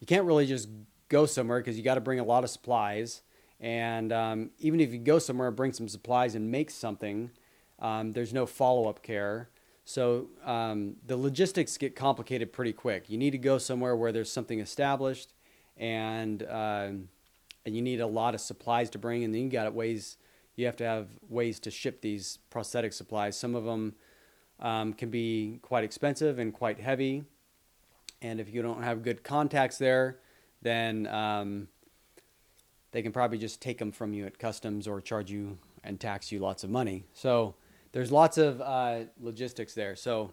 you 0.00 0.06
can't 0.06 0.24
really 0.24 0.46
just 0.46 0.68
go 1.08 1.26
somewhere 1.26 1.58
because 1.58 1.76
you 1.76 1.82
got 1.82 1.94
to 1.94 2.00
bring 2.00 2.20
a 2.20 2.24
lot 2.24 2.44
of 2.44 2.50
supplies. 2.50 3.22
And 3.60 4.12
um, 4.12 4.50
even 4.58 4.80
if 4.80 4.92
you 4.92 4.98
go 4.98 5.18
somewhere, 5.18 5.48
and 5.48 5.56
bring 5.56 5.72
some 5.72 5.88
supplies 5.88 6.34
and 6.34 6.50
make 6.50 6.70
something, 6.70 7.30
um, 7.78 8.12
there's 8.12 8.32
no 8.32 8.46
follow 8.46 8.88
up 8.88 9.02
care. 9.02 9.48
So 9.84 10.28
um, 10.44 10.96
the 11.06 11.16
logistics 11.16 11.76
get 11.76 11.94
complicated 11.94 12.52
pretty 12.52 12.72
quick. 12.72 13.10
You 13.10 13.18
need 13.18 13.30
to 13.30 13.38
go 13.38 13.58
somewhere 13.58 13.96
where 13.96 14.12
there's 14.12 14.30
something 14.30 14.60
established, 14.60 15.32
and 15.76 16.42
um, 16.48 17.08
and 17.64 17.74
you 17.74 17.82
need 17.82 18.00
a 18.00 18.06
lot 18.06 18.34
of 18.34 18.40
supplies 18.40 18.90
to 18.90 18.98
bring. 18.98 19.24
And 19.24 19.34
then 19.34 19.42
you 19.42 19.50
got 19.50 19.72
ways 19.74 20.16
you 20.56 20.66
have 20.66 20.76
to 20.76 20.84
have 20.84 21.08
ways 21.28 21.58
to 21.60 21.70
ship 21.70 22.00
these 22.00 22.38
prosthetic 22.50 22.92
supplies. 22.92 23.36
Some 23.36 23.54
of 23.54 23.64
them 23.64 23.94
um, 24.60 24.92
can 24.92 25.10
be 25.10 25.58
quite 25.62 25.84
expensive 25.84 26.38
and 26.38 26.52
quite 26.52 26.78
heavy, 26.78 27.24
and 28.22 28.40
if 28.40 28.52
you 28.52 28.62
don't 28.62 28.82
have 28.82 29.02
good 29.02 29.24
contacts 29.24 29.78
there, 29.78 30.20
then 30.62 31.06
um, 31.08 31.68
they 32.92 33.02
can 33.02 33.12
probably 33.12 33.38
just 33.38 33.60
take 33.60 33.78
them 33.78 33.92
from 33.92 34.14
you 34.14 34.26
at 34.26 34.38
customs 34.38 34.86
or 34.86 35.00
charge 35.00 35.30
you 35.30 35.58
and 35.82 36.00
tax 36.00 36.30
you 36.30 36.38
lots 36.38 36.64
of 36.64 36.70
money. 36.70 37.04
So 37.12 37.56
there's 37.92 38.10
lots 38.10 38.38
of 38.38 38.60
uh, 38.60 39.00
logistics 39.20 39.74
there. 39.74 39.96
So 39.96 40.32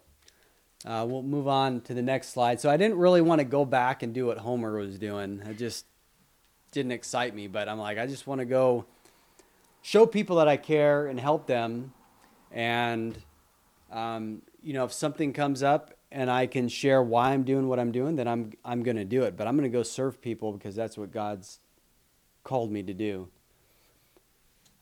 uh, 0.86 1.06
we'll 1.08 1.24
move 1.24 1.48
on 1.48 1.82
to 1.82 1.94
the 1.94 2.02
next 2.02 2.30
slide. 2.30 2.62
So 2.62 2.70
I 2.70 2.78
didn't 2.78 2.98
really 2.98 3.22
want 3.22 3.40
to 3.40 3.46
go 3.46 3.66
back 3.66 4.04
and 4.04 4.14
do 4.14 4.28
what 4.28 4.38
Homer 4.38 4.78
was 4.78 4.98
doing. 4.98 5.42
It 5.46 5.58
just 5.58 5.86
didn't 6.72 6.92
excite 6.92 7.36
me. 7.36 7.48
But 7.48 7.70
I'm 7.70 7.80
like, 7.80 7.98
I 7.98 8.08
just 8.08 8.28
want 8.28 8.40
to 8.40 8.46
go 8.46 8.86
show 9.82 10.06
people 10.06 10.38
that 10.38 10.48
I 10.48 10.58
care 10.58 11.08
and 11.08 11.20
help 11.20 11.48
them. 11.48 11.94
And 12.52 13.18
um, 13.92 14.42
you 14.62 14.74
know, 14.74 14.86
if 14.86 14.94
something 14.94 15.34
comes 15.34 15.64
up 15.64 15.94
and 16.12 16.30
I 16.30 16.48
can 16.48 16.68
share 16.68 17.02
why 17.02 17.32
I'm 17.32 17.44
doing 17.44 17.68
what 17.68 17.80
I'm 17.80 17.92
doing, 17.92 18.16
then 18.16 18.28
I'm 18.28 18.54
I'm 18.64 18.84
going 18.84 18.98
to 18.98 19.06
do 19.06 19.24
it. 19.24 19.38
But 19.38 19.48
I'm 19.48 19.56
going 19.56 19.70
to 19.70 19.78
go 19.78 19.84
serve 19.84 20.22
people 20.22 20.54
because 20.54 20.76
that's 20.76 20.98
what 20.98 21.12
God's 21.12 21.60
called 22.44 22.72
me 22.72 22.84
to 22.84 22.94
do. 22.94 23.28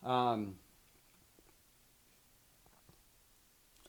Um, 0.02 0.56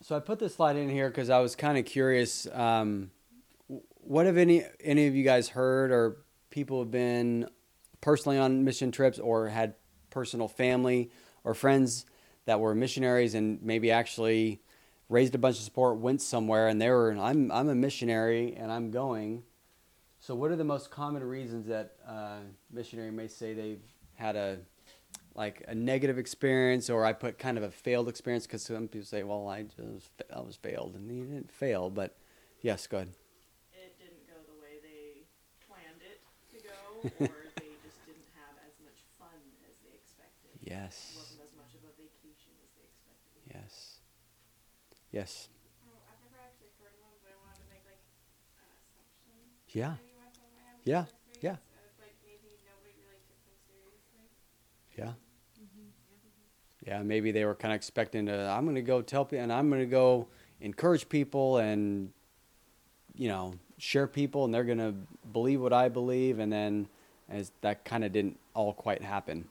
so 0.02 0.16
I 0.16 0.20
put 0.20 0.40
this 0.40 0.56
slide 0.56 0.76
in 0.76 0.90
here 0.90 1.10
because 1.10 1.30
I 1.30 1.40
was 1.40 1.56
kind 1.56 1.78
of 1.78 1.86
curious. 1.86 2.48
Um, 2.52 3.12
what 4.04 4.26
have 4.26 4.38
any 4.38 4.66
any 4.84 5.08
of 5.08 5.16
you 5.16 5.24
guys 5.24 5.50
heard, 5.50 5.92
or 5.92 6.18
people 6.50 6.80
have 6.80 6.92
been 6.92 7.48
personally 8.02 8.38
on 8.38 8.64
mission 8.64 8.92
trips, 8.92 9.20
or 9.20 9.48
had 9.50 9.76
personal 10.10 10.48
family 10.48 11.12
or 11.44 11.54
friends 11.54 12.06
that 12.46 12.60
were 12.60 12.76
missionaries, 12.76 13.34
and 13.36 13.62
maybe 13.62 13.92
actually 13.92 14.62
raised 15.10 15.36
a 15.36 15.38
bunch 15.38 15.58
of 15.58 15.64
support, 15.64 15.98
went 15.98 16.22
somewhere, 16.22 16.68
and 16.68 16.82
they 16.82 16.90
were. 16.90 17.12
I'm 17.12 17.52
I'm 17.52 17.70
a 17.70 17.76
missionary, 17.76 18.56
and 18.56 18.72
I'm 18.72 18.92
going. 18.92 19.44
So, 20.20 20.36
what 20.36 20.52
are 20.52 20.56
the 20.56 20.64
most 20.64 20.92
common 20.92 21.24
reasons 21.24 21.68
that 21.68 21.96
uh, 22.08 22.40
missionary 22.72 23.12
may 23.12 23.28
say 23.28 23.54
they've 23.54 23.82
had 24.16 24.36
a 24.36 24.60
like 25.36 25.64
a 25.68 25.76
negative 25.76 26.18
experience, 26.18 26.90
or 26.90 27.06
I 27.06 27.14
put 27.14 27.38
kind 27.38 27.58
of 27.58 27.64
a 27.64 27.72
failed 27.72 28.08
experience? 28.08 28.46
Because 28.48 28.64
some 28.64 28.88
people 28.88 29.06
say, 29.06 29.24
"Well, 29.24 29.48
I 29.48 29.64
just 29.64 30.12
I 30.36 30.40
was 30.40 30.56
failed," 30.56 30.96
and 30.96 31.12
you 31.12 31.26
didn't 31.26 31.52
fail. 31.52 31.90
But 31.90 32.16
yes, 32.62 32.88
go 32.88 32.98
ahead. 32.98 33.10
It 33.74 33.98
didn't 33.98 34.28
go 34.28 34.36
the 34.46 34.62
way 34.62 34.80
they 34.82 35.24
planned 35.68 36.02
it 36.02 36.22
to 36.54 37.20
go, 37.20 37.26
or 37.34 37.51
like 47.70 47.82
an 47.86 47.98
assumption. 48.70 49.36
Yeah. 49.74 49.96
Maybe 49.98 50.14
one 50.18 50.32
from 50.34 50.52
my 50.54 50.72
own 50.74 50.80
Yeah, 50.86 51.04
experience 51.04 51.42
yeah. 51.42 51.52
Of 51.52 51.58
like 52.00 52.16
maybe 52.24 52.50
nobody 52.68 52.94
really 53.02 53.22
took 53.26 53.42
them 53.44 53.58
seriously. 53.66 54.26
Yeah. 54.98 55.14
Yeah, 56.86 57.04
maybe 57.04 57.32
they 57.32 57.46
were 57.46 57.56
kind 57.56 57.74
of 57.74 57.76
expecting 57.76 58.26
to. 58.26 58.34
I'm 58.50 58.64
going 58.66 58.76
to 58.76 58.82
go 58.82 59.02
tell 59.02 59.26
people, 59.26 59.44
and 59.44 59.54
I'm 59.54 59.70
going 59.70 59.82
to 59.82 59.86
go 59.86 60.28
encourage 60.62 61.08
people, 61.10 61.58
and 61.58 62.12
you 63.16 63.28
know, 63.28 63.54
share 63.78 64.08
people, 64.08 64.46
and 64.46 64.54
they're 64.54 64.64
going 64.64 64.80
to 64.80 64.94
believe 65.32 65.62
what 65.62 65.74
I 65.74 65.90
believe, 65.90 66.40
and 66.40 66.52
then 66.52 66.88
as 67.30 67.52
that 67.62 67.86
kind 67.86 68.04
of 68.04 68.12
didn't 68.12 68.40
all 68.54 68.74
quite 68.74 69.02
happen. 69.02 69.48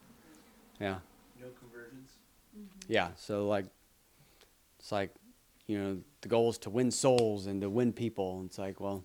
Yeah. 0.80 0.98
No 1.40 1.48
conversions. 1.60 2.10
Yeah. 2.88 3.08
So 3.16 3.46
like, 3.46 3.66
it's 4.78 4.90
like, 4.90 5.10
you 5.66 5.78
know, 5.78 5.98
the 6.22 6.28
goal 6.28 6.50
is 6.50 6.58
to 6.58 6.70
win 6.70 6.90
souls 6.90 7.46
and 7.46 7.60
to 7.60 7.68
win 7.70 7.92
people. 7.92 8.38
And 8.40 8.46
It's 8.48 8.58
like, 8.58 8.80
well, 8.80 9.04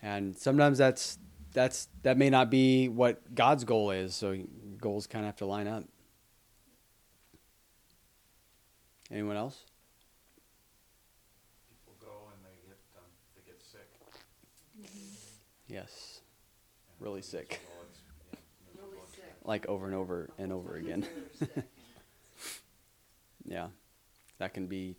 and 0.00 0.36
sometimes 0.36 0.78
that's 0.78 1.18
that's 1.52 1.88
that 2.02 2.16
may 2.16 2.30
not 2.30 2.50
be 2.50 2.88
what 2.88 3.34
God's 3.34 3.64
goal 3.64 3.90
is. 3.90 4.14
So 4.14 4.36
goals 4.80 5.06
kind 5.06 5.24
of 5.24 5.26
have 5.28 5.36
to 5.36 5.46
line 5.46 5.66
up. 5.66 5.84
Anyone 9.10 9.36
else? 9.36 9.64
People 11.70 11.94
go 12.00 12.12
and 12.32 12.44
they 12.44 12.68
get, 12.68 12.78
um, 12.96 13.04
they 13.34 13.42
get 13.50 13.60
sick. 13.62 13.88
Yes. 15.66 16.20
and 16.98 17.06
Really 17.06 17.20
it's 17.20 17.28
sick. 17.28 17.48
miserable, 17.48 17.82
it's- 17.90 18.02
yeah, 18.32 18.38
Really 18.76 18.90
miserable. 18.90 19.08
sick. 19.14 19.37
Like 19.48 19.66
over 19.66 19.86
and 19.86 19.94
over 19.94 20.28
and 20.38 20.52
over 20.52 20.76
again. 20.76 21.06
Yeah. 23.48 23.68
That 24.38 24.54
can 24.54 24.66
be 24.66 24.96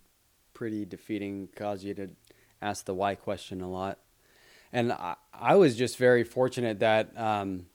pretty 0.52 0.84
defeating, 0.84 1.48
cause 1.54 1.84
you 1.84 1.94
to 1.94 2.10
ask 2.60 2.84
the 2.84 2.94
why 2.94 3.14
question 3.14 3.62
a 3.62 3.70
lot. 3.70 3.98
And 4.72 4.92
I, 4.92 5.14
I 5.32 5.54
was 5.54 5.76
just 5.76 5.96
very 5.96 6.24
fortunate 6.24 6.80
that, 6.80 7.16
um, 7.16 7.66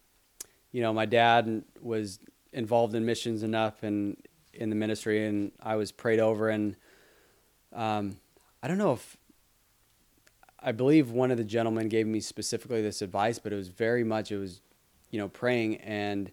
you 0.72 0.82
know, 0.82 0.94
my 0.94 1.06
dad 1.06 1.64
was 1.82 2.20
involved 2.54 2.94
in 2.94 3.06
missions 3.06 3.42
enough 3.42 3.84
and 3.84 4.18
in 4.54 4.70
the 4.70 4.76
ministry, 4.76 5.26
and 5.26 5.52
I 5.62 5.76
was 5.76 5.92
prayed 5.92 6.20
over. 6.20 6.50
And 6.50 6.76
um, 7.74 8.18
I 8.62 8.68
don't 8.68 8.78
know 8.78 8.94
if 8.94 9.18
I 10.60 10.72
believe 10.72 11.12
one 11.12 11.32
of 11.32 11.38
the 11.38 11.44
gentlemen 11.44 11.90
gave 11.90 12.06
me 12.06 12.20
specifically 12.20 12.82
this 12.82 13.02
advice, 13.02 13.40
but 13.40 13.52
it 13.52 13.56
was 13.56 13.70
very 13.70 14.04
much 14.04 14.32
it 14.32 14.38
was, 14.38 14.62
you 15.10 15.20
know, 15.20 15.30
praying 15.30 15.78
and 15.78 16.32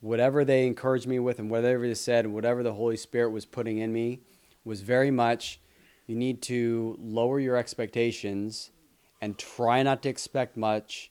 whatever 0.00 0.44
they 0.44 0.66
encouraged 0.66 1.06
me 1.06 1.18
with 1.18 1.38
and 1.38 1.50
whatever 1.50 1.86
they 1.86 1.94
said 1.94 2.26
whatever 2.26 2.62
the 2.62 2.74
Holy 2.74 2.96
Spirit 2.96 3.30
was 3.30 3.44
putting 3.44 3.78
in 3.78 3.92
me 3.92 4.20
was 4.64 4.80
very 4.80 5.10
much 5.10 5.60
you 6.06 6.16
need 6.16 6.42
to 6.42 6.96
lower 7.00 7.38
your 7.38 7.56
expectations 7.56 8.70
and 9.20 9.38
try 9.38 9.82
not 9.82 10.02
to 10.02 10.08
expect 10.08 10.56
much 10.56 11.10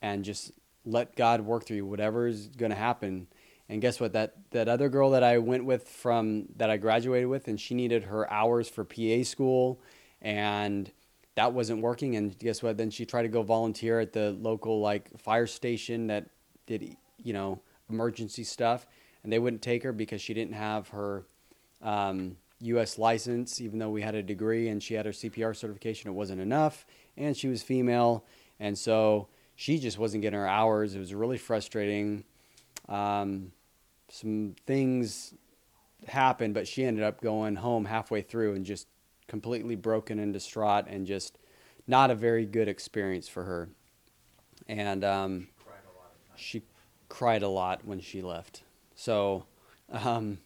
and 0.00 0.24
just 0.24 0.52
let 0.84 1.14
God 1.16 1.42
work 1.42 1.64
through 1.66 1.76
you, 1.76 1.86
whatever 1.86 2.26
is 2.26 2.48
going 2.48 2.70
to 2.70 2.76
happen. 2.76 3.26
And 3.68 3.82
guess 3.82 4.00
what? 4.00 4.14
That, 4.14 4.36
that 4.52 4.68
other 4.68 4.88
girl 4.88 5.10
that 5.10 5.22
I 5.22 5.38
went 5.38 5.64
with 5.64 5.86
from 5.88 6.46
that 6.56 6.70
I 6.70 6.78
graduated 6.78 7.28
with, 7.28 7.48
and 7.48 7.60
she 7.60 7.74
needed 7.74 8.04
her 8.04 8.30
hours 8.32 8.68
for 8.68 8.84
PA 8.84 9.22
school, 9.22 9.80
and 10.22 10.90
that 11.34 11.52
wasn't 11.52 11.82
working. 11.82 12.16
And 12.16 12.38
guess 12.38 12.62
what? 12.62 12.78
Then 12.78 12.90
she 12.90 13.04
tried 13.04 13.22
to 13.22 13.28
go 13.28 13.42
volunteer 13.42 14.00
at 14.00 14.14
the 14.14 14.30
local 14.30 14.80
like 14.80 15.10
fire 15.18 15.46
station 15.46 16.06
that 16.06 16.26
did 16.66 16.96
you 17.22 17.34
know 17.34 17.60
emergency 17.90 18.44
stuff, 18.44 18.86
and 19.22 19.32
they 19.32 19.38
wouldn't 19.38 19.62
take 19.62 19.82
her 19.82 19.92
because 19.92 20.20
she 20.20 20.34
didn't 20.34 20.54
have 20.54 20.88
her 20.88 21.24
um, 21.82 22.36
U.S. 22.60 22.98
license, 22.98 23.60
even 23.60 23.78
though 23.78 23.90
we 23.90 24.02
had 24.02 24.14
a 24.14 24.22
degree 24.22 24.68
and 24.68 24.82
she 24.82 24.94
had 24.94 25.06
her 25.06 25.12
CPR 25.12 25.54
certification. 25.56 26.10
It 26.10 26.14
wasn't 26.14 26.40
enough, 26.40 26.86
and 27.16 27.36
she 27.36 27.48
was 27.48 27.62
female, 27.62 28.24
and 28.58 28.76
so 28.76 29.28
she 29.56 29.78
just 29.78 29.98
wasn't 29.98 30.22
getting 30.22 30.38
her 30.38 30.48
hours. 30.48 30.94
It 30.94 30.98
was 30.98 31.14
really 31.14 31.38
frustrating. 31.38 32.24
Um, 32.88 33.52
some 34.10 34.54
things 34.66 35.34
happened, 36.06 36.54
but 36.54 36.66
she 36.66 36.84
ended 36.84 37.04
up 37.04 37.20
going 37.20 37.56
home 37.56 37.84
halfway 37.84 38.22
through 38.22 38.54
and 38.54 38.64
just 38.64 38.86
completely 39.26 39.76
broken 39.76 40.18
and 40.18 40.32
distraught 40.32 40.86
and 40.88 41.06
just 41.06 41.38
not 41.86 42.10
a 42.10 42.14
very 42.14 42.46
good 42.46 42.68
experience 42.68 43.28
for 43.28 43.44
her, 43.44 43.68
and 44.68 45.04
um, 45.04 45.48
Cried 45.64 45.76
a 45.84 45.98
lot 45.98 46.12
of 46.14 46.28
times. 46.28 46.40
she 46.40 46.62
cried 47.08 47.42
a 47.42 47.48
lot 47.48 47.84
when 47.84 48.00
she 48.00 48.22
left. 48.22 48.62
So, 48.94 49.44
um, 49.90 50.38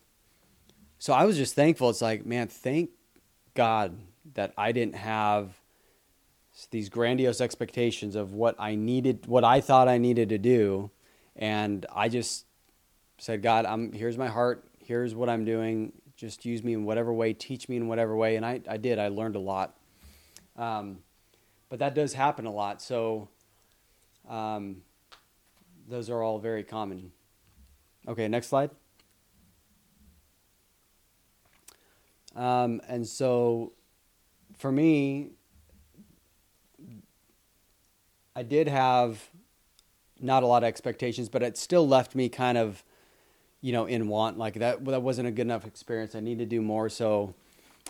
so 0.99 1.13
I 1.13 1.25
was 1.25 1.37
just 1.37 1.55
thankful. 1.55 1.91
It's 1.91 2.03
like, 2.03 2.25
man, 2.25 2.49
thank 2.49 2.91
God 3.55 3.97
that 4.35 4.53
I 4.57 4.73
didn't 4.73 4.97
have 4.97 5.59
these 6.71 6.89
grandiose 6.89 7.41
expectations 7.41 8.15
of 8.15 8.35
what 8.35 8.55
I 8.59 8.75
needed, 8.75 9.27
what 9.27 9.45
I 9.45 9.61
thought 9.61 9.89
I 9.89 9.99
needed 9.99 10.29
to 10.29 10.39
do, 10.39 10.91
and 11.35 11.87
I 11.95 12.09
just 12.09 12.45
said, 13.19 13.43
God, 13.43 13.65
I'm 13.65 13.93
here's 13.93 14.19
my 14.19 14.29
heart. 14.29 14.65
Here's 14.79 15.15
what 15.15 15.29
I'm 15.29 15.45
doing. 15.45 15.93
Just 16.17 16.45
use 16.45 16.63
me 16.63 16.75
in 16.75 16.85
whatever 16.85 17.13
way. 17.13 17.33
Teach 17.33 17.69
me 17.69 17.77
in 17.77 17.89
whatever 17.89 18.15
way. 18.15 18.37
And 18.37 18.45
I, 18.45 18.61
I 18.69 18.77
did. 18.77 18.99
I 18.99 19.09
learned 19.09 19.37
a 19.37 19.41
lot. 19.41 19.77
Um, 20.57 20.99
but 21.69 21.79
that 21.79 21.95
does 21.95 22.13
happen 22.13 22.47
a 22.47 22.51
lot. 22.51 22.83
So, 22.83 23.29
um, 24.29 24.83
those 25.89 26.11
are 26.11 26.23
all 26.23 26.39
very 26.39 26.63
common. 26.63 27.13
Okay, 28.09 28.29
next 28.29 28.49
slide. 28.49 28.71
Um, 32.35 32.81
and 32.89 33.07
so 33.07 33.73
for 34.57 34.73
me, 34.73 35.31
I 38.35 38.43
did 38.43 38.69
have 38.69 39.29
not 40.21 40.43
a 40.43 40.47
lot 40.47 40.63
of 40.63 40.69
expectations, 40.69 41.29
but 41.29 41.43
it 41.43 41.59
still 41.59 41.87
left 41.87 42.15
me 42.15 42.29
kind 42.29 42.57
of, 42.57 42.83
you 43.61 43.73
know, 43.73 43.87
in 43.87 44.09
want. 44.09 44.39
Like 44.39 44.55
that, 44.55 44.85
that 44.87 45.03
wasn't 45.03 45.29
a 45.29 45.31
good 45.31 45.43
enough 45.43 45.67
experience. 45.67 46.15
I 46.15 46.21
need 46.21 46.39
to 46.39 46.47
do 46.47 46.63
more. 46.63 46.89
So, 46.89 47.35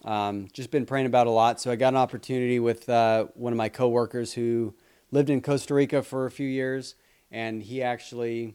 um, 0.04 0.48
just 0.52 0.70
been 0.70 0.86
praying 0.86 1.06
about 1.06 1.26
a 1.26 1.30
lot. 1.30 1.60
So 1.60 1.70
I 1.70 1.76
got 1.76 1.92
an 1.92 1.98
opportunity 1.98 2.58
with 2.58 2.88
uh, 2.88 3.26
one 3.34 3.52
of 3.52 3.56
my 3.56 3.68
coworkers 3.68 4.32
who 4.32 4.74
lived 5.10 5.30
in 5.30 5.40
Costa 5.40 5.74
Rica 5.74 6.02
for 6.02 6.26
a 6.26 6.30
few 6.30 6.48
years, 6.48 6.96
and 7.32 7.62
he 7.62 7.82
actually 7.82 8.54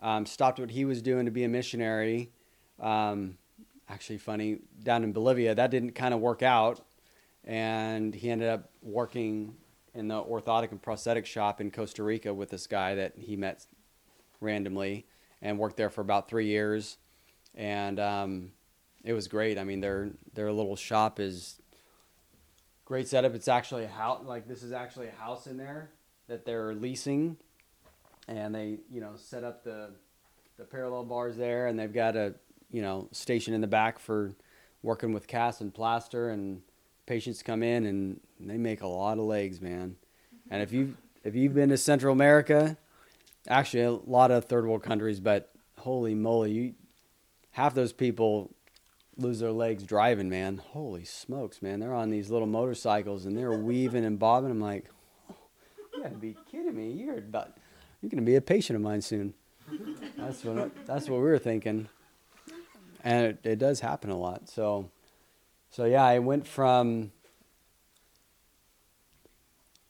um, 0.00 0.26
stopped 0.26 0.58
what 0.58 0.70
he 0.70 0.84
was 0.84 1.00
doing 1.00 1.24
to 1.24 1.30
be 1.30 1.44
a 1.44 1.48
missionary. 1.48 2.32
Um, 2.78 3.38
actually, 3.88 4.18
funny 4.18 4.58
down 4.82 5.04
in 5.04 5.12
Bolivia, 5.12 5.54
that 5.54 5.70
didn't 5.70 5.92
kind 5.92 6.12
of 6.12 6.20
work 6.20 6.42
out, 6.42 6.84
and 7.44 8.14
he 8.14 8.30
ended 8.30 8.48
up 8.48 8.70
working 8.82 9.54
in 9.94 10.08
the 10.08 10.22
orthotic 10.22 10.72
and 10.72 10.82
prosthetic 10.82 11.24
shop 11.24 11.60
in 11.60 11.70
Costa 11.70 12.02
Rica 12.02 12.34
with 12.34 12.50
this 12.50 12.66
guy 12.66 12.96
that 12.96 13.14
he 13.16 13.36
met 13.36 13.64
randomly, 14.40 15.06
and 15.40 15.58
worked 15.58 15.76
there 15.76 15.90
for 15.90 16.00
about 16.00 16.28
three 16.28 16.46
years, 16.46 16.98
and 17.54 18.00
um, 18.00 18.52
it 19.04 19.12
was 19.12 19.28
great. 19.28 19.56
I 19.56 19.64
mean, 19.64 19.80
their 19.80 20.10
their 20.34 20.50
little 20.52 20.76
shop 20.76 21.20
is 21.20 21.60
great 22.84 23.06
setup. 23.06 23.34
It's 23.34 23.48
actually 23.48 23.84
a 23.84 23.88
house. 23.88 24.22
Like 24.24 24.48
this 24.48 24.64
is 24.64 24.72
actually 24.72 25.08
a 25.08 25.22
house 25.22 25.46
in 25.46 25.56
there 25.56 25.90
that 26.26 26.44
they're 26.44 26.74
leasing, 26.74 27.36
and 28.30 28.54
they 28.54 28.78
you 28.90 29.00
know 29.00 29.12
set 29.16 29.44
up 29.44 29.64
the 29.64 29.90
the 30.56 30.64
parallel 30.64 31.04
bars 31.04 31.36
there, 31.36 31.66
and 31.66 31.78
they've 31.78 31.92
got 31.92 32.16
a 32.16 32.34
you 32.70 32.80
know 32.80 33.08
station 33.12 33.52
in 33.54 33.60
the 33.60 33.66
back 33.66 33.98
for 33.98 34.32
working 34.82 35.12
with 35.12 35.26
cast 35.26 35.60
and 35.60 35.74
plaster, 35.74 36.30
and 36.30 36.62
patients 37.06 37.42
come 37.42 37.62
in 37.62 37.86
and 37.86 38.20
they 38.38 38.56
make 38.56 38.82
a 38.82 38.86
lot 38.86 39.18
of 39.18 39.24
legs, 39.24 39.60
man. 39.60 39.96
And 40.50 40.62
if 40.62 40.72
you 40.72 40.96
if 41.24 41.34
you've 41.34 41.54
been 41.54 41.68
to 41.70 41.76
Central 41.76 42.12
America, 42.12 42.76
actually 43.48 43.82
a 43.82 43.90
lot 43.90 44.30
of 44.30 44.44
third 44.44 44.66
world 44.66 44.82
countries, 44.82 45.20
but 45.20 45.52
holy 45.78 46.14
moly, 46.14 46.52
you 46.52 46.74
half 47.52 47.74
those 47.74 47.92
people 47.92 48.54
lose 49.16 49.40
their 49.40 49.52
legs 49.52 49.82
driving, 49.82 50.30
man. 50.30 50.58
Holy 50.58 51.04
smokes, 51.04 51.60
man. 51.60 51.80
They're 51.80 51.94
on 51.94 52.10
these 52.10 52.30
little 52.30 52.46
motorcycles 52.46 53.26
and 53.26 53.36
they're 53.36 53.52
weaving 53.52 54.04
and 54.04 54.18
bobbing. 54.18 54.50
I'm 54.50 54.60
like, 54.60 54.86
oh, 55.30 55.34
you 55.94 56.02
gotta 56.02 56.14
be 56.14 56.36
kidding 56.50 56.76
me. 56.76 56.92
You're 56.92 57.18
about, 57.18 57.56
you're 58.00 58.10
gonna 58.10 58.22
be 58.22 58.36
a 58.36 58.40
patient 58.40 58.76
of 58.76 58.82
mine 58.82 59.02
soon. 59.02 59.34
That's 60.16 60.44
what 60.44 60.86
that's 60.86 61.08
what 61.08 61.16
we 61.16 61.24
were 61.24 61.38
thinking. 61.38 61.88
And 63.02 63.26
it, 63.26 63.38
it 63.44 63.58
does 63.58 63.80
happen 63.80 64.10
a 64.10 64.16
lot. 64.16 64.48
So 64.48 64.90
so 65.70 65.84
yeah, 65.84 66.04
I 66.04 66.18
went 66.18 66.46
from 66.46 67.12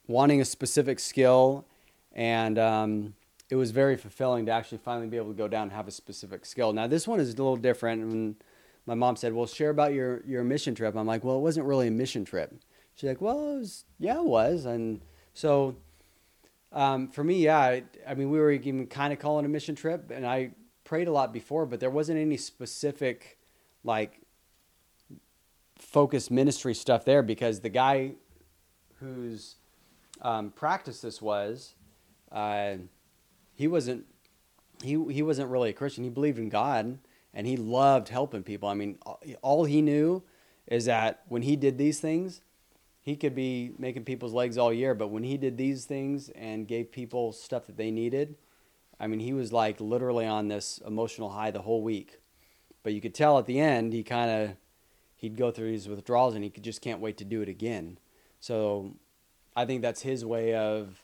wanting 0.06 0.40
a 0.40 0.44
specific 0.44 0.98
skill 0.98 1.64
and 2.12 2.58
um, 2.58 3.14
it 3.48 3.56
was 3.56 3.70
very 3.70 3.96
fulfilling 3.96 4.46
to 4.46 4.52
actually 4.52 4.78
finally 4.78 5.06
be 5.06 5.16
able 5.16 5.28
to 5.28 5.36
go 5.36 5.48
down 5.48 5.64
and 5.64 5.72
have 5.72 5.88
a 5.88 5.92
specific 5.92 6.44
skill. 6.44 6.72
Now 6.72 6.86
this 6.86 7.06
one 7.06 7.20
is 7.20 7.34
a 7.34 7.36
little 7.36 7.56
different. 7.56 8.02
And 8.02 8.36
my 8.86 8.94
mom 8.94 9.16
said, 9.16 9.32
"Well, 9.32 9.46
share 9.46 9.70
about 9.70 9.92
your 9.92 10.22
your 10.24 10.44
mission 10.44 10.74
trip." 10.74 10.96
I'm 10.96 11.06
like, 11.06 11.24
"Well, 11.24 11.36
it 11.36 11.40
wasn't 11.40 11.66
really 11.66 11.88
a 11.88 11.92
mission 11.92 12.24
trip." 12.24 12.54
She's 12.94 13.08
like, 13.08 13.20
"Well, 13.20 13.58
was, 13.58 13.84
yeah, 13.98 14.16
it 14.16 14.24
was." 14.24 14.64
And 14.64 15.00
so 15.34 15.76
um, 16.72 17.08
for 17.08 17.24
me, 17.24 17.44
yeah, 17.44 17.58
I, 17.58 17.82
I 18.06 18.14
mean, 18.14 18.30
we 18.30 18.38
were 18.38 18.52
even 18.52 18.86
kind 18.86 19.12
of 19.12 19.18
calling 19.18 19.44
a 19.44 19.48
mission 19.48 19.74
trip, 19.74 20.10
and 20.10 20.26
I 20.26 20.52
prayed 20.84 21.08
a 21.08 21.12
lot 21.12 21.32
before, 21.32 21.66
but 21.66 21.80
there 21.80 21.90
wasn't 21.90 22.18
any 22.18 22.36
specific 22.36 23.38
like 23.84 24.20
focused 25.78 26.30
ministry 26.30 26.74
stuff 26.74 27.04
there 27.04 27.22
because 27.22 27.60
the 27.60 27.68
guy 27.68 28.12
whose 28.98 29.56
um, 30.22 30.50
practice 30.50 31.00
this 31.00 31.20
was, 31.22 31.74
uh, 32.30 32.74
he 33.54 33.66
wasn't 33.66 34.04
he 34.82 34.90
he 35.10 35.22
wasn't 35.22 35.50
really 35.50 35.70
a 35.70 35.72
Christian. 35.72 36.04
He 36.04 36.10
believed 36.10 36.38
in 36.38 36.48
God 36.48 36.98
and 37.34 37.46
he 37.46 37.56
loved 37.56 38.08
helping 38.08 38.42
people. 38.42 38.68
I 38.68 38.74
mean, 38.74 38.98
all 39.42 39.64
he 39.64 39.82
knew 39.82 40.22
is 40.66 40.86
that 40.86 41.22
when 41.28 41.42
he 41.42 41.56
did 41.56 41.78
these 41.78 42.00
things, 42.00 42.40
he 43.02 43.16
could 43.16 43.34
be 43.34 43.72
making 43.78 44.04
people's 44.04 44.32
legs 44.32 44.58
all 44.58 44.72
year, 44.72 44.94
but 44.94 45.08
when 45.08 45.24
he 45.24 45.36
did 45.36 45.56
these 45.56 45.84
things 45.84 46.28
and 46.30 46.68
gave 46.68 46.92
people 46.92 47.32
stuff 47.32 47.66
that 47.66 47.76
they 47.76 47.90
needed, 47.90 48.36
I 48.98 49.06
mean, 49.06 49.20
he 49.20 49.32
was 49.32 49.52
like 49.52 49.80
literally 49.80 50.26
on 50.26 50.48
this 50.48 50.78
emotional 50.86 51.30
high 51.30 51.50
the 51.50 51.62
whole 51.62 51.82
week. 51.82 52.20
But 52.82 52.92
you 52.92 53.00
could 53.00 53.14
tell 53.14 53.38
at 53.38 53.46
the 53.46 53.58
end, 53.58 53.92
he 53.92 54.02
kind 54.02 54.30
of 54.30 54.56
he'd 55.16 55.36
go 55.36 55.50
through 55.50 55.70
these 55.70 55.88
withdrawals 55.88 56.34
and 56.34 56.44
he 56.44 56.50
could 56.50 56.64
just 56.64 56.82
can't 56.82 57.00
wait 57.00 57.16
to 57.18 57.24
do 57.24 57.40
it 57.40 57.48
again. 57.48 57.98
So 58.40 58.96
I 59.56 59.64
think 59.64 59.82
that's 59.82 60.02
his 60.02 60.24
way 60.24 60.54
of 60.54 61.02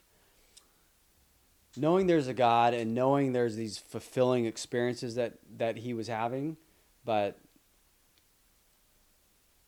knowing 1.77 2.07
there's 2.07 2.29
a 2.29 2.35
God 2.35 2.73
and 2.75 2.95
knowing 2.95 3.33
there's 3.33 3.57
these 3.57 3.79
fulfilling 3.79 4.47
experiences 4.47 5.15
that 5.15 5.39
that 5.57 5.79
he 5.79 5.95
was 5.95 6.09
having, 6.09 6.59
but 7.05 7.39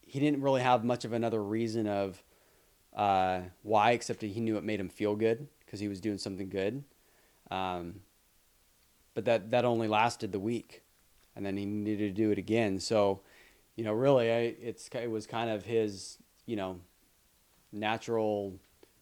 he 0.09 0.19
didn't 0.21 0.43
really 0.43 0.63
have 0.63 0.85
much 0.85 1.05
of 1.05 1.13
another 1.13 1.43
reason 1.43 1.87
of 1.87 2.23
uh, 2.97 3.41
why, 3.63 3.93
except 3.93 4.21
that 4.21 4.29
he 4.29 4.41
knew 4.41 4.57
it 4.57 4.65
made 4.65 4.81
him 4.81 4.89
feel 4.89 5.15
good 5.15 5.47
because 5.65 5.81
he 5.81 5.89
was 5.89 6.01
doing 6.01 6.19
something 6.19 6.49
good. 6.49 6.83
Um, 7.51 8.01
but 9.15 9.25
that 9.27 9.51
that 9.51 9.65
only 9.65 9.89
lasted 9.89 10.33
the 10.33 10.39
week, 10.41 10.83
and 11.37 11.45
then 11.45 11.57
he 11.57 11.67
needed 11.67 12.15
to 12.17 12.23
do 12.23 12.31
it 12.31 12.39
again. 12.39 12.81
So, 12.81 13.21
you 13.77 13.85
know, 13.85 13.93
really, 13.93 14.33
I, 14.33 14.55
it's 14.61 14.89
it 14.95 15.11
was 15.11 15.27
kind 15.27 15.51
of 15.51 15.65
his, 15.65 16.19
you 16.47 16.57
know, 16.57 16.81
natural 17.73 18.55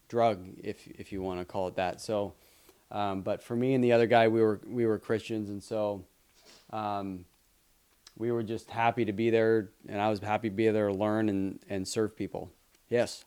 drug, 0.09 0.45
if 0.63 0.87
if 0.87 1.11
you 1.11 1.21
want 1.21 1.39
to 1.39 1.45
call 1.45 1.67
it 1.67 1.75
that. 1.75 2.01
So, 2.01 2.33
um, 2.91 3.21
but 3.21 3.41
for 3.41 3.55
me 3.55 3.73
and 3.73 3.83
the 3.83 3.93
other 3.93 4.07
guy, 4.07 4.27
we 4.27 4.41
were 4.41 4.59
we 4.67 4.85
were 4.85 4.99
Christians, 4.99 5.49
and 5.49 5.63
so 5.63 6.03
um, 6.71 7.25
we 8.17 8.31
were 8.31 8.43
just 8.43 8.69
happy 8.69 9.05
to 9.05 9.13
be 9.13 9.29
there, 9.29 9.69
and 9.87 10.01
I 10.01 10.09
was 10.09 10.19
happy 10.19 10.49
to 10.49 10.55
be 10.55 10.69
there 10.69 10.87
to 10.87 10.93
learn 10.93 11.29
and 11.29 11.59
and 11.69 11.87
serve 11.87 12.15
people. 12.15 12.51
Yes. 12.89 13.25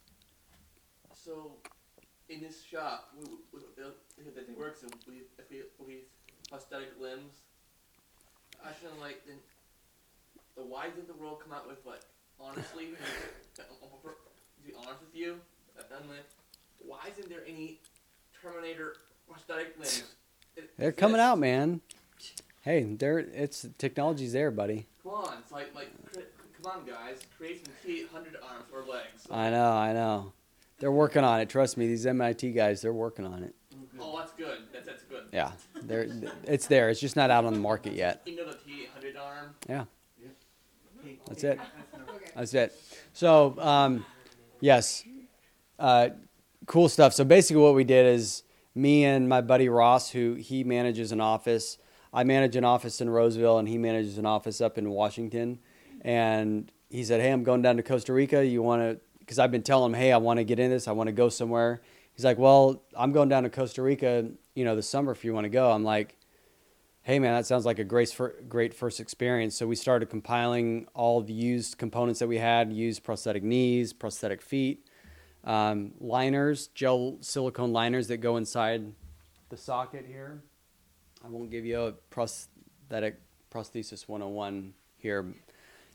So, 1.12 1.53
in 2.28 2.41
this 2.41 2.62
shop, 2.62 3.11
we, 3.18 3.24
we, 3.53 3.61
we, 4.18 4.30
that 4.34 4.47
he 4.49 4.55
works 4.55 4.82
in, 4.82 4.88
we, 5.07 5.22
if 5.38 5.51
we, 5.51 5.84
we 5.84 5.99
prosthetic 6.49 6.93
limbs. 7.01 7.34
I 8.64 8.72
feel 8.72 8.91
like 9.01 9.24
then, 9.26 9.36
the 10.57 10.62
why 10.62 10.86
did 10.86 11.07
the 11.07 11.14
world 11.14 11.41
come 11.43 11.53
out 11.53 11.68
with 11.68 11.84
like 11.86 12.01
honestly, 12.41 12.86
to 13.55 13.62
be 14.66 14.72
honest 14.74 15.01
with 15.01 15.14
you, 15.14 15.36
I'm 15.78 16.09
like, 16.09 16.26
why 16.78 17.01
isn't 17.12 17.28
there 17.28 17.43
any 17.47 17.80
Terminator 18.41 18.97
prosthetic 19.28 19.74
limbs? 19.78 20.05
It 20.57 20.70
They're 20.78 20.93
coming 20.93 21.20
out, 21.20 21.38
man. 21.38 21.80
Hey, 22.62 22.82
there 22.84 23.18
it's 23.18 23.66
technology's 23.78 24.32
there, 24.32 24.50
buddy. 24.50 24.86
Come 25.02 25.12
on, 25.12 25.38
it's 25.40 25.50
like 25.50 25.74
like 25.74 25.88
come 26.62 26.72
on 26.72 26.86
guys, 26.86 27.18
create 27.36 27.64
some 27.64 27.74
T 27.84 28.00
eight 28.00 28.08
hundred 28.12 28.36
arms 28.36 28.64
or 28.72 28.80
legs. 28.80 29.26
I 29.30 29.50
know, 29.50 29.72
I 29.72 29.92
know. 29.92 30.32
They're 30.78 30.92
working 30.92 31.24
on 31.24 31.40
it. 31.40 31.48
Trust 31.48 31.76
me, 31.76 31.86
these 31.86 32.06
MIT 32.06 32.52
guys, 32.52 32.82
they're 32.82 32.92
working 32.92 33.26
on 33.26 33.42
it. 33.42 33.54
Oh, 33.98 34.18
that's 34.18 34.32
good. 34.32 34.58
That's 34.72 34.86
that's 34.86 35.02
good. 35.04 35.24
Yeah, 35.32 35.52
they're 35.82 36.06
it's 36.44 36.66
there. 36.66 36.90
It's 36.90 37.00
just 37.00 37.16
not 37.16 37.30
out 37.30 37.44
on 37.44 37.54
the 37.54 37.61
market 37.61 37.94
yet. 37.94 38.22
You 38.26 38.36
know 38.36 38.46
the 38.46 38.58
T 38.58 38.82
eight 38.82 38.90
hundred 38.92 39.16
arm. 39.16 39.54
Yeah. 39.68 39.84
That's 41.26 41.44
it. 41.44 41.61
That's 42.34 42.54
it. 42.54 42.74
So, 43.12 43.54
um, 43.58 44.04
yes, 44.61 45.04
uh, 45.78 46.11
cool 46.66 46.88
stuff. 46.88 47.14
So 47.14 47.24
basically, 47.24 47.62
what 47.62 47.74
we 47.74 47.84
did 47.84 48.06
is 48.06 48.42
me 48.74 49.04
and 49.04 49.28
my 49.28 49.40
buddy 49.40 49.68
Ross, 49.68 50.11
who 50.11 50.34
he 50.34 50.64
manages 50.64 51.12
an 51.12 51.20
office. 51.20 51.78
I 52.12 52.24
manage 52.24 52.56
an 52.56 52.64
office 52.64 53.00
in 53.00 53.08
Roseville, 53.08 53.58
and 53.58 53.68
he 53.68 53.78
manages 53.78 54.18
an 54.18 54.26
office 54.26 54.61
up 54.61 54.78
in 54.78 54.90
Washington. 54.90 55.61
And 56.02 56.70
he 56.88 57.04
said, 57.04 57.20
"Hey, 57.20 57.30
I'm 57.30 57.44
going 57.44 57.62
down 57.62 57.76
to 57.76 57.82
Costa 57.82 58.12
Rica. 58.12 58.44
You 58.44 58.62
want 58.62 58.82
to 58.82 59.00
because 59.30 59.38
I've 59.38 59.52
been 59.52 59.62
telling 59.62 59.92
him, 59.92 59.96
hey, 59.96 60.11
I 60.11 60.16
want 60.16 60.38
to 60.38 60.44
get 60.44 60.58
in 60.58 60.70
this. 60.70 60.88
I 60.88 60.92
want 60.92 61.06
to 61.06 61.12
go 61.12 61.28
somewhere. 61.28 61.80
He's 62.14 62.24
like, 62.24 62.36
well, 62.36 62.82
I'm 62.96 63.12
going 63.12 63.28
down 63.28 63.44
to 63.44 63.48
Costa 63.48 63.80
Rica, 63.80 64.28
you 64.56 64.64
know, 64.64 64.74
this 64.74 64.88
summer 64.88 65.12
if 65.12 65.24
you 65.24 65.32
want 65.32 65.44
to 65.44 65.48
go. 65.48 65.70
I'm 65.70 65.84
like, 65.84 66.16
hey, 67.02 67.20
man, 67.20 67.34
that 67.34 67.46
sounds 67.46 67.64
like 67.64 67.78
a 67.78 67.84
great, 67.84 68.12
great 68.48 68.74
first 68.74 68.98
experience. 68.98 69.54
So 69.54 69.68
we 69.68 69.76
started 69.76 70.11
compiling 70.11 70.88
all 70.94 71.20
the 71.20 71.32
used 71.32 71.78
components 71.78 72.18
that 72.18 72.26
we 72.26 72.38
had 72.38 72.72
used 72.72 73.04
prosthetic 73.04 73.44
knees, 73.44 73.92
prosthetic 73.92 74.42
feet, 74.42 74.84
um, 75.44 75.92
liners, 76.00 76.66
gel 76.74 77.18
silicone 77.20 77.72
liners 77.72 78.08
that 78.08 78.16
go 78.16 78.36
inside 78.36 78.92
the 79.48 79.56
socket 79.56 80.06
here. 80.08 80.42
I 81.22 81.28
won't 81.28 81.50
give 81.50 81.66
you 81.66 81.80
a 81.82 81.92
prosthetic 81.92 83.20
prosthesis 83.52 84.08
101 84.08 84.72
here 84.96 85.34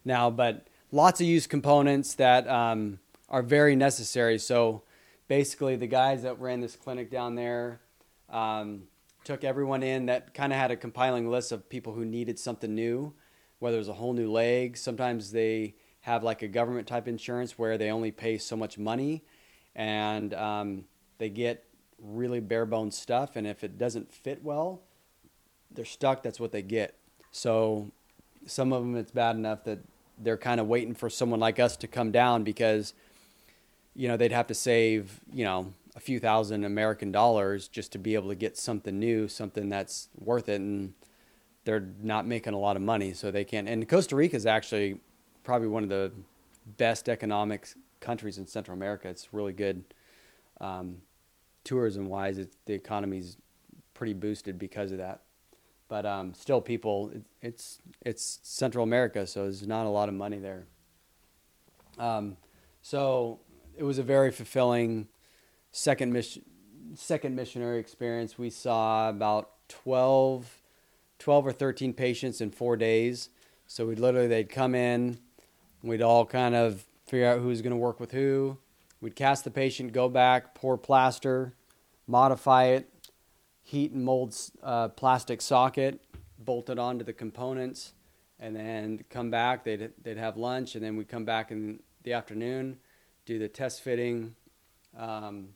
now, 0.04 0.30
but 0.30 0.68
lots 0.92 1.20
of 1.20 1.26
used 1.26 1.50
components 1.50 2.14
that 2.16 2.48
um, 2.48 3.00
are 3.28 3.42
very 3.42 3.76
necessary. 3.76 4.38
So 4.38 4.84
basically, 5.28 5.76
the 5.76 5.88
guys 5.88 6.24
that 6.24 6.40
ran 6.40 6.60
this 6.60 6.76
clinic 6.76 7.10
down 7.10 7.34
there 7.36 7.82
um, 8.30 8.84
took 9.24 9.44
everyone 9.44 9.82
in 9.82 10.06
that 10.06 10.34
kind 10.36 10.54
of 10.54 10.60
had 10.60 10.70
a 10.70 10.76
compiling 10.76 11.30
list 11.30 11.52
of 11.52 11.68
people 11.70 11.94
who 11.94 12.06
needed 12.06 12.38
something 12.38 12.76
new, 12.76 13.14
whether 13.58 13.78
it 13.78 13.80
was 13.80 13.90
a 13.90 13.94
whole 13.94 14.14
new 14.14 14.32
leg. 14.32 14.78
Sometimes 14.78 15.32
they 15.32 15.74
have 16.02 16.24
like 16.24 16.44
a 16.44 16.48
government 16.48 16.88
type 16.88 17.08
insurance 17.08 17.58
where 17.58 17.80
they 17.80 17.90
only 17.90 18.12
pay 18.12 18.38
so 18.38 18.56
much 18.56 18.78
money 18.78 19.24
and 19.76 20.36
um, 20.36 20.86
they 21.18 21.30
get 21.30 21.66
really 22.00 22.40
bare 22.40 22.68
bones 22.68 22.96
stuff. 22.96 23.36
And 23.36 23.48
if 23.48 23.64
it 23.64 23.80
doesn't 23.80 24.14
fit 24.14 24.44
well, 24.44 24.84
they're 25.76 25.86
stuck. 25.86 26.24
That's 26.24 26.40
what 26.40 26.52
they 26.52 26.62
get. 26.62 26.96
So 27.32 27.92
some 28.46 28.74
of 28.74 28.82
them, 28.82 28.96
it's 28.96 29.12
bad 29.12 29.36
enough 29.36 29.64
that 29.66 29.80
they're 30.18 30.38
kind 30.38 30.60
of 30.60 30.68
waiting 30.68 30.94
for 30.94 31.10
someone 31.10 31.40
like 31.40 31.60
us 31.60 31.76
to 31.78 31.88
come 31.88 32.12
down 32.12 32.44
because, 32.44 32.94
you 33.96 34.08
know, 34.08 34.18
they'd 34.18 34.32
have 34.32 34.48
to 34.48 34.54
save, 34.54 35.20
you 35.32 35.44
know, 35.44 35.74
a 35.96 36.00
few 36.00 36.20
thousand 36.20 36.64
American 36.64 37.12
dollars 37.12 37.68
just 37.68 37.92
to 37.94 37.98
be 37.98 38.16
able 38.16 38.30
to 38.30 38.36
get 38.36 38.58
something 38.58 38.98
new, 39.00 39.28
something 39.28 39.70
that's 39.70 40.10
worth 40.18 40.50
it. 40.50 40.62
And 40.62 40.94
they're 41.64 41.88
not 42.02 42.26
making 42.26 42.54
a 42.54 42.60
lot 42.60 42.76
of 42.76 42.82
money, 42.82 43.14
so 43.14 43.32
they 43.32 43.44
can't. 43.44 43.68
And 43.68 43.88
Costa 43.90 44.16
Rica 44.16 44.36
is 44.36 44.46
actually 44.46 45.00
probably 45.44 45.68
one 45.68 45.84
of 45.84 45.90
the 45.90 46.12
best 46.78 47.10
economic 47.10 47.68
countries 48.00 48.38
in 48.38 48.46
Central 48.48 48.76
America. 48.76 49.10
It's 49.10 49.34
really 49.34 49.54
good. 49.54 49.84
Um, 50.62 50.98
tourism 51.64 52.08
wise, 52.08 52.40
the 52.66 52.74
economy's 52.74 53.38
pretty 53.94 54.14
boosted 54.14 54.60
because 54.60 54.92
of 54.92 55.00
that. 55.00 55.22
But 55.88 56.06
um, 56.06 56.34
still, 56.34 56.62
people, 56.62 57.12
it, 57.14 57.24
it's 57.42 57.80
it's 58.02 58.40
Central 58.44 58.84
America, 58.84 59.28
so 59.28 59.44
there's 59.44 59.68
not 59.68 59.86
a 59.86 59.90
lot 59.90 60.10
of 60.10 60.16
money 60.16 60.40
there. 60.40 60.66
Um, 62.00 62.38
so 62.82 63.40
it 63.78 63.84
was 63.84 63.98
a 63.98 64.04
very 64.04 64.32
fulfilling 64.32 65.08
second 65.72 66.14
mission, 66.14 66.44
second 66.96 67.36
missionary 67.36 67.80
experience. 67.80 68.38
We 68.38 68.50
saw 68.50 69.10
about 69.10 69.52
12, 69.70 70.62
12 71.20 71.48
or 71.48 71.52
13 71.52 71.94
patients 71.94 72.42
in 72.42 72.52
four 72.52 72.78
days. 72.78 73.30
So 73.68 73.88
we'd 73.88 74.00
literally, 74.00 74.28
they'd 74.28 74.50
come 74.50 74.76
in, 74.76 75.18
we'd 75.82 76.02
all 76.02 76.26
kind 76.26 76.56
of 76.56 76.86
figure 77.08 77.28
out 77.28 77.40
who's 77.40 77.62
going 77.62 77.72
to 77.72 77.78
work 77.78 78.00
with 78.00 78.12
who. 78.12 78.58
We'd 79.02 79.16
cast 79.16 79.44
the 79.44 79.52
patient, 79.52 79.92
go 79.92 80.10
back, 80.10 80.56
pour 80.56 80.78
plaster, 80.78 81.54
modify 82.08 82.66
it, 82.66 82.90
heat 83.66 83.92
and 83.92 84.06
mold 84.06 84.38
uh, 84.62 84.88
plastic 84.90 85.42
socket, 85.42 86.00
bolted 86.38 86.78
onto 86.78 87.04
the 87.04 87.12
components, 87.12 87.94
and 88.40 88.56
then 88.56 89.04
come 89.10 89.32
back. 89.32 89.64
They'd, 89.64 89.92
they'd 90.04 90.18
have 90.18 90.38
lunch, 90.38 90.76
and 90.76 90.84
then 90.86 90.96
we'd 90.96 91.10
come 91.10 91.26
back 91.26 91.52
in 91.52 91.80
the 92.04 92.14
afternoon, 92.14 92.78
do 93.26 93.40
the 93.40 93.48
test 93.48 93.82
fitting, 93.82 94.36
um, 94.96 95.50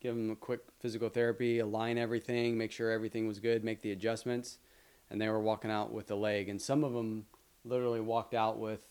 give 0.00 0.16
them 0.16 0.32
a 0.32 0.36
quick 0.36 0.62
physical 0.80 1.08
therapy, 1.08 1.60
align 1.60 1.96
everything, 1.96 2.58
make 2.58 2.72
sure 2.72 2.90
everything 2.90 3.28
was 3.28 3.38
good, 3.38 3.62
make 3.62 3.82
the 3.82 3.92
adjustments, 3.92 4.58
and 5.08 5.20
they 5.20 5.28
were 5.28 5.40
walking 5.40 5.70
out 5.70 5.92
with 5.92 6.08
the 6.08 6.16
leg. 6.16 6.48
And 6.48 6.60
some 6.60 6.82
of 6.82 6.92
them 6.92 7.26
literally 7.64 8.00
walked 8.00 8.34
out 8.34 8.58
with, 8.58 8.84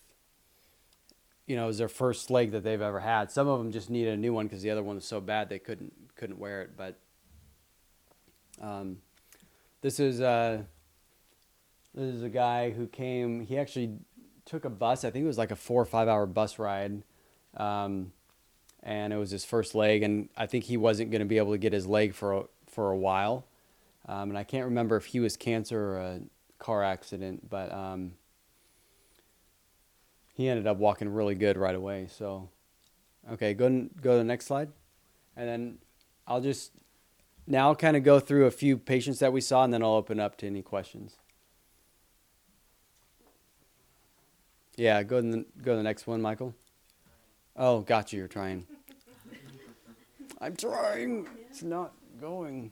you 1.45 1.57
know, 1.57 1.65
it 1.65 1.67
was 1.67 1.79
their 1.79 1.89
first 1.89 2.31
leg 2.31 2.51
that 2.51 2.63
they've 2.63 2.81
ever 2.81 3.01
had. 3.01 3.29
Some 3.29 3.49
of 3.49 3.59
them 3.59 3.73
just 3.73 3.89
needed 3.89 4.13
a 4.13 4.17
new 4.17 4.31
one 4.31 4.47
because 4.47 4.61
the 4.61 4.71
other 4.71 4.83
one 4.83 4.95
was 4.95 5.05
so 5.05 5.19
bad 5.19 5.49
they 5.49 5.59
couldn't 5.59 5.93
couldn't 6.15 6.39
wear 6.39 6.61
it. 6.61 6.71
But 6.77 6.97
um, 8.61 8.97
this 9.81 9.99
is 9.99 10.21
uh, 10.21 10.63
this 11.93 12.13
is 12.13 12.23
a 12.23 12.29
guy 12.29 12.71
who 12.71 12.87
came. 12.87 13.41
He 13.41 13.57
actually 13.57 13.97
took 14.45 14.65
a 14.65 14.69
bus. 14.69 15.03
I 15.03 15.11
think 15.11 15.23
it 15.23 15.27
was 15.27 15.37
like 15.37 15.51
a 15.51 15.55
four 15.55 15.81
or 15.81 15.85
five 15.85 16.07
hour 16.07 16.25
bus 16.25 16.59
ride. 16.59 17.03
Um, 17.55 18.11
and 18.83 19.11
it 19.11 19.17
was 19.17 19.31
his 19.31 19.43
first 19.43 19.75
leg, 19.75 20.03
and 20.03 20.29
I 20.37 20.45
think 20.45 20.65
he 20.65 20.77
wasn't 20.77 21.11
going 21.11 21.19
to 21.19 21.25
be 21.25 21.37
able 21.37 21.51
to 21.51 21.57
get 21.57 21.73
his 21.73 21.85
leg 21.85 22.13
for 22.13 22.33
a, 22.33 22.43
for 22.67 22.91
a 22.91 22.97
while. 22.97 23.45
Um, 24.07 24.29
and 24.29 24.37
I 24.37 24.43
can't 24.43 24.65
remember 24.65 24.95
if 24.95 25.07
he 25.07 25.19
was 25.19 25.35
cancer 25.35 25.79
or 25.79 25.97
a 25.97 26.19
car 26.59 26.83
accident, 26.83 27.49
but 27.49 27.73
um, 27.73 28.13
he 30.33 30.47
ended 30.47 30.67
up 30.67 30.77
walking 30.77 31.09
really 31.09 31.35
good 31.35 31.57
right 31.57 31.75
away. 31.75 32.07
So, 32.09 32.49
okay, 33.31 33.53
go 33.53 33.67
go 34.01 34.13
to 34.13 34.17
the 34.17 34.23
next 34.23 34.45
slide, 34.45 34.69
and 35.35 35.49
then 35.49 35.77
I'll 36.25 36.41
just 36.41 36.71
now 37.47 37.69
I'll 37.69 37.75
kind 37.75 37.95
of 37.95 38.03
go 38.03 38.19
through 38.19 38.45
a 38.45 38.51
few 38.51 38.77
patients 38.77 39.19
that 39.19 39.31
we 39.31 39.39
saw, 39.39 39.63
and 39.63 39.73
then 39.73 39.81
I'll 39.81 39.93
open 39.93 40.19
up 40.19 40.37
to 40.37 40.47
any 40.47 40.61
questions. 40.61 41.15
Yeah, 44.75 45.01
go 45.03 45.21
to 45.21 45.27
the, 45.27 45.45
go 45.61 45.71
to 45.71 45.77
the 45.77 45.83
next 45.83 46.05
one, 46.05 46.21
Michael. 46.21 46.53
Oh, 47.55 47.81
got 47.81 48.13
you. 48.13 48.19
You're 48.19 48.27
trying. 48.27 48.67
I'm 50.41 50.55
trying. 50.55 51.27
It's 51.49 51.63
not 51.63 51.93
going. 52.19 52.71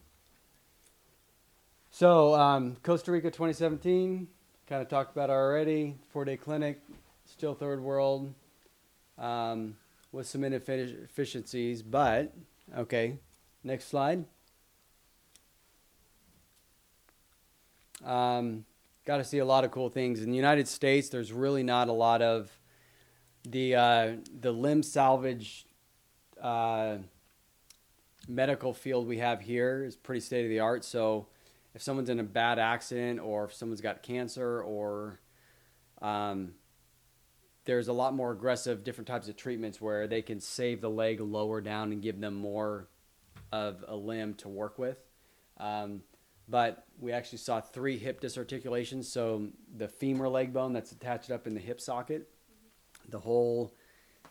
So, 1.89 2.35
um, 2.35 2.75
Costa 2.83 3.11
Rica 3.11 3.31
2017, 3.31 4.27
kind 4.67 4.81
of 4.81 4.89
talked 4.89 5.15
about 5.15 5.29
already. 5.29 5.95
Four 6.09 6.25
day 6.25 6.35
clinic, 6.35 6.81
still 7.25 7.55
third 7.55 7.81
world, 7.81 8.33
um, 9.17 9.77
with 10.11 10.27
some 10.27 10.43
inefficiencies, 10.43 11.81
but 11.81 12.33
okay. 12.77 13.17
Next 13.63 13.87
slide. 13.87 14.25
Um, 18.05 18.65
got 19.05 19.17
to 19.17 19.23
see 19.23 19.39
a 19.39 19.45
lot 19.45 19.63
of 19.63 19.71
cool 19.71 19.89
things. 19.89 20.21
In 20.21 20.29
the 20.29 20.35
United 20.37 20.67
States, 20.67 21.09
there's 21.09 21.33
really 21.33 21.63
not 21.63 21.89
a 21.89 21.93
lot 21.93 22.21
of 22.21 22.51
the 23.43 23.75
uh, 23.75 24.11
the 24.39 24.51
limb 24.51 24.83
salvage 24.83 25.65
uh, 26.41 26.97
medical 28.27 28.73
field 28.73 29.07
we 29.07 29.17
have 29.17 29.41
here 29.41 29.83
is 29.83 29.95
pretty 29.95 30.21
state 30.21 30.43
of 30.43 30.49
the 30.49 30.59
art. 30.59 30.83
So 30.83 31.27
if 31.73 31.81
someone's 31.81 32.09
in 32.09 32.19
a 32.19 32.23
bad 32.23 32.59
accident 32.59 33.19
or 33.19 33.45
if 33.45 33.53
someone's 33.53 33.81
got 33.81 34.01
cancer 34.01 34.61
or 34.61 35.19
um, 36.01 36.53
there's 37.65 37.87
a 37.87 37.93
lot 37.93 38.13
more 38.13 38.31
aggressive 38.31 38.83
different 38.83 39.07
types 39.07 39.27
of 39.27 39.35
treatments 39.35 39.81
where 39.81 40.07
they 40.07 40.21
can 40.21 40.39
save 40.39 40.81
the 40.81 40.89
leg 40.89 41.19
lower 41.19 41.61
down 41.61 41.91
and 41.91 42.01
give 42.01 42.19
them 42.19 42.35
more 42.35 42.87
of 43.51 43.83
a 43.87 43.95
limb 43.95 44.33
to 44.35 44.49
work 44.49 44.77
with. 44.77 44.97
Um, 45.57 46.01
but 46.47 46.85
we 46.99 47.11
actually 47.11 47.39
saw 47.39 47.61
three 47.61 47.97
hip 47.97 48.21
disarticulations. 48.21 49.05
So 49.05 49.47
the 49.75 49.87
femur 49.87 50.27
leg 50.27 50.53
bone 50.53 50.73
that's 50.73 50.91
attached 50.91 51.31
up 51.31 51.47
in 51.47 51.53
the 51.53 51.59
hip 51.59 51.81
socket, 51.81 52.29
the 53.09 53.19
whole 53.19 53.73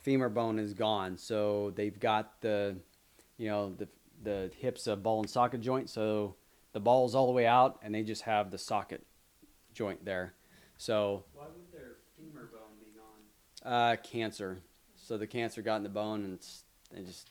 femur 0.02 0.28
bone 0.28 0.58
is 0.58 0.74
gone. 0.74 1.16
So 1.18 1.72
they've 1.74 1.98
got 1.98 2.40
the, 2.40 2.76
you 3.36 3.48
know, 3.48 3.74
the 3.76 3.88
the 4.22 4.50
hips 4.58 4.86
a 4.86 4.96
ball 4.96 5.20
and 5.20 5.28
socket 5.28 5.60
joint. 5.60 5.90
So 5.90 6.36
the 6.72 6.80
ball's 6.80 7.14
all 7.14 7.26
the 7.26 7.32
way 7.32 7.46
out, 7.46 7.78
and 7.82 7.94
they 7.94 8.02
just 8.02 8.22
have 8.22 8.50
the 8.50 8.58
socket 8.58 9.04
joint 9.72 10.04
there. 10.04 10.34
So 10.78 11.24
why 11.34 11.44
would 11.44 11.72
their 11.72 11.96
femur 12.16 12.48
bone 12.52 12.78
be 12.80 12.92
gone? 12.96 13.72
Uh, 13.72 13.96
cancer. 13.96 14.60
So 14.96 15.18
the 15.18 15.26
cancer 15.26 15.62
got 15.62 15.76
in 15.76 15.82
the 15.82 15.88
bone, 15.88 16.24
and 16.24 16.38
they 16.92 17.02
just 17.02 17.30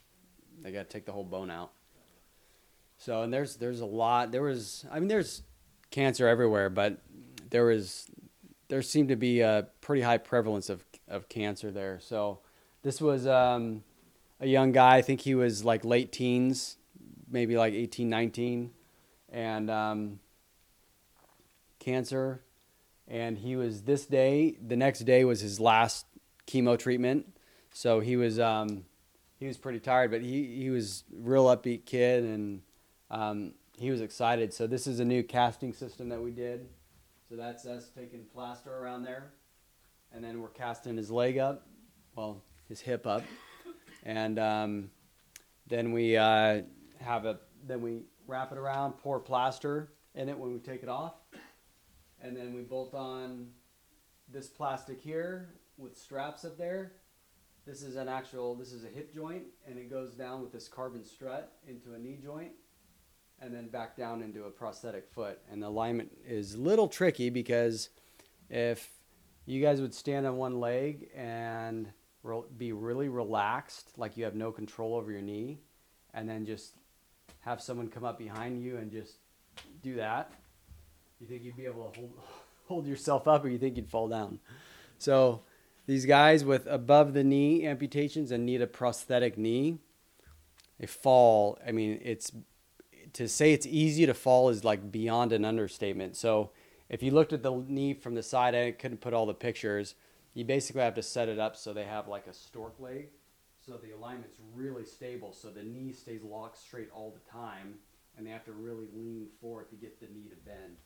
they 0.60 0.72
got 0.72 0.88
to 0.88 0.92
take 0.92 1.06
the 1.06 1.12
whole 1.12 1.24
bone 1.24 1.50
out. 1.50 1.72
So 2.98 3.22
and 3.22 3.32
there's 3.32 3.56
there's 3.56 3.80
a 3.80 3.86
lot. 3.86 4.32
There 4.32 4.42
was 4.42 4.84
I 4.90 4.98
mean 4.98 5.08
there's 5.08 5.42
cancer 5.90 6.26
everywhere, 6.26 6.70
but 6.70 6.98
there 7.50 7.64
was 7.64 8.10
there 8.68 8.82
seemed 8.82 9.08
to 9.08 9.16
be 9.16 9.40
a 9.40 9.68
pretty 9.80 10.02
high 10.02 10.18
prevalence 10.18 10.68
of 10.68 10.84
of 11.08 11.28
cancer 11.28 11.70
there. 11.70 12.00
So 12.00 12.40
this 12.82 13.00
was 13.00 13.26
um, 13.26 13.82
a 14.40 14.46
young 14.46 14.72
guy. 14.72 14.96
I 14.96 15.02
think 15.02 15.20
he 15.20 15.34
was 15.34 15.64
like 15.64 15.84
late 15.84 16.12
teens, 16.12 16.76
maybe 17.30 17.56
like 17.56 17.74
18, 17.74 18.08
19, 18.08 18.70
and 19.30 19.70
um, 19.70 20.20
cancer. 21.78 22.42
And 23.06 23.38
he 23.38 23.56
was 23.56 23.82
this 23.82 24.06
day. 24.06 24.56
The 24.66 24.76
next 24.76 25.00
day 25.00 25.24
was 25.24 25.40
his 25.40 25.60
last 25.60 26.06
chemo 26.46 26.78
treatment. 26.78 27.26
So 27.72 28.00
he 28.00 28.16
was 28.16 28.38
um, 28.38 28.84
he 29.38 29.46
was 29.46 29.58
pretty 29.58 29.80
tired, 29.80 30.10
but 30.10 30.22
he 30.22 30.56
he 30.56 30.70
was 30.70 31.04
real 31.12 31.44
upbeat 31.44 31.84
kid 31.84 32.24
and 32.24 32.62
um, 33.14 33.52
he 33.78 33.90
was 33.90 34.00
excited. 34.00 34.52
So 34.52 34.66
this 34.66 34.86
is 34.86 34.98
a 34.98 35.04
new 35.04 35.22
casting 35.22 35.72
system 35.72 36.08
that 36.08 36.20
we 36.20 36.32
did. 36.32 36.68
So 37.28 37.36
that's 37.36 37.64
us 37.64 37.88
taking 37.96 38.24
plaster 38.32 38.76
around 38.76 39.04
there, 39.04 39.32
and 40.12 40.22
then 40.22 40.42
we're 40.42 40.48
casting 40.48 40.96
his 40.96 41.10
leg 41.10 41.38
up, 41.38 41.66
well, 42.16 42.42
his 42.68 42.80
hip 42.80 43.06
up, 43.06 43.22
and 44.02 44.38
um, 44.38 44.90
then 45.66 45.92
we 45.92 46.16
uh, 46.16 46.62
have 47.00 47.24
a 47.24 47.38
then 47.66 47.80
we 47.80 48.02
wrap 48.26 48.52
it 48.52 48.58
around, 48.58 48.92
pour 48.92 49.20
plaster 49.20 49.92
in 50.14 50.28
it 50.28 50.38
when 50.38 50.52
we 50.52 50.58
take 50.58 50.82
it 50.82 50.88
off, 50.88 51.14
and 52.20 52.36
then 52.36 52.52
we 52.52 52.62
bolt 52.62 52.94
on 52.94 53.48
this 54.28 54.48
plastic 54.48 55.00
here 55.00 55.54
with 55.78 55.96
straps 55.96 56.44
up 56.44 56.58
there. 56.58 56.92
This 57.64 57.82
is 57.82 57.96
an 57.96 58.08
actual 58.08 58.54
this 58.54 58.72
is 58.72 58.84
a 58.84 58.88
hip 58.88 59.14
joint, 59.14 59.44
and 59.66 59.78
it 59.78 59.88
goes 59.88 60.14
down 60.14 60.42
with 60.42 60.52
this 60.52 60.68
carbon 60.68 61.04
strut 61.04 61.52
into 61.66 61.94
a 61.94 61.98
knee 61.98 62.18
joint, 62.22 62.52
and 63.44 63.54
then 63.54 63.68
back 63.68 63.94
down 63.94 64.22
into 64.22 64.44
a 64.44 64.50
prosthetic 64.50 65.06
foot. 65.12 65.38
And 65.52 65.62
the 65.62 65.66
alignment 65.66 66.10
is 66.26 66.54
a 66.54 66.58
little 66.58 66.88
tricky 66.88 67.28
because 67.28 67.90
if 68.48 68.90
you 69.44 69.62
guys 69.62 69.82
would 69.82 69.92
stand 69.92 70.26
on 70.26 70.36
one 70.36 70.60
leg 70.60 71.10
and 71.14 71.92
be 72.56 72.72
really 72.72 73.10
relaxed, 73.10 73.90
like 73.98 74.16
you 74.16 74.24
have 74.24 74.34
no 74.34 74.50
control 74.50 74.94
over 74.94 75.12
your 75.12 75.20
knee, 75.20 75.58
and 76.14 76.26
then 76.26 76.46
just 76.46 76.74
have 77.40 77.60
someone 77.60 77.88
come 77.88 78.04
up 78.04 78.18
behind 78.18 78.62
you 78.62 78.78
and 78.78 78.90
just 78.90 79.16
do 79.82 79.96
that, 79.96 80.32
you 81.20 81.26
think 81.26 81.42
you'd 81.44 81.56
be 81.56 81.66
able 81.66 81.90
to 81.90 82.00
hold, 82.00 82.12
hold 82.66 82.86
yourself 82.86 83.28
up, 83.28 83.44
or 83.44 83.48
you 83.48 83.58
think 83.58 83.76
you'd 83.76 83.90
fall 83.90 84.08
down. 84.08 84.38
So 84.98 85.42
these 85.86 86.06
guys 86.06 86.46
with 86.46 86.66
above 86.66 87.12
the 87.12 87.22
knee 87.24 87.66
amputations 87.66 88.30
and 88.30 88.46
need 88.46 88.62
a 88.62 88.66
prosthetic 88.66 89.36
knee, 89.36 89.80
they 90.80 90.86
fall. 90.86 91.58
I 91.66 91.72
mean, 91.72 92.00
it's 92.02 92.32
to 93.14 93.28
say 93.28 93.52
it's 93.52 93.66
easy 93.66 94.06
to 94.06 94.14
fall 94.14 94.50
is 94.50 94.64
like 94.64 94.92
beyond 94.92 95.32
an 95.32 95.44
understatement. 95.44 96.16
So 96.16 96.50
if 96.88 97.02
you 97.02 97.10
looked 97.10 97.32
at 97.32 97.42
the 97.42 97.52
knee 97.52 97.94
from 97.94 98.14
the 98.14 98.22
side, 98.22 98.54
I 98.54 98.72
couldn't 98.72 99.00
put 99.00 99.14
all 99.14 99.26
the 99.26 99.34
pictures. 99.34 99.94
You 100.34 100.44
basically 100.44 100.82
have 100.82 100.94
to 100.94 101.02
set 101.02 101.28
it 101.28 101.38
up 101.38 101.56
so 101.56 101.72
they 101.72 101.84
have 101.84 102.08
like 102.08 102.26
a 102.26 102.34
stork 102.34 102.74
leg, 102.80 103.08
so 103.64 103.76
the 103.76 103.92
alignment's 103.92 104.38
really 104.52 104.84
stable, 104.84 105.32
so 105.32 105.48
the 105.48 105.62
knee 105.62 105.92
stays 105.92 106.22
locked 106.22 106.58
straight 106.58 106.90
all 106.92 107.14
the 107.14 107.30
time, 107.30 107.76
and 108.16 108.26
they 108.26 108.30
have 108.30 108.44
to 108.44 108.52
really 108.52 108.88
lean 108.94 109.28
forward 109.40 109.70
to 109.70 109.76
get 109.76 110.00
the 110.00 110.06
knee 110.06 110.28
to 110.28 110.36
bend. 110.44 110.76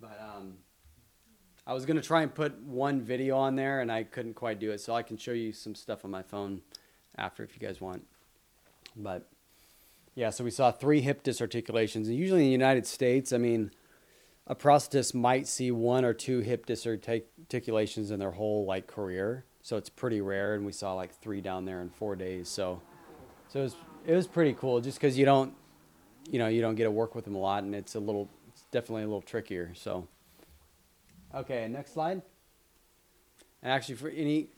But 0.00 0.20
um, 0.20 0.54
I 1.68 1.72
was 1.72 1.86
gonna 1.86 2.02
try 2.02 2.22
and 2.22 2.34
put 2.34 2.60
one 2.62 3.00
video 3.00 3.36
on 3.36 3.54
there, 3.54 3.80
and 3.80 3.92
I 3.92 4.02
couldn't 4.02 4.34
quite 4.34 4.58
do 4.58 4.72
it, 4.72 4.80
so 4.80 4.92
I 4.92 5.04
can 5.04 5.16
show 5.16 5.32
you 5.32 5.52
some 5.52 5.76
stuff 5.76 6.04
on 6.04 6.10
my 6.10 6.22
phone 6.22 6.62
after 7.16 7.44
if 7.44 7.54
you 7.54 7.64
guys 7.64 7.80
want. 7.80 8.04
But 8.96 9.28
yeah, 10.14 10.30
so 10.30 10.44
we 10.44 10.50
saw 10.50 10.70
three 10.70 11.00
hip 11.00 11.22
disarticulations, 11.22 12.06
and 12.06 12.16
usually 12.16 12.40
in 12.40 12.46
the 12.46 12.52
United 12.52 12.86
States, 12.86 13.32
I 13.32 13.38
mean 13.38 13.70
a 14.46 14.54
prosthetist 14.54 15.14
might 15.14 15.48
see 15.48 15.70
one 15.70 16.04
or 16.04 16.12
two 16.12 16.40
hip 16.40 16.66
disarticulations 16.66 18.10
in 18.10 18.18
their 18.18 18.32
whole 18.32 18.66
like 18.66 18.86
career, 18.86 19.44
so 19.62 19.76
it's 19.76 19.88
pretty 19.88 20.20
rare. 20.20 20.54
And 20.54 20.66
we 20.66 20.72
saw 20.72 20.94
like 20.94 21.14
three 21.14 21.40
down 21.40 21.64
there 21.64 21.80
in 21.80 21.88
four 21.88 22.14
days. 22.14 22.48
So, 22.48 22.82
so 23.48 23.60
it 23.60 23.62
was 23.62 23.76
it 24.06 24.14
was 24.14 24.26
pretty 24.26 24.52
cool, 24.52 24.80
just 24.80 24.98
because 24.98 25.16
you 25.16 25.24
don't, 25.24 25.54
you 26.30 26.38
know, 26.38 26.48
you 26.48 26.60
don't 26.60 26.74
get 26.74 26.84
to 26.84 26.90
work 26.90 27.14
with 27.14 27.24
them 27.24 27.34
a 27.34 27.38
lot, 27.38 27.64
and 27.64 27.74
it's 27.74 27.94
a 27.94 28.00
little, 28.00 28.28
it's 28.48 28.64
definitely 28.70 29.04
a 29.04 29.06
little 29.06 29.22
trickier. 29.22 29.72
So, 29.74 30.06
okay, 31.34 31.66
next 31.68 31.94
slide. 31.94 32.20
And 33.62 33.72
actually, 33.72 33.94
for 33.94 34.10
any, 34.10 34.48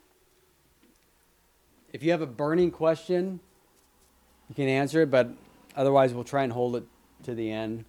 if 1.92 2.02
you 2.02 2.10
have 2.10 2.22
a 2.22 2.26
burning 2.26 2.72
question, 2.72 3.38
you 4.48 4.56
can 4.56 4.68
answer 4.68 5.02
it, 5.02 5.12
but 5.12 5.30
otherwise, 5.76 6.14
we'll 6.14 6.24
try 6.24 6.42
and 6.42 6.52
hold 6.52 6.76
it 6.76 6.84
to 7.24 7.34
the 7.34 7.50
end 7.50 7.84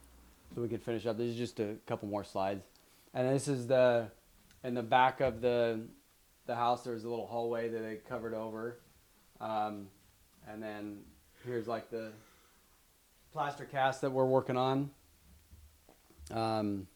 so 0.54 0.62
we 0.62 0.68
can 0.68 0.80
finish 0.80 1.06
up. 1.06 1.18
This 1.18 1.28
is 1.28 1.36
just 1.38 1.60
a 1.60 1.76
couple 1.86 2.08
more 2.08 2.24
slides, 2.24 2.64
and 3.14 3.28
this 3.28 3.48
is 3.48 3.68
the 3.68 4.10
in 4.64 4.74
the 4.74 4.84
back 4.84 5.22
of 5.22 5.42
the 5.42 5.82
the 6.46 6.56
house. 6.56 6.84
There's 6.84 7.04
a 7.04 7.10
little 7.10 7.28
hallway 7.28 7.70
that 7.70 7.80
they 7.80 7.96
covered 8.08 8.34
over, 8.34 8.80
um, 9.42 9.88
and 10.48 10.62
then 10.62 11.00
here's 11.46 11.68
like 11.68 11.90
the 11.90 12.12
plaster 13.34 13.66
cast 13.66 14.02
that 14.02 14.12
we're 14.12 14.26
working 14.26 14.58
on. 14.58 14.90
Um, 16.32 16.88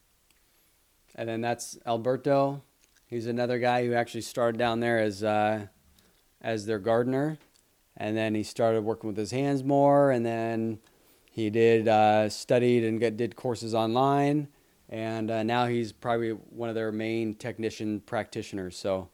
and 1.14 1.28
then 1.28 1.40
that's 1.40 1.78
Alberto. 1.86 2.62
He's 3.06 3.26
another 3.26 3.58
guy 3.58 3.84
who 3.86 3.92
actually 3.92 4.22
started 4.22 4.58
down 4.58 4.80
there 4.80 4.98
as 4.98 5.22
uh, 5.22 5.66
as 6.40 6.66
their 6.66 6.78
gardener, 6.78 7.38
and 7.96 8.16
then 8.16 8.34
he 8.34 8.42
started 8.42 8.82
working 8.82 9.08
with 9.08 9.16
his 9.16 9.30
hands 9.30 9.62
more, 9.62 10.10
and 10.10 10.24
then 10.24 10.78
he 11.30 11.50
did 11.50 11.88
uh, 11.88 12.28
studied 12.28 12.84
and 12.84 13.00
get, 13.00 13.16
did 13.16 13.36
courses 13.36 13.74
online, 13.74 14.48
and 14.88 15.30
uh, 15.30 15.42
now 15.42 15.66
he's 15.66 15.92
probably 15.92 16.30
one 16.30 16.68
of 16.68 16.74
their 16.74 16.92
main 16.92 17.34
technician 17.34 18.00
practitioners. 18.00 18.76
So 18.76 19.08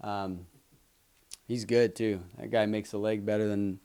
um, 0.00 0.46
he's 1.46 1.64
good 1.64 1.94
too. 1.94 2.20
That 2.38 2.50
guy 2.50 2.66
makes 2.66 2.92
a 2.92 2.98
leg 2.98 3.24
better 3.24 3.46
than 3.46 3.80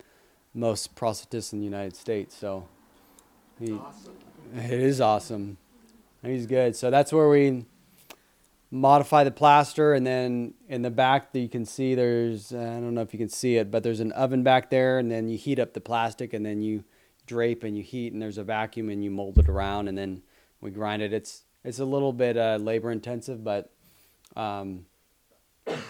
most 0.53 0.95
prosthetists 0.95 1.53
in 1.53 1.59
the 1.59 1.65
United 1.65 1.95
States. 1.95 2.35
So 2.35 2.67
he, 3.59 3.73
Awesome. 3.73 4.13
it 4.55 4.79
is 4.79 5.01
awesome. 5.01 5.57
He's 6.23 6.47
good. 6.47 6.75
So 6.75 6.89
that's 6.89 7.13
where 7.13 7.29
we 7.29 7.65
modify 8.75 9.23
the 9.23 9.31
plaster, 9.31 9.93
and 9.93 10.05
then 10.05 10.53
in 10.67 10.81
the 10.81 10.91
back 10.91 11.31
that 11.31 11.39
you 11.39 11.49
can 11.49 11.65
see 11.65 11.95
there's 11.95 12.53
I 12.53 12.79
don't 12.79 12.93
know 12.93 13.01
if 13.01 13.13
you 13.13 13.19
can 13.19 13.29
see 13.29 13.55
it, 13.57 13.71
but 13.71 13.83
there's 13.83 13.99
an 13.99 14.11
oven 14.11 14.43
back 14.43 14.69
there, 14.69 14.99
and 14.99 15.09
then 15.09 15.27
you 15.29 15.37
heat 15.37 15.59
up 15.59 15.73
the 15.73 15.81
plastic, 15.81 16.33
and 16.33 16.45
then 16.45 16.61
you 16.61 16.83
drape 17.25 17.63
and 17.63 17.75
you 17.77 17.83
heat, 17.83 18.13
and 18.13 18.21
there's 18.21 18.37
a 18.37 18.43
vacuum, 18.43 18.89
and 18.89 19.03
you 19.03 19.09
mold 19.11 19.39
it 19.39 19.49
around, 19.49 19.87
and 19.87 19.97
then 19.97 20.21
we 20.61 20.71
grind 20.71 21.01
it. 21.01 21.13
It's 21.13 21.45
it's 21.63 21.79
a 21.79 21.85
little 21.85 22.13
bit 22.13 22.37
uh, 22.37 22.57
labor 22.61 22.91
intensive, 22.91 23.43
but 23.43 23.71
um, 24.35 24.85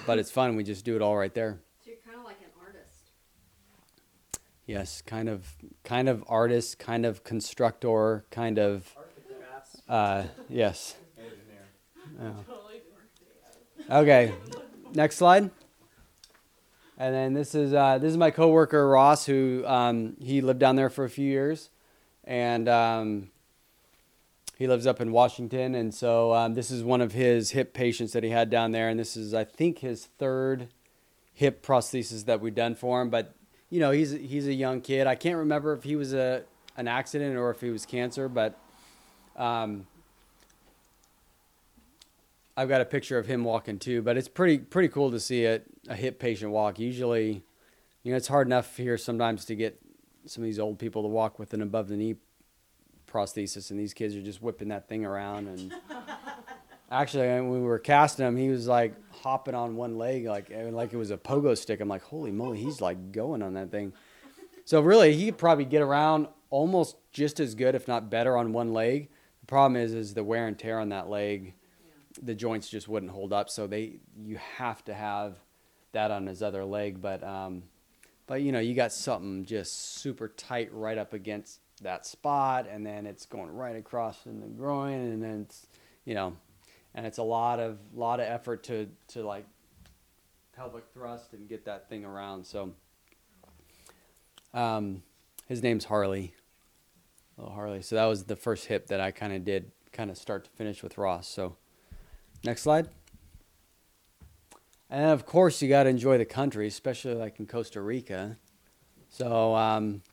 but 0.06 0.20
it's 0.20 0.32
fun. 0.32 0.56
We 0.56 0.64
just 0.64 0.86
do 0.86 0.96
it 0.96 1.02
all 1.02 1.18
right 1.18 1.34
there. 1.34 1.60
So 1.84 1.90
you're 1.90 2.00
kind 2.06 2.18
of 2.20 2.24
like 2.24 2.40
an 2.40 2.52
artist. 2.62 3.12
Yes, 4.66 5.02
kind 5.02 5.28
of 5.28 5.56
kind 5.84 6.08
of 6.08 6.24
artist, 6.28 6.80
kind 6.80 7.06
of 7.06 7.24
constructor, 7.24 8.26
kind 8.30 8.60
of 8.60 8.96
uh, 9.88 10.24
yes. 10.50 10.96
Yeah. 12.20 12.32
Totally 12.48 12.48
different. 12.48 12.65
Okay, 13.90 14.34
next 14.96 15.18
slide. 15.18 15.52
And 16.98 17.14
then 17.14 17.34
this 17.34 17.54
is 17.54 17.72
uh, 17.72 18.00
this 18.00 18.10
is 18.10 18.18
my 18.18 18.32
coworker 18.32 18.90
Ross, 18.90 19.28
who 19.28 19.64
um, 19.68 20.16
he 20.20 20.42
lived 20.42 20.60
down 20.60 20.76
there 20.76 20.90
for 20.90 21.04
a 21.04 21.10
few 21.10 21.30
years, 21.30 21.70
and 22.24 22.68
um, 22.68 23.30
he 24.58 24.66
lives 24.66 24.88
up 24.88 25.02
in 25.02 25.12
Washington. 25.12 25.76
And 25.76 25.94
so 25.94 26.34
um, 26.34 26.56
this 26.56 26.72
is 26.72 26.84
one 26.84 27.00
of 27.00 27.12
his 27.12 27.52
hip 27.52 27.76
patients 27.76 28.14
that 28.14 28.24
he 28.24 28.32
had 28.32 28.50
down 28.50 28.72
there, 28.72 28.90
and 28.90 29.00
this 29.00 29.16
is 29.16 29.36
I 29.36 29.44
think 29.44 29.80
his 29.80 30.06
third 30.18 30.70
hip 31.34 31.64
prosthesis 31.64 32.26
that 32.26 32.42
we've 32.42 32.56
done 32.56 32.74
for 32.74 33.04
him. 33.04 33.12
But 33.12 33.36
you 33.70 33.80
know 33.80 33.92
he's 33.92 34.12
he's 34.12 34.48
a 34.48 34.54
young 34.54 34.82
kid. 34.82 35.06
I 35.06 35.14
can't 35.14 35.38
remember 35.38 35.74
if 35.74 35.84
he 35.84 35.96
was 35.96 36.12
a 36.12 36.42
an 36.76 36.88
accident 36.88 37.38
or 37.38 37.52
if 37.52 37.62
he 37.62 37.70
was 37.70 37.86
cancer, 37.86 38.30
but 38.30 38.58
um, 39.36 39.86
I've 42.58 42.70
got 42.70 42.82
a 42.82 42.86
picture 42.86 43.18
of 43.18 43.26
him 43.28 43.44
walking 43.44 43.80
too, 43.80 44.02
but 44.02 44.18
it's 44.18 44.30
pretty 44.30 44.60
pretty 44.60 44.88
cool 44.88 45.12
to 45.12 45.20
see 45.20 45.46
a, 45.46 45.62
a 45.90 45.96
hip 45.96 46.20
patient 46.20 46.52
walk. 46.52 46.80
Usually, 46.80 47.44
you 48.04 48.12
know, 48.12 48.18
it's 48.18 48.28
hard 48.28 48.48
enough 48.48 48.78
here 48.78 48.98
sometimes 48.98 49.46
to 49.46 49.56
get 49.56 49.82
some 50.26 50.44
of 50.44 50.46
these 50.46 50.60
old 50.60 50.80
people 50.80 51.02
to 51.04 51.08
walk 51.08 51.38
with 51.38 51.54
an 51.54 51.62
above 51.62 51.90
the 51.90 51.98
knee 51.98 52.16
prosthesis, 53.08 53.72
and 53.72 53.80
these 53.80 53.94
kids 53.94 54.16
are 54.16 54.22
just 54.22 54.42
whipping 54.42 54.70
that 54.70 54.88
thing 54.88 55.06
around. 55.06 55.48
And 55.48 55.74
actually, 56.92 57.28
when 57.28 57.52
we 57.52 57.60
were 57.60 57.80
casting 57.80 58.26
him, 58.26 58.38
he 58.38 58.50
was 58.50 58.68
like 58.68 58.94
hopping 59.12 59.54
on 59.56 59.76
one 59.76 59.98
leg, 59.98 60.26
like 60.26 60.50
eh, 60.50 60.70
like 60.72 60.94
it 60.94 60.98
was 60.98 61.12
a 61.12 61.18
pogo 61.18 61.58
stick. 61.58 61.82
I'm 61.82 61.90
like, 61.90 62.04
holy 62.04 62.32
moly, 62.32 62.60
he's 62.60 62.80
like 62.80 63.12
going 63.12 63.42
on 63.42 63.56
that 63.56 63.70
thing. 63.70 63.92
So 64.64 64.80
really, 64.80 65.14
he 65.14 65.26
could 65.26 65.38
probably 65.38 65.66
get 65.66 65.82
around 65.82 66.28
almost 66.50 66.96
just 67.12 67.42
as 67.42 67.54
good, 67.54 67.76
if 67.76 67.86
not 67.86 68.10
better, 68.10 68.38
on 68.38 68.54
one 68.54 68.74
leg. 68.74 69.10
The 69.42 69.46
problem 69.46 69.76
is, 69.76 69.94
is 69.94 70.14
the 70.14 70.24
wear 70.24 70.48
and 70.48 70.58
tear 70.58 70.80
on 70.80 70.90
that 70.90 71.10
leg 71.10 71.54
the 72.22 72.36
joints 72.36 72.70
just 72.70 72.88
wouldn't 72.88 73.12
hold 73.12 73.34
up. 73.34 73.50
So 73.50 73.68
they 73.68 73.98
you 74.18 74.38
have 74.58 74.84
to 74.86 74.94
have 74.94 75.38
that 75.92 76.12
on 76.12 76.28
his 76.28 76.44
other 76.44 76.64
leg. 76.64 77.02
But 77.02 77.24
um, 77.24 77.64
but 78.28 78.42
you 78.42 78.52
know 78.52 78.60
you 78.60 78.76
got 78.76 78.92
something 78.92 79.46
just 79.46 79.96
super 79.96 80.28
tight 80.28 80.74
right 80.74 80.98
up 80.98 81.14
against 81.14 81.60
that 81.82 82.06
spot, 82.06 82.68
and 82.70 82.86
then 82.86 83.06
it's 83.06 83.26
going 83.26 83.52
right 83.52 83.76
across 83.76 84.26
in 84.26 84.40
the 84.40 84.48
groin, 84.48 84.94
and 84.94 85.24
then 85.24 85.42
it's 85.42 85.68
you 86.06 86.14
know, 86.14 86.36
and 86.94 87.06
it's 87.06 87.18
a 87.18 87.24
lot 87.24 87.60
of 87.60 87.80
lot 87.94 88.20
of 88.20 88.28
effort 88.28 88.64
to 88.64 88.88
to 89.10 89.24
like 89.24 89.46
pelvic 90.56 90.86
thrust 90.94 91.34
and 91.34 91.50
get 91.50 91.66
that 91.66 91.90
thing 91.90 92.06
around. 92.06 92.46
So 92.46 92.74
um, 94.54 95.04
his 95.48 95.64
name's 95.64 95.86
Harley. 95.86 96.34
Little 97.38 97.54
Harley. 97.54 97.82
So 97.82 97.96
that 97.96 98.06
was 98.06 98.24
the 98.24 98.38
first 98.38 98.68
hip 98.68 98.88
that 98.88 99.02
I 99.02 99.12
kind 99.12 99.34
of 99.34 99.44
did, 99.44 99.72
kind 99.92 100.10
of 100.10 100.18
start 100.18 100.46
to 100.46 100.50
finish 100.52 100.82
with 100.82 100.98
Ross. 100.98 101.28
So. 101.28 101.58
Next 102.46 102.62
slide. 102.62 102.88
And 104.90 105.10
of 105.10 105.26
course, 105.26 105.62
you 105.62 105.68
got 105.68 105.84
to 105.84 105.90
enjoy 105.90 106.18
the 106.18 106.26
country, 106.26 106.68
especially 106.68 107.16
like 107.16 107.40
in 107.40 107.48
Costa 107.48 107.82
Rica. 107.82 108.38
So 109.10 109.56
um, 109.56 110.04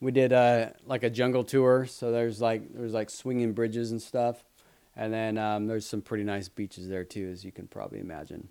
we 0.00 0.12
did 0.12 0.32
a, 0.32 0.74
like 0.84 1.02
a 1.02 1.10
jungle 1.10 1.44
tour. 1.44 1.86
So 1.86 2.12
there's 2.12 2.40
like 2.40 2.74
there's 2.74 2.92
like 2.92 3.08
swinging 3.08 3.52
bridges 3.52 3.90
and 3.90 4.02
stuff, 4.02 4.44
and 4.94 5.12
then 5.12 5.38
um, 5.38 5.66
there's 5.66 5.86
some 5.86 6.02
pretty 6.02 6.24
nice 6.24 6.48
beaches 6.48 6.88
there 6.88 7.04
too, 7.04 7.30
as 7.32 7.44
you 7.44 7.52
can 7.52 7.66
probably 7.66 8.00
imagine. 8.00 8.48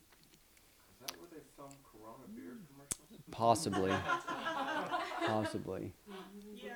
Is 0.91 1.07
that 1.07 1.11
where 1.19 1.29
they 1.31 1.45
film 1.55 1.69
Corona 1.83 2.23
beer 2.35 2.57
commercials? 2.67 3.21
possibly, 3.31 3.91
possibly. 5.27 5.93
Yeah. 6.07 6.71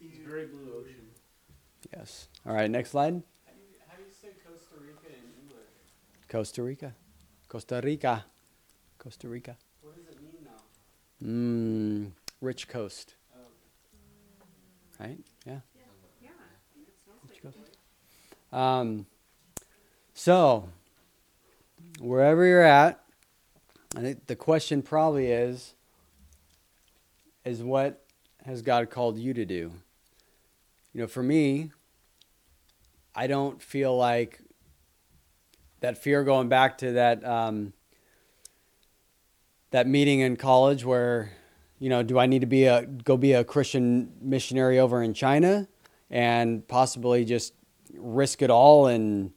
It's 0.00 0.18
very 0.26 0.46
blue 0.46 0.80
ocean. 0.80 1.06
Yes. 1.96 2.28
All 2.46 2.52
right. 2.52 2.70
Next 2.70 2.90
slide. 2.90 3.22
How 3.46 3.52
do 3.52 3.60
you, 3.60 3.78
how 3.88 3.96
do 3.96 4.02
you 4.02 4.10
say 4.10 4.28
Costa 4.44 4.76
Rica 4.80 5.08
in 5.08 5.24
English? 5.42 5.68
Costa 6.28 6.62
Rica. 6.62 6.94
Costa 7.48 7.80
Rica. 7.82 8.24
Costa 8.98 9.28
Rica. 9.28 9.56
What 9.82 9.96
does 9.96 10.14
it 10.14 10.22
mean 10.22 10.44
now? 10.44 12.10
Mmm. 12.10 12.10
Rich 12.40 12.68
coast. 12.68 13.14
Oh, 13.34 13.46
Right? 14.98 15.18
Yeah. 15.46 15.60
Yeah, 16.22 16.30
sounds 17.06 17.20
like 17.28 17.44
Let's. 17.44 18.52
Um, 18.52 19.06
so, 20.14 20.68
wherever 22.00 22.44
you're 22.44 22.62
at, 22.62 23.02
I 23.96 24.00
think 24.00 24.26
the 24.26 24.36
question 24.36 24.82
probably 24.82 25.30
is, 25.30 25.74
is 27.44 27.62
what 27.62 28.04
has 28.44 28.62
God 28.62 28.90
called 28.90 29.18
you 29.18 29.34
to 29.34 29.44
do? 29.44 29.72
You 30.92 31.02
know, 31.02 31.06
for 31.06 31.22
me, 31.22 31.70
I 33.14 33.26
don't 33.26 33.60
feel 33.62 33.96
like 33.96 34.40
that 35.84 35.98
fear 35.98 36.24
going 36.24 36.48
back 36.48 36.78
to 36.78 36.92
that 36.92 37.22
um, 37.26 37.74
that 39.70 39.86
meeting 39.86 40.20
in 40.20 40.34
college 40.34 40.82
where, 40.82 41.30
you 41.78 41.90
know, 41.90 42.02
do 42.02 42.18
I 42.18 42.24
need 42.24 42.40
to 42.40 42.46
be 42.46 42.64
a 42.64 42.86
go 42.86 43.18
be 43.18 43.34
a 43.34 43.44
Christian 43.44 44.14
missionary 44.20 44.78
over 44.78 45.02
in 45.02 45.12
China 45.12 45.68
and 46.08 46.66
possibly 46.66 47.26
just 47.26 47.52
risk 47.96 48.40
it 48.40 48.48
all 48.48 48.86
and 48.86 49.32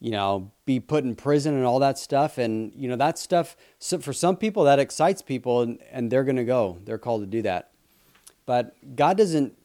you 0.00 0.10
know 0.10 0.50
be 0.64 0.80
put 0.80 1.04
in 1.04 1.14
prison 1.14 1.54
and 1.54 1.66
all 1.66 1.78
that 1.80 1.98
stuff? 1.98 2.38
And 2.38 2.72
you 2.74 2.88
know 2.88 2.96
that 2.96 3.18
stuff 3.18 3.54
so 3.78 3.98
for 3.98 4.14
some 4.14 4.36
people 4.36 4.64
that 4.64 4.78
excites 4.78 5.20
people 5.20 5.60
and, 5.60 5.78
and 5.90 6.10
they're 6.10 6.24
going 6.24 6.36
to 6.36 6.44
go. 6.44 6.78
They're 6.84 6.96
called 6.96 7.20
to 7.20 7.26
do 7.26 7.42
that. 7.42 7.70
But 8.46 8.96
god 8.96 9.18
doesn't 9.18 9.58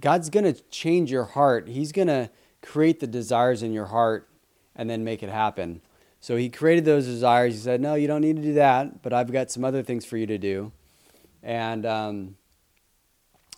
god's 0.00 0.30
going 0.30 0.44
to 0.44 0.62
change 0.70 1.10
your 1.10 1.24
heart. 1.24 1.66
He's 1.66 1.90
going 1.90 2.08
to 2.08 2.30
create 2.62 3.00
the 3.00 3.08
desires 3.08 3.64
in 3.64 3.72
your 3.72 3.86
heart 3.86 4.28
and 4.76 4.88
then 4.88 5.02
make 5.02 5.22
it 5.22 5.30
happen. 5.30 5.80
So 6.20 6.36
he 6.36 6.48
created 6.48 6.84
those 6.84 7.06
desires. 7.06 7.54
He 7.54 7.60
said 7.60 7.80
no 7.80 7.94
you 7.94 8.06
don't 8.06 8.20
need 8.20 8.36
to 8.36 8.42
do 8.42 8.54
that 8.54 9.02
but 9.02 9.12
i've 9.12 9.32
got 9.32 9.50
some 9.50 9.64
other 9.64 9.82
things 9.82 10.04
for 10.04 10.16
you 10.16 10.26
to 10.26 10.38
do. 10.38 10.72
And 11.42 11.86
um, 11.86 12.36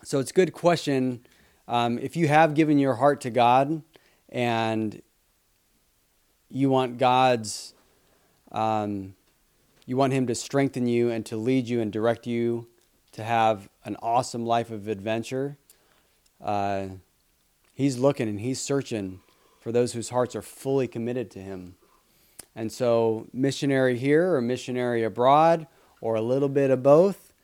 so 0.04 0.18
it's 0.18 0.30
a 0.30 0.34
good 0.34 0.52
question. 0.52 1.24
Um, 1.66 1.98
if 1.98 2.16
you 2.16 2.28
have 2.28 2.54
given 2.54 2.78
your 2.78 2.94
heart 2.94 3.20
to 3.22 3.30
god 3.30 3.82
and 4.28 5.02
you 6.50 6.70
want 6.70 6.98
God's, 6.98 7.74
um, 8.52 9.14
you 9.86 9.96
want 9.96 10.12
Him 10.12 10.26
to 10.26 10.34
strengthen 10.34 10.86
you 10.86 11.10
and 11.10 11.24
to 11.26 11.36
lead 11.36 11.68
you 11.68 11.80
and 11.80 11.92
direct 11.92 12.26
you 12.26 12.66
to 13.12 13.24
have 13.24 13.68
an 13.84 13.96
awesome 14.02 14.44
life 14.46 14.70
of 14.70 14.88
adventure. 14.88 15.56
Uh, 16.42 16.86
he's 17.74 17.98
looking 17.98 18.28
and 18.28 18.40
He's 18.40 18.60
searching 18.60 19.20
for 19.68 19.72
those 19.72 19.92
whose 19.92 20.08
hearts 20.08 20.34
are 20.34 20.40
fully 20.40 20.88
committed 20.88 21.30
to 21.30 21.40
Him. 21.40 21.74
And 22.56 22.72
so, 22.72 23.26
missionary 23.34 23.98
here 23.98 24.34
or 24.34 24.40
missionary 24.40 25.04
abroad 25.04 25.66
or 26.00 26.14
a 26.14 26.22
little 26.22 26.48
bit 26.48 26.70
of 26.70 26.82
both, 26.82 27.34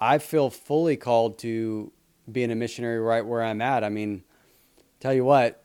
I 0.00 0.18
feel 0.18 0.50
fully 0.50 0.96
called 0.96 1.38
to 1.38 1.92
being 2.32 2.50
a 2.50 2.56
missionary 2.56 2.98
right 2.98 3.24
where 3.24 3.40
I'm 3.40 3.62
at. 3.62 3.84
I 3.84 3.88
mean, 3.88 4.24
tell 4.98 5.14
you 5.14 5.24
what, 5.24 5.62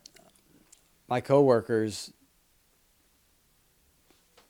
my 1.08 1.20
coworkers 1.20 2.12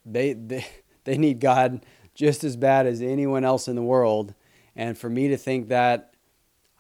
they, 0.04 0.34
they 0.34 0.66
they 1.04 1.16
need 1.16 1.40
God 1.40 1.86
just 2.14 2.44
as 2.44 2.54
bad 2.54 2.86
as 2.86 3.00
anyone 3.00 3.46
else 3.46 3.66
in 3.66 3.76
the 3.76 3.82
world 3.82 4.34
and 4.76 4.98
for 4.98 5.08
me 5.08 5.28
to 5.28 5.38
think 5.38 5.68
that 5.68 6.12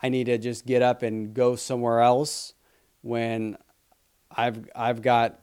I 0.02 0.10
need 0.10 0.24
to 0.24 0.36
just 0.36 0.66
get 0.66 0.82
up 0.82 1.02
and 1.02 1.32
go 1.32 1.56
somewhere 1.56 2.00
else 2.00 2.52
when 3.00 3.56
I've 4.36 4.68
I've 4.74 5.02
got 5.02 5.40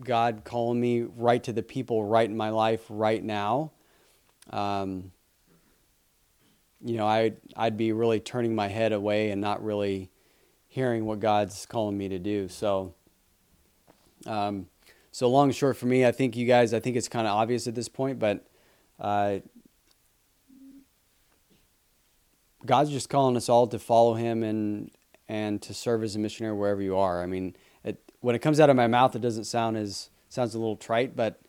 God 0.00 0.42
calling 0.44 0.80
me 0.80 1.02
right 1.02 1.42
to 1.44 1.52
the 1.52 1.62
people 1.62 2.04
right 2.04 2.28
in 2.28 2.36
my 2.36 2.50
life 2.50 2.84
right 2.88 3.22
now 3.22 3.72
um, 4.50 5.10
you 6.84 6.96
know 6.96 7.06
I 7.06 7.32
I'd 7.56 7.76
be 7.76 7.92
really 7.92 8.20
turning 8.20 8.54
my 8.54 8.68
head 8.68 8.92
away 8.92 9.30
and 9.30 9.40
not 9.40 9.64
really 9.64 10.10
hearing 10.68 11.04
what 11.04 11.20
God's 11.20 11.66
calling 11.66 11.98
me 11.98 12.08
to 12.08 12.18
do 12.18 12.48
so 12.48 12.94
um, 14.26 14.66
so 15.16 15.30
long 15.30 15.48
and 15.48 15.56
short 15.56 15.78
for 15.78 15.86
me, 15.86 16.04
I 16.04 16.12
think 16.12 16.36
you 16.36 16.46
guys, 16.46 16.74
I 16.74 16.80
think 16.80 16.94
it's 16.94 17.08
kind 17.08 17.26
of 17.26 17.32
obvious 17.32 17.66
at 17.66 17.74
this 17.74 17.88
point, 17.88 18.18
but 18.18 18.46
uh, 19.00 19.38
God's 22.66 22.90
just 22.90 23.08
calling 23.08 23.34
us 23.34 23.48
all 23.48 23.66
to 23.68 23.78
follow 23.78 24.12
Him 24.12 24.42
and 24.42 24.90
and 25.26 25.62
to 25.62 25.72
serve 25.72 26.04
as 26.04 26.16
a 26.16 26.18
missionary 26.18 26.54
wherever 26.54 26.82
you 26.82 26.98
are. 26.98 27.22
I 27.22 27.26
mean, 27.26 27.56
when 28.20 28.34
it 28.34 28.40
comes 28.40 28.60
out 28.60 28.70
of 28.70 28.76
my 28.76 28.86
mouth, 28.86 29.14
it 29.14 29.20
doesn't 29.20 29.44
sound 29.44 29.76
as 29.76 30.10
sounds 30.28 30.54
a 30.54 30.58
little 30.58 30.76
trite, 30.76 31.16
but 31.16 31.40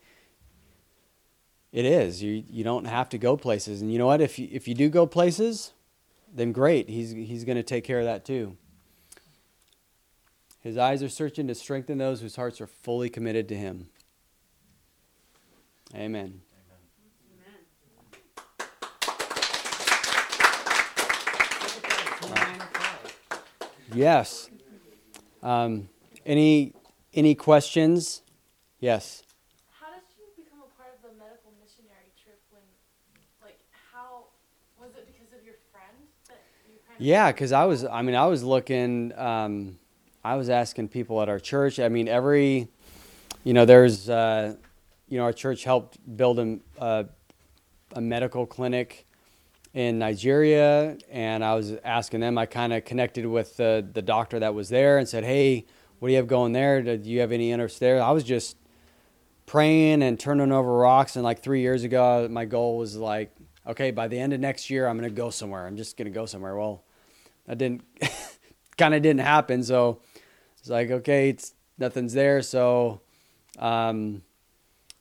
it 1.71 1.85
is. 1.85 2.21
You 2.23 2.43
you 2.49 2.63
don't 2.63 2.85
have 2.85 3.09
to 3.09 3.17
go 3.17 3.37
places, 3.37 3.81
and 3.81 3.91
you 3.91 3.97
know 3.97 4.07
what? 4.07 4.21
If 4.21 4.39
you, 4.39 4.47
if 4.51 4.67
you 4.67 4.73
do 4.73 4.89
go 4.89 5.05
places, 5.05 5.73
then 6.33 6.51
great. 6.51 6.89
He's 6.89 7.11
he's 7.11 7.43
going 7.43 7.57
to 7.57 7.63
take 7.63 7.83
care 7.83 7.99
of 7.99 8.05
that 8.05 8.25
too. 8.25 8.57
His 10.61 10.77
eyes 10.77 11.01
are 11.01 11.09
searching 11.09 11.47
to 11.47 11.55
strengthen 11.55 11.97
those 11.97 12.21
whose 12.21 12.35
hearts 12.35 12.59
are 12.59 12.67
fully 12.67 13.09
committed 13.09 13.47
to 13.49 13.55
Him. 13.55 13.87
Amen. 15.95 16.41
Amen. 22.23 22.61
Yes. 23.93 24.49
Um, 25.41 25.87
any 26.27 26.73
any 27.13 27.33
questions? 27.33 28.21
Yes. 28.79 29.23
How 29.71 29.87
did 29.87 30.03
you 30.19 30.43
become 30.43 30.59
a 30.59 30.77
part 30.77 30.93
of 30.95 31.01
the 31.01 31.17
medical 31.17 31.51
missionary 31.59 32.11
trip 32.21 32.39
when, 32.51 32.61
like, 33.41 33.57
how, 33.91 34.25
was 34.79 34.91
it 34.95 35.07
because 35.07 35.33
of 35.33 35.43
your 35.43 35.55
friend 35.71 35.97
that 36.27 36.43
you 36.67 36.75
kind 36.85 36.99
of? 36.99 37.03
Yeah, 37.03 37.31
because 37.31 37.51
I 37.51 37.65
was. 37.65 37.85
I 37.85 38.01
mean, 38.03 38.15
I 38.15 38.27
was 38.27 38.43
looking. 38.43 39.17
Um, 39.17 39.79
I 40.23 40.35
was 40.35 40.49
asking 40.49 40.89
people 40.89 41.21
at 41.21 41.29
our 41.29 41.39
church. 41.39 41.79
I 41.79 41.87
mean, 41.87 42.07
every, 42.07 42.67
you 43.45 43.53
know, 43.53 43.63
there's, 43.63 44.09
uh, 44.09 44.55
you 45.07 45.17
know, 45.17 45.23
our 45.23 45.31
church 45.33 45.63
helped 45.63 45.97
build 46.17 46.37
a, 46.37 46.59
a, 46.79 47.05
a 47.93 48.01
medical 48.01 48.45
clinic 48.45 49.05
in 49.73 49.99
Nigeria, 49.99 50.97
and 51.09 51.45
I 51.45 51.55
was 51.55 51.73
asking 51.83 52.19
them. 52.19 52.37
I 52.37 52.45
kind 52.45 52.73
of 52.73 52.83
connected 52.83 53.25
with 53.25 53.57
the 53.57 53.87
the 53.93 54.01
doctor 54.01 54.39
that 54.39 54.53
was 54.53 54.69
there 54.69 54.97
and 54.97 55.07
said, 55.07 55.23
"Hey, 55.23 55.65
what 55.99 56.09
do 56.09 56.13
you 56.13 56.17
have 56.17 56.27
going 56.27 56.53
there? 56.53 56.81
Do 56.81 57.09
you 57.09 57.19
have 57.21 57.31
any 57.31 57.51
interest 57.51 57.79
there?" 57.79 58.01
I 58.01 58.11
was 58.11 58.23
just 58.23 58.57
praying 59.47 60.03
and 60.03 60.19
turning 60.19 60.51
over 60.51 60.71
rocks. 60.71 61.15
And 61.15 61.23
like 61.23 61.41
three 61.41 61.61
years 61.61 61.83
ago, 61.83 62.27
my 62.29 62.45
goal 62.45 62.77
was 62.77 62.95
like, 62.95 63.35
okay, 63.65 63.89
by 63.89 64.07
the 64.07 64.19
end 64.19 64.33
of 64.33 64.39
next 64.39 64.69
year, 64.69 64.87
I'm 64.87 64.97
going 64.97 65.09
to 65.09 65.15
go 65.15 65.31
somewhere. 65.31 65.65
I'm 65.65 65.77
just 65.77 65.97
going 65.97 66.05
to 66.05 66.11
go 66.11 66.27
somewhere. 66.27 66.55
Well, 66.55 66.83
that 67.47 67.57
didn't 67.57 67.83
kind 68.77 68.93
of 68.93 69.01
didn't 69.01 69.21
happen. 69.21 69.63
So 69.63 70.01
it's 70.59 70.69
like, 70.69 70.91
okay, 70.91 71.29
it's 71.29 71.53
nothing's 71.79 72.13
there. 72.13 72.41
So, 72.41 73.01
um, 73.57 74.21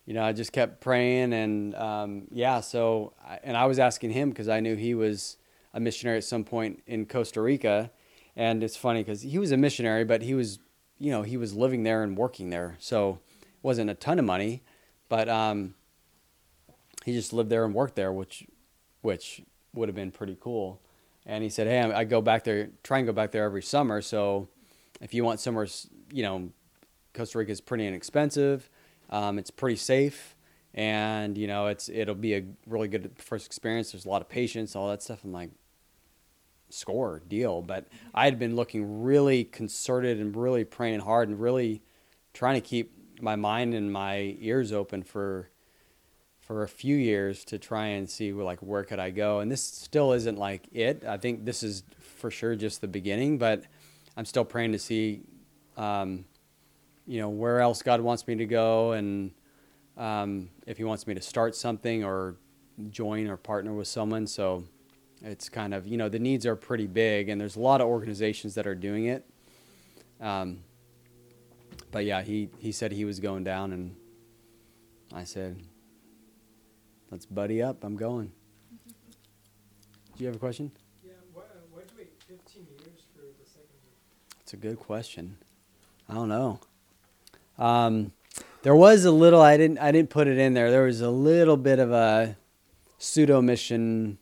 you 0.07 0.14
know, 0.14 0.24
I 0.24 0.32
just 0.32 0.53
kept 0.53 0.80
praying 0.80 1.32
and, 1.32 1.74
um, 1.74 2.28
yeah. 2.30 2.61
So, 2.61 3.12
and 3.42 3.57
I 3.57 3.66
was 3.66 3.80
asking 3.80 4.12
him 4.12 4.32
cause 4.32 4.49
I 4.49 4.61
knew 4.61 4.76
he 4.76 4.94
was 4.94 5.36
a 5.74 5.80
missionary 5.80 6.18
at 6.18 6.24
some 6.24 6.44
point 6.44 6.84
in 6.86 7.07
Costa 7.07 7.42
Rica. 7.42 7.90
And 8.36 8.62
it's 8.62 8.76
funny 8.76 9.03
cause 9.03 9.22
he 9.22 9.38
was 9.38 9.51
a 9.51 9.57
missionary, 9.57 10.05
but 10.05 10.22
he 10.22 10.34
was, 10.34 10.61
you 10.99 11.11
know, 11.11 11.22
he 11.22 11.36
was 11.36 11.55
living 11.55 11.82
there 11.82 12.03
and 12.03 12.16
working 12.16 12.51
there. 12.51 12.76
So 12.78 13.20
it 13.42 13.49
wasn't 13.62 13.90
a 13.90 13.94
ton 13.94 14.18
of 14.18 14.24
money, 14.24 14.62
but, 15.09 15.28
um, 15.28 15.74
he 17.05 17.12
just 17.12 17.32
lived 17.32 17.51
there 17.51 17.64
and 17.64 17.74
worked 17.74 17.94
there, 17.94 18.12
which, 18.12 18.47
which 19.03 19.42
would 19.74 19.88
have 19.88 19.94
been 19.94 20.11
pretty 20.11 20.36
cool. 20.40 20.80
And 21.24 21.42
he 21.42 21.51
said, 21.51 21.66
"Hey, 21.66 21.80
I 21.80 22.05
go 22.05 22.20
back 22.20 22.44
there, 22.44 22.70
try 22.82 22.99
and 22.99 23.07
go 23.07 23.12
back 23.12 23.32
there 23.32 23.44
every 23.44 23.62
summer. 23.62 24.01
So, 24.01 24.49
if 25.01 25.12
you 25.12 25.24
want 25.24 25.40
somewhere, 25.40 25.66
you 26.12 26.22
know, 26.22 26.51
Costa 27.14 27.38
Rica 27.38 27.51
is 27.51 27.61
pretty 27.61 27.86
inexpensive. 27.86 28.70
Um, 29.11 29.38
it's 29.38 29.51
pretty 29.51 29.76
safe, 29.76 30.36
and 30.74 31.36
you 31.36 31.47
know, 31.47 31.66
it's 31.66 31.88
it'll 31.88 32.14
be 32.14 32.34
a 32.34 32.44
really 32.66 32.88
good 32.88 33.11
first 33.16 33.47
experience. 33.47 33.92
There's 33.92 34.07
a 34.07 34.09
lot 34.09 34.22
of 34.22 34.28
patients, 34.28 34.76
all 34.76 34.88
that 34.88 35.03
stuff. 35.03 35.24
I'm 35.24 35.32
like, 35.32 35.51
score 36.69 37.23
deal. 37.27 37.62
But 37.62 37.87
I 38.14 38.25
had 38.25 38.39
been 38.39 38.57
looking 38.57 39.03
really 39.03 39.45
concerted 39.45 40.21
and 40.21 40.35
really 40.37 40.64
praying 40.64 41.01
hard 41.01 41.29
and 41.29 41.41
really 41.41 41.83
trying 42.33 42.55
to 42.55 42.61
keep 42.61 42.93
my 43.21 43.37
mind 43.37 43.75
and 43.75 43.93
my 43.93 44.37
ears 44.41 44.73
open 44.73 45.03
for 45.03 45.51
for 46.41 46.62
a 46.62 46.69
few 46.69 46.95
years 46.95 47.45
to 47.45 47.59
try 47.59 47.87
and 47.87 48.09
see 48.09 48.33
like 48.33 48.61
where 48.61 48.85
could 48.85 49.01
I 49.01 49.11
go. 49.11 49.41
And 49.41 49.51
this 49.51 49.62
still 49.62 50.12
isn't 50.12 50.39
like 50.39 50.69
it. 50.73 51.03
I 51.05 51.17
think 51.17 51.45
this 51.45 51.64
is 51.64 51.83
for 51.99 52.31
sure 52.31 52.55
just 52.55 52.81
the 52.81 52.87
beginning, 52.87 53.37
but 53.37 53.64
I'm 54.17 54.25
still 54.25 54.45
praying 54.45 54.71
to 54.71 54.79
see, 54.79 55.23
um, 55.77 56.25
you 57.05 57.21
know, 57.21 57.31
where 57.31 57.61
else 57.61 57.83
God 57.83 58.01
wants 58.01 58.29
me 58.29 58.37
to 58.37 58.47
go 58.47 58.93
and 58.93 59.33
um, 59.97 60.51
if 60.69 60.77
He 60.77 60.85
wants 60.85 61.09
me 61.09 61.14
to 61.14 61.21
start 61.21 61.57
something 61.57 62.05
or 62.05 62.37
join 62.91 63.27
or 63.27 63.37
partner 63.37 63.75
with 63.75 63.89
someone. 63.89 64.29
So 64.29 64.64
it's 65.23 65.49
kind 65.49 65.75
of 65.75 65.87
you 65.87 65.97
know 65.97 66.09
the 66.09 66.19
needs 66.19 66.47
are 66.47 66.57
pretty 66.57 66.87
big, 66.87 67.29
and 67.29 67.41
there's 67.41 67.57
a 67.57 67.61
lot 67.61 67.81
of 67.81 67.89
organizations 67.89 68.55
that 68.55 68.67
are 68.67 68.75
doing 68.75 69.07
it. 69.07 69.25
Um, 70.21 70.61
but 71.91 72.05
yeah, 72.05 72.23
he 72.23 72.49
he 72.59 72.73
said 72.73 72.93
he 72.93 73.05
was 73.05 73.21
going 73.21 73.45
down, 73.45 73.73
and 73.73 73.97
I 75.14 75.25
said, 75.25 75.57
"Let's 77.11 77.27
buddy 77.27 77.62
up. 77.62 77.85
I'm 77.85 77.97
going." 77.97 78.33
Do 80.17 80.25
you 80.25 80.27
have 80.29 80.37
a 80.37 80.39
question? 80.39 80.73
Yeah, 81.05 81.12
why, 81.35 81.43
uh, 81.43 81.45
why'd 81.73 81.85
wait 81.97 82.11
fifteen 82.27 82.67
years 82.79 83.03
for 83.14 83.23
the 83.23 83.49
second 83.49 83.69
one? 83.83 84.41
It's 84.41 84.55
a 84.55 84.57
good 84.57 84.79
question. 84.79 85.37
I 86.09 86.14
don't 86.14 86.29
know. 86.29 86.61
Um, 87.59 88.12
there 88.62 88.75
was 88.75 89.05
a 89.05 89.11
little. 89.11 89.41
I 89.41 89.57
didn't. 89.57 89.79
I 89.79 89.93
didn't 89.93 90.11
put 90.11 90.27
it 90.27 90.39
in 90.39 90.55
there. 90.55 90.71
There 90.71 90.85
was 90.85 91.01
a 91.01 91.11
little 91.11 91.57
bit 91.57 91.79
of 91.79 91.93
a 91.93 92.37
pseudo 92.99 93.43
mission 93.43 94.19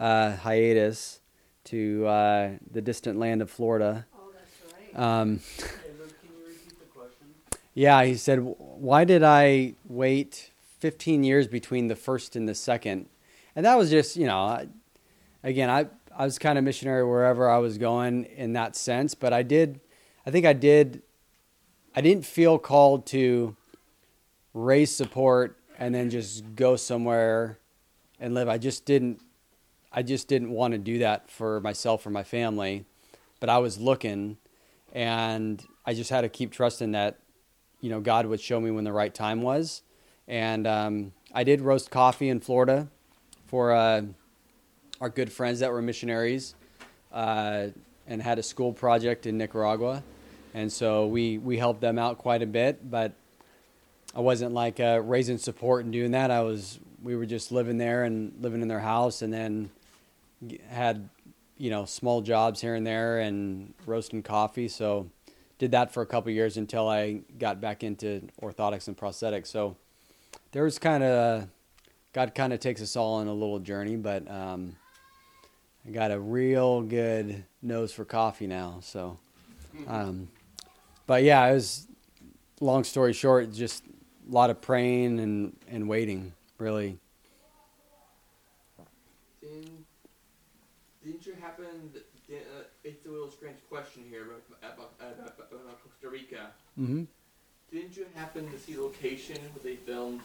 uh, 0.00 0.36
hiatus 0.36 1.20
to 1.64 2.06
uh, 2.06 2.50
the 2.72 2.80
distant 2.80 3.18
land 3.18 3.42
of 3.42 3.50
Florida. 3.50 4.06
Oh, 4.14 4.30
that's 4.32 4.74
right. 4.96 4.98
Um, 5.20 5.40
Hey, 5.58 5.62
Luke, 5.98 6.20
can 6.20 6.30
you 6.30 6.46
repeat 6.46 6.78
the 6.80 6.86
question? 6.86 7.28
yeah, 7.74 8.02
he 8.04 8.14
said, 8.16 8.38
"Why 8.58 9.04
did 9.04 9.22
I 9.22 9.74
wait 9.86 10.50
15 10.80 11.22
years 11.22 11.46
between 11.46 11.86
the 11.88 11.96
first 11.96 12.34
and 12.34 12.48
the 12.48 12.54
second? 12.54 13.06
And 13.54 13.64
that 13.66 13.76
was 13.76 13.90
just, 13.90 14.16
you 14.16 14.26
know, 14.26 14.38
I, 14.38 14.66
again, 15.44 15.68
I 15.70 15.86
I 16.16 16.24
was 16.24 16.38
kind 16.38 16.58
of 16.58 16.64
missionary 16.64 17.04
wherever 17.04 17.48
I 17.48 17.58
was 17.58 17.78
going 17.78 18.24
in 18.24 18.52
that 18.54 18.74
sense, 18.76 19.14
but 19.14 19.32
I 19.32 19.42
did, 19.42 19.80
I 20.26 20.30
think 20.30 20.44
I 20.44 20.52
did, 20.52 21.02
I 21.94 22.00
didn't 22.00 22.26
feel 22.26 22.58
called 22.58 23.06
to 23.06 23.56
raise 24.52 24.94
support 24.94 25.56
and 25.78 25.94
then 25.94 26.10
just 26.10 26.54
go 26.56 26.76
somewhere 26.76 27.58
and 28.18 28.34
live. 28.34 28.48
I 28.48 28.58
just 28.58 28.84
didn't, 28.84 29.20
I 29.92 30.02
just 30.02 30.28
didn't 30.28 30.50
want 30.50 30.72
to 30.72 30.78
do 30.78 30.98
that 30.98 31.30
for 31.30 31.60
myself 31.60 32.06
or 32.06 32.10
my 32.10 32.22
family, 32.22 32.84
but 33.40 33.48
I 33.48 33.58
was 33.58 33.78
looking, 33.78 34.36
and 34.92 35.64
I 35.84 35.94
just 35.94 36.10
had 36.10 36.20
to 36.22 36.28
keep 36.28 36.52
trusting 36.52 36.92
that, 36.92 37.18
you 37.80 37.90
know, 37.90 38.00
God 38.00 38.26
would 38.26 38.40
show 38.40 38.60
me 38.60 38.70
when 38.70 38.84
the 38.84 38.92
right 38.92 39.14
time 39.14 39.42
was, 39.42 39.82
and 40.28 40.66
um, 40.66 41.12
I 41.34 41.44
did 41.44 41.60
roast 41.60 41.90
coffee 41.90 42.28
in 42.28 42.40
Florida 42.40 42.88
for. 43.46 43.72
Uh, 43.72 44.02
our 45.00 45.08
good 45.08 45.32
friends 45.32 45.60
that 45.60 45.72
were 45.72 45.80
missionaries 45.80 46.54
uh, 47.12 47.68
and 48.06 48.22
had 48.22 48.38
a 48.38 48.42
school 48.42 48.72
project 48.72 49.26
in 49.26 49.38
Nicaragua. 49.38 50.02
And 50.52 50.70
so 50.70 51.06
we, 51.06 51.38
we 51.38 51.56
helped 51.56 51.80
them 51.80 51.98
out 51.98 52.18
quite 52.18 52.42
a 52.42 52.46
bit, 52.46 52.90
but 52.90 53.12
I 54.14 54.20
wasn't 54.20 54.52
like 54.52 54.78
uh, 54.78 55.00
raising 55.02 55.38
support 55.38 55.84
and 55.84 55.92
doing 55.92 56.10
that. 56.10 56.30
I 56.30 56.42
was, 56.42 56.78
we 57.02 57.16
were 57.16 57.26
just 57.26 57.50
living 57.50 57.78
there 57.78 58.04
and 58.04 58.32
living 58.40 58.60
in 58.60 58.68
their 58.68 58.80
house 58.80 59.22
and 59.22 59.32
then 59.32 59.70
had, 60.68 61.08
you 61.56 61.70
know, 61.70 61.84
small 61.84 62.22
jobs 62.22 62.60
here 62.60 62.74
and 62.74 62.86
there 62.86 63.20
and 63.20 63.74
roasting 63.86 64.22
coffee. 64.22 64.68
So 64.68 65.10
did 65.58 65.72
that 65.72 65.92
for 65.92 66.02
a 66.02 66.06
couple 66.06 66.32
years 66.32 66.56
until 66.56 66.88
I 66.88 67.20
got 67.38 67.60
back 67.60 67.84
into 67.84 68.22
orthotics 68.42 68.88
and 68.88 68.96
prosthetics. 68.96 69.48
So 69.48 69.76
there 70.52 70.64
was 70.64 70.78
kind 70.78 71.04
of, 71.04 71.48
God 72.12 72.34
kind 72.34 72.52
of 72.52 72.60
takes 72.60 72.80
us 72.80 72.96
all 72.96 73.14
on 73.14 73.26
a 73.26 73.32
little 73.32 73.58
journey, 73.58 73.96
but 73.96 74.28
um, 74.30 74.76
I 75.86 75.90
got 75.90 76.10
a 76.10 76.18
real 76.18 76.82
good 76.82 77.44
nose 77.62 77.92
for 77.92 78.04
coffee 78.04 78.46
now. 78.46 78.78
So, 78.82 79.18
um, 79.86 80.28
but 81.06 81.22
yeah, 81.22 81.46
it 81.46 81.54
was 81.54 81.86
long 82.60 82.84
story 82.84 83.12
short, 83.12 83.52
just 83.52 83.84
a 83.84 84.32
lot 84.32 84.50
of 84.50 84.60
praying 84.60 85.20
and, 85.20 85.56
and 85.68 85.88
waiting, 85.88 86.32
really. 86.58 86.98
Didn't, 89.42 89.86
didn't 91.10 91.26
you 91.26 91.34
happen? 91.40 91.90
th- 91.92 92.04
Did, 92.28 92.42
uh, 92.42 92.62
it's 92.84 93.04
a 93.06 93.08
little 93.10 93.30
strange 93.30 93.56
question 93.68 94.02
here 94.08 94.22
about, 94.22 94.42
about, 94.62 94.92
about, 95.00 95.52
about 95.52 95.78
Costa 95.82 96.08
Rica. 96.08 96.50
Mm-hmm. 96.78 97.04
Didn't 97.72 97.96
you 97.96 98.06
happen 98.14 98.50
to 98.50 98.58
see 98.58 98.74
the 98.74 98.82
location 98.82 99.36
where 99.54 99.62
they 99.64 99.76
filmed 99.76 100.20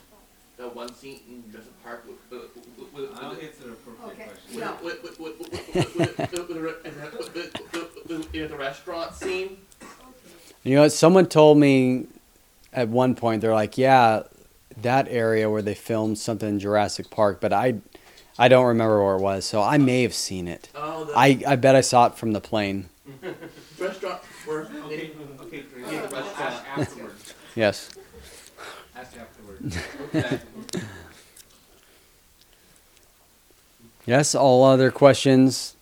that 0.57 0.73
one 0.75 0.93
scene 0.93 1.19
in 1.27 1.51
Jurassic 1.51 1.73
Park 1.83 2.05
with, 2.07 2.17
with, 2.31 2.55
with, 2.55 2.93
with, 2.93 3.17
I 3.17 3.21
don't 3.21 3.29
with, 3.31 3.39
think 3.39 3.51
it's 3.51 3.63
an 3.65 3.71
appropriate 3.71 4.13
Okay. 4.13 4.29
question. 4.29 4.59
No. 4.59 4.77
with, 4.83 5.03
with, 5.03 5.19
with, 5.19 5.39
with, 5.39 5.75
with, 5.75 5.95
with, 5.95 6.17
with, 6.17 6.49
with, 6.49 6.83
with, 6.83 7.33
with, 7.73 8.09
with, 8.09 8.33
with 8.33 8.49
the 8.49 8.57
restaurant 8.57 9.13
scene? 9.15 9.57
You 10.63 10.75
know, 10.75 10.87
someone 10.87 11.25
told 11.27 11.57
me 11.57 12.07
at 12.73 12.89
one 12.89 13.15
point 13.15 13.41
they're 13.41 13.53
like, 13.53 13.77
"Yeah, 13.77 14.23
that 14.81 15.07
area 15.09 15.49
where 15.49 15.61
they 15.61 15.75
filmed 15.75 16.17
something 16.17 16.47
in 16.49 16.59
Jurassic 16.59 17.09
Park," 17.11 17.39
but 17.41 17.53
I, 17.53 17.75
I 18.37 18.47
don't 18.47 18.65
remember 18.65 19.03
where 19.03 19.15
it 19.15 19.21
was. 19.21 19.45
So 19.45 19.61
I 19.61 19.77
may 19.77 20.01
have 20.03 20.13
seen 20.13 20.47
it. 20.47 20.69
Oh, 20.75 21.05
the 21.05 21.13
I, 21.17 21.39
I 21.47 21.55
bet 21.55 21.75
I 21.75 21.81
saw 21.81 22.07
it 22.07 22.15
from 22.15 22.33
the 22.33 22.41
plane. 22.41 22.89
restaurant 23.79 24.21
where 24.45 24.61
Okay, 24.85 25.11
okay, 25.41 25.61
Chris. 25.61 25.91
Yeah, 25.91 26.05
the 26.05 26.15
restaurant. 26.15 26.65
afterwards. 26.77 27.33
Yes. 27.55 27.89
Ask 28.95 29.13
afterwards. 29.17 29.77
Okay. 30.13 30.39
Yes. 34.07 34.35
All 34.35 34.63
other 34.63 34.91
questions? 34.91 35.75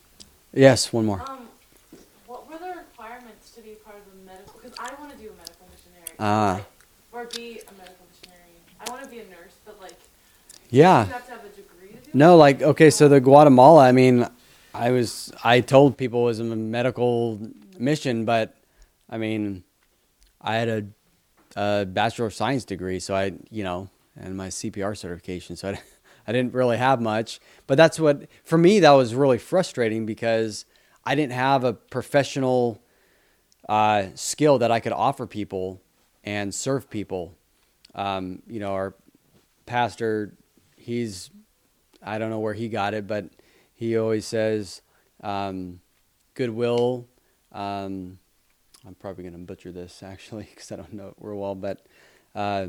Yes. 0.54 0.94
One 0.94 1.04
more. 1.04 1.22
Um, 1.28 1.46
what 2.26 2.48
were 2.48 2.56
the 2.56 2.74
requirements 2.78 3.50
to 3.50 3.60
be 3.60 3.72
part 3.84 3.96
of 3.98 4.04
the 4.10 4.24
medical? 4.24 4.54
Because 4.62 4.78
I 4.78 4.94
want 4.98 5.12
to 5.12 5.18
do 5.18 5.28
a 5.28 5.36
medical 5.36 5.66
missionary. 5.70 6.16
Ah. 6.18 6.54
Like, 6.54 6.64
or 7.12 7.24
be 7.26 7.60
a 7.60 7.72
medical 7.76 8.06
missionary. 8.10 8.54
I 8.80 8.90
want 8.90 9.04
to 9.04 9.10
be 9.10 9.18
a 9.18 9.24
nurse, 9.24 9.52
but 9.66 9.78
like, 9.78 9.92
Yeah. 10.70 11.04
No, 12.16 12.36
like 12.36 12.62
okay, 12.62 12.90
so 12.90 13.08
the 13.08 13.20
Guatemala. 13.20 13.88
I 13.88 13.90
mean, 13.90 14.24
I 14.72 14.92
was 14.92 15.32
I 15.42 15.60
told 15.60 15.98
people 15.98 16.20
it 16.20 16.26
was 16.26 16.38
a 16.38 16.44
medical 16.44 17.40
mission, 17.76 18.24
but 18.24 18.54
I 19.10 19.18
mean, 19.18 19.64
I 20.40 20.54
had 20.54 20.68
a, 20.68 20.86
a 21.56 21.84
bachelor 21.86 22.26
of 22.26 22.34
science 22.34 22.64
degree, 22.64 23.00
so 23.00 23.16
I 23.16 23.32
you 23.50 23.64
know, 23.64 23.90
and 24.16 24.36
my 24.36 24.46
CPR 24.46 24.96
certification, 24.96 25.56
so 25.56 25.70
I, 25.70 25.80
I 26.28 26.32
didn't 26.32 26.54
really 26.54 26.76
have 26.76 27.00
much. 27.00 27.40
But 27.66 27.78
that's 27.78 27.98
what 27.98 28.28
for 28.44 28.58
me 28.58 28.78
that 28.78 28.92
was 28.92 29.12
really 29.16 29.38
frustrating 29.38 30.06
because 30.06 30.66
I 31.04 31.16
didn't 31.16 31.32
have 31.32 31.64
a 31.64 31.72
professional 31.72 32.80
uh, 33.68 34.06
skill 34.14 34.58
that 34.58 34.70
I 34.70 34.78
could 34.78 34.92
offer 34.92 35.26
people 35.26 35.80
and 36.22 36.54
serve 36.54 36.88
people. 36.88 37.34
Um, 37.92 38.40
you 38.46 38.60
know, 38.60 38.72
our 38.72 38.94
pastor, 39.66 40.34
he's 40.76 41.30
I 42.04 42.18
don't 42.18 42.30
know 42.30 42.38
where 42.38 42.54
he 42.54 42.68
got 42.68 42.94
it, 42.94 43.06
but 43.06 43.26
he 43.72 43.96
always 43.96 44.26
says 44.26 44.82
um, 45.22 45.80
goodwill. 46.34 47.08
Um, 47.52 48.18
I'm 48.86 48.94
probably 48.94 49.24
going 49.24 49.34
to 49.34 49.38
butcher 49.40 49.72
this 49.72 50.02
actually 50.02 50.44
because 50.50 50.70
I 50.70 50.76
don't 50.76 50.92
know 50.92 51.08
it 51.08 51.14
real 51.18 51.38
well, 51.38 51.54
but 51.54 51.86
uh, 52.34 52.66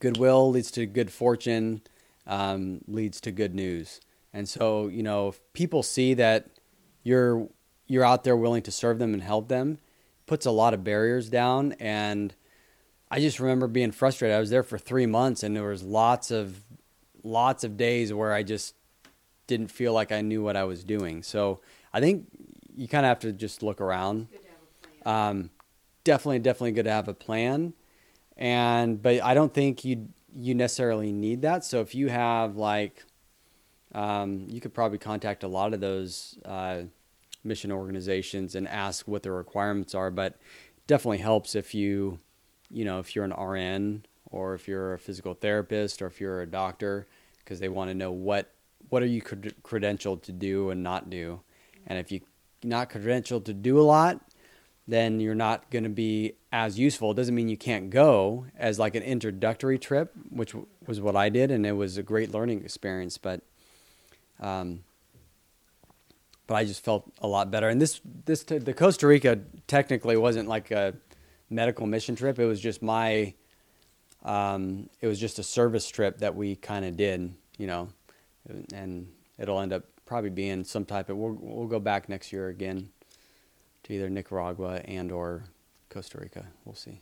goodwill 0.00 0.50
leads 0.50 0.70
to 0.72 0.86
good 0.86 1.12
fortune, 1.12 1.82
um, 2.26 2.80
leads 2.86 3.20
to 3.22 3.30
good 3.30 3.54
news. 3.54 4.00
And 4.32 4.48
so, 4.48 4.88
you 4.88 5.02
know, 5.02 5.28
if 5.28 5.40
people 5.52 5.82
see 5.82 6.14
that 6.14 6.46
you're 7.02 7.48
you're 7.86 8.04
out 8.04 8.22
there 8.22 8.36
willing 8.36 8.62
to 8.62 8.70
serve 8.70 8.98
them 8.98 9.14
and 9.14 9.22
help 9.22 9.48
them, 9.48 9.78
puts 10.26 10.44
a 10.44 10.50
lot 10.50 10.74
of 10.74 10.84
barriers 10.84 11.30
down. 11.30 11.72
And 11.80 12.34
I 13.10 13.18
just 13.18 13.40
remember 13.40 13.66
being 13.66 13.92
frustrated. 13.92 14.36
I 14.36 14.40
was 14.40 14.50
there 14.50 14.62
for 14.62 14.76
three 14.76 15.06
months, 15.06 15.42
and 15.42 15.56
there 15.56 15.64
was 15.64 15.82
lots 15.82 16.30
of 16.30 16.62
lots 17.22 17.64
of 17.64 17.76
days 17.76 18.12
where 18.12 18.32
I 18.32 18.42
just 18.42 18.74
didn't 19.46 19.68
feel 19.68 19.92
like 19.92 20.12
I 20.12 20.20
knew 20.20 20.42
what 20.42 20.56
I 20.56 20.64
was 20.64 20.84
doing. 20.84 21.22
So 21.22 21.60
I 21.92 22.00
think 22.00 22.26
you 22.76 22.86
kind 22.86 23.04
of 23.04 23.08
have 23.08 23.18
to 23.20 23.32
just 23.32 23.62
look 23.62 23.80
around. 23.80 24.30
Good 24.30 24.42
to 24.42 24.48
have 24.48 24.56
a 24.60 25.02
plan. 25.02 25.30
Um, 25.30 25.50
definitely, 26.04 26.38
definitely 26.38 26.72
good 26.72 26.84
to 26.84 26.92
have 26.92 27.08
a 27.08 27.14
plan, 27.14 27.74
and 28.36 29.02
but 29.02 29.22
I 29.22 29.34
don't 29.34 29.52
think 29.52 29.84
you 29.84 30.08
you 30.34 30.54
necessarily 30.54 31.12
need 31.12 31.42
that. 31.42 31.64
So 31.64 31.80
if 31.80 31.94
you 31.94 32.08
have 32.08 32.56
like, 32.56 33.04
um, 33.94 34.46
you 34.48 34.60
could 34.60 34.74
probably 34.74 34.98
contact 34.98 35.42
a 35.42 35.48
lot 35.48 35.74
of 35.74 35.80
those 35.80 36.38
uh, 36.44 36.82
mission 37.42 37.72
organizations 37.72 38.54
and 38.54 38.68
ask 38.68 39.08
what 39.08 39.22
the 39.22 39.32
requirements 39.32 39.94
are. 39.94 40.10
But 40.10 40.38
definitely 40.86 41.18
helps 41.18 41.54
if 41.54 41.74
you, 41.74 42.20
you 42.70 42.84
know, 42.84 43.00
if 43.00 43.16
you're 43.16 43.24
an 43.24 43.32
RN 43.32 44.04
or 44.30 44.54
if 44.54 44.68
you're 44.68 44.94
a 44.94 44.98
physical 44.98 45.34
therapist 45.34 46.02
or 46.02 46.06
if 46.06 46.20
you're 46.20 46.42
a 46.42 46.46
doctor, 46.46 47.06
because 47.38 47.60
they 47.60 47.68
want 47.68 47.90
to 47.90 47.94
know 47.94 48.12
what 48.12 48.52
what 48.90 49.02
are 49.02 49.06
you 49.06 49.20
cred- 49.20 49.54
credentialed 49.62 50.22
to 50.22 50.32
do 50.32 50.70
and 50.70 50.82
not 50.82 51.10
do. 51.10 51.40
And 51.86 51.98
if 51.98 52.10
you're 52.12 52.22
not 52.62 52.90
credentialed 52.90 53.44
to 53.44 53.54
do 53.54 53.78
a 53.78 53.82
lot, 53.82 54.20
then 54.86 55.20
you're 55.20 55.34
not 55.34 55.70
going 55.70 55.84
to 55.84 55.90
be 55.90 56.32
as 56.50 56.78
useful. 56.78 57.10
It 57.10 57.14
doesn't 57.14 57.34
mean 57.34 57.48
you 57.48 57.58
can't 57.58 57.90
go 57.90 58.46
as 58.56 58.78
like 58.78 58.94
an 58.94 59.02
introductory 59.02 59.78
trip, 59.78 60.12
which 60.30 60.54
was 60.86 61.00
what 61.00 61.14
I 61.16 61.28
did, 61.28 61.50
and 61.50 61.66
it 61.66 61.72
was 61.72 61.98
a 61.98 62.02
great 62.02 62.32
learning 62.32 62.64
experience. 62.64 63.18
But, 63.18 63.42
um, 64.40 64.84
but 66.46 66.54
I 66.54 66.64
just 66.64 66.82
felt 66.82 67.12
a 67.20 67.28
lot 67.28 67.50
better. 67.50 67.68
And 67.68 67.82
this 67.82 68.00
this 68.24 68.44
the 68.44 68.72
Costa 68.72 69.06
Rica 69.06 69.40
technically 69.66 70.16
wasn't 70.16 70.48
like 70.48 70.70
a 70.70 70.94
medical 71.50 71.86
mission 71.86 72.16
trip. 72.16 72.38
It 72.38 72.46
was 72.46 72.60
just 72.60 72.80
my, 72.80 73.34
um, 74.28 74.88
it 75.00 75.06
was 75.06 75.18
just 75.18 75.38
a 75.38 75.42
service 75.42 75.88
trip 75.88 76.18
that 76.18 76.34
we 76.36 76.54
kind 76.56 76.84
of 76.84 76.96
did. 76.96 77.32
You 77.56 77.66
know, 77.66 77.88
and 78.72 79.08
it'll 79.38 79.58
end 79.60 79.72
up 79.72 79.84
probably 80.06 80.30
being 80.30 80.64
some 80.64 80.84
type 80.84 81.08
of. 81.08 81.16
We'll 81.16 81.36
we'll 81.40 81.66
go 81.66 81.80
back 81.80 82.08
next 82.08 82.32
year 82.32 82.48
again 82.48 82.90
to 83.84 83.94
either 83.94 84.08
Nicaragua 84.10 84.80
and 84.84 85.10
or 85.10 85.44
Costa 85.90 86.18
Rica. 86.20 86.46
We'll 86.64 86.74
see. 86.74 87.00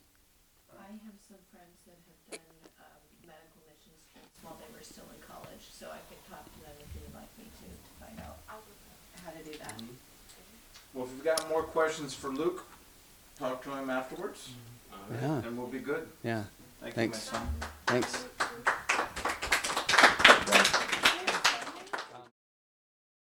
I 0.73 0.87
have 1.05 1.19
some 1.29 1.37
friends 1.53 1.77
that 1.85 1.99
have 2.31 2.41
done 2.41 2.63
um, 2.81 3.03
medical 3.27 3.61
missions 3.69 4.01
while 4.43 4.57
they 4.57 4.71
were 4.77 4.83
still 4.85 5.05
in 5.13 5.21
college, 5.27 5.67
so 5.73 5.87
I 5.87 5.99
could 6.09 6.23
talk 6.31 6.45
to 6.45 6.61
them 6.65 6.73
if 6.81 6.89
you 6.95 7.01
would 7.05 7.15
like 7.21 7.29
me 7.37 7.45
to, 7.45 7.67
to 7.69 7.93
find 8.01 8.17
out 8.25 8.39
how 8.49 9.31
to 9.33 9.43
do 9.45 9.59
that. 9.59 9.75
Well, 10.95 11.05
if 11.05 11.11
you've 11.11 11.25
got 11.25 11.47
more 11.51 11.63
questions 11.65 12.15
for 12.15 12.29
Luke, 12.31 12.65
talk 13.39 13.63
to 13.65 13.71
him 13.71 13.91
afterwards, 13.91 14.51
Yeah. 15.21 15.43
and 15.45 15.59
we'll 15.59 15.67
be 15.67 15.81
good. 15.81 16.09
Yeah. 16.25 16.45
Thank 16.95 17.15
you, 17.15 17.19
Thanks. 17.19 17.19
son. 17.31 17.49
Thanks. 17.87 18.36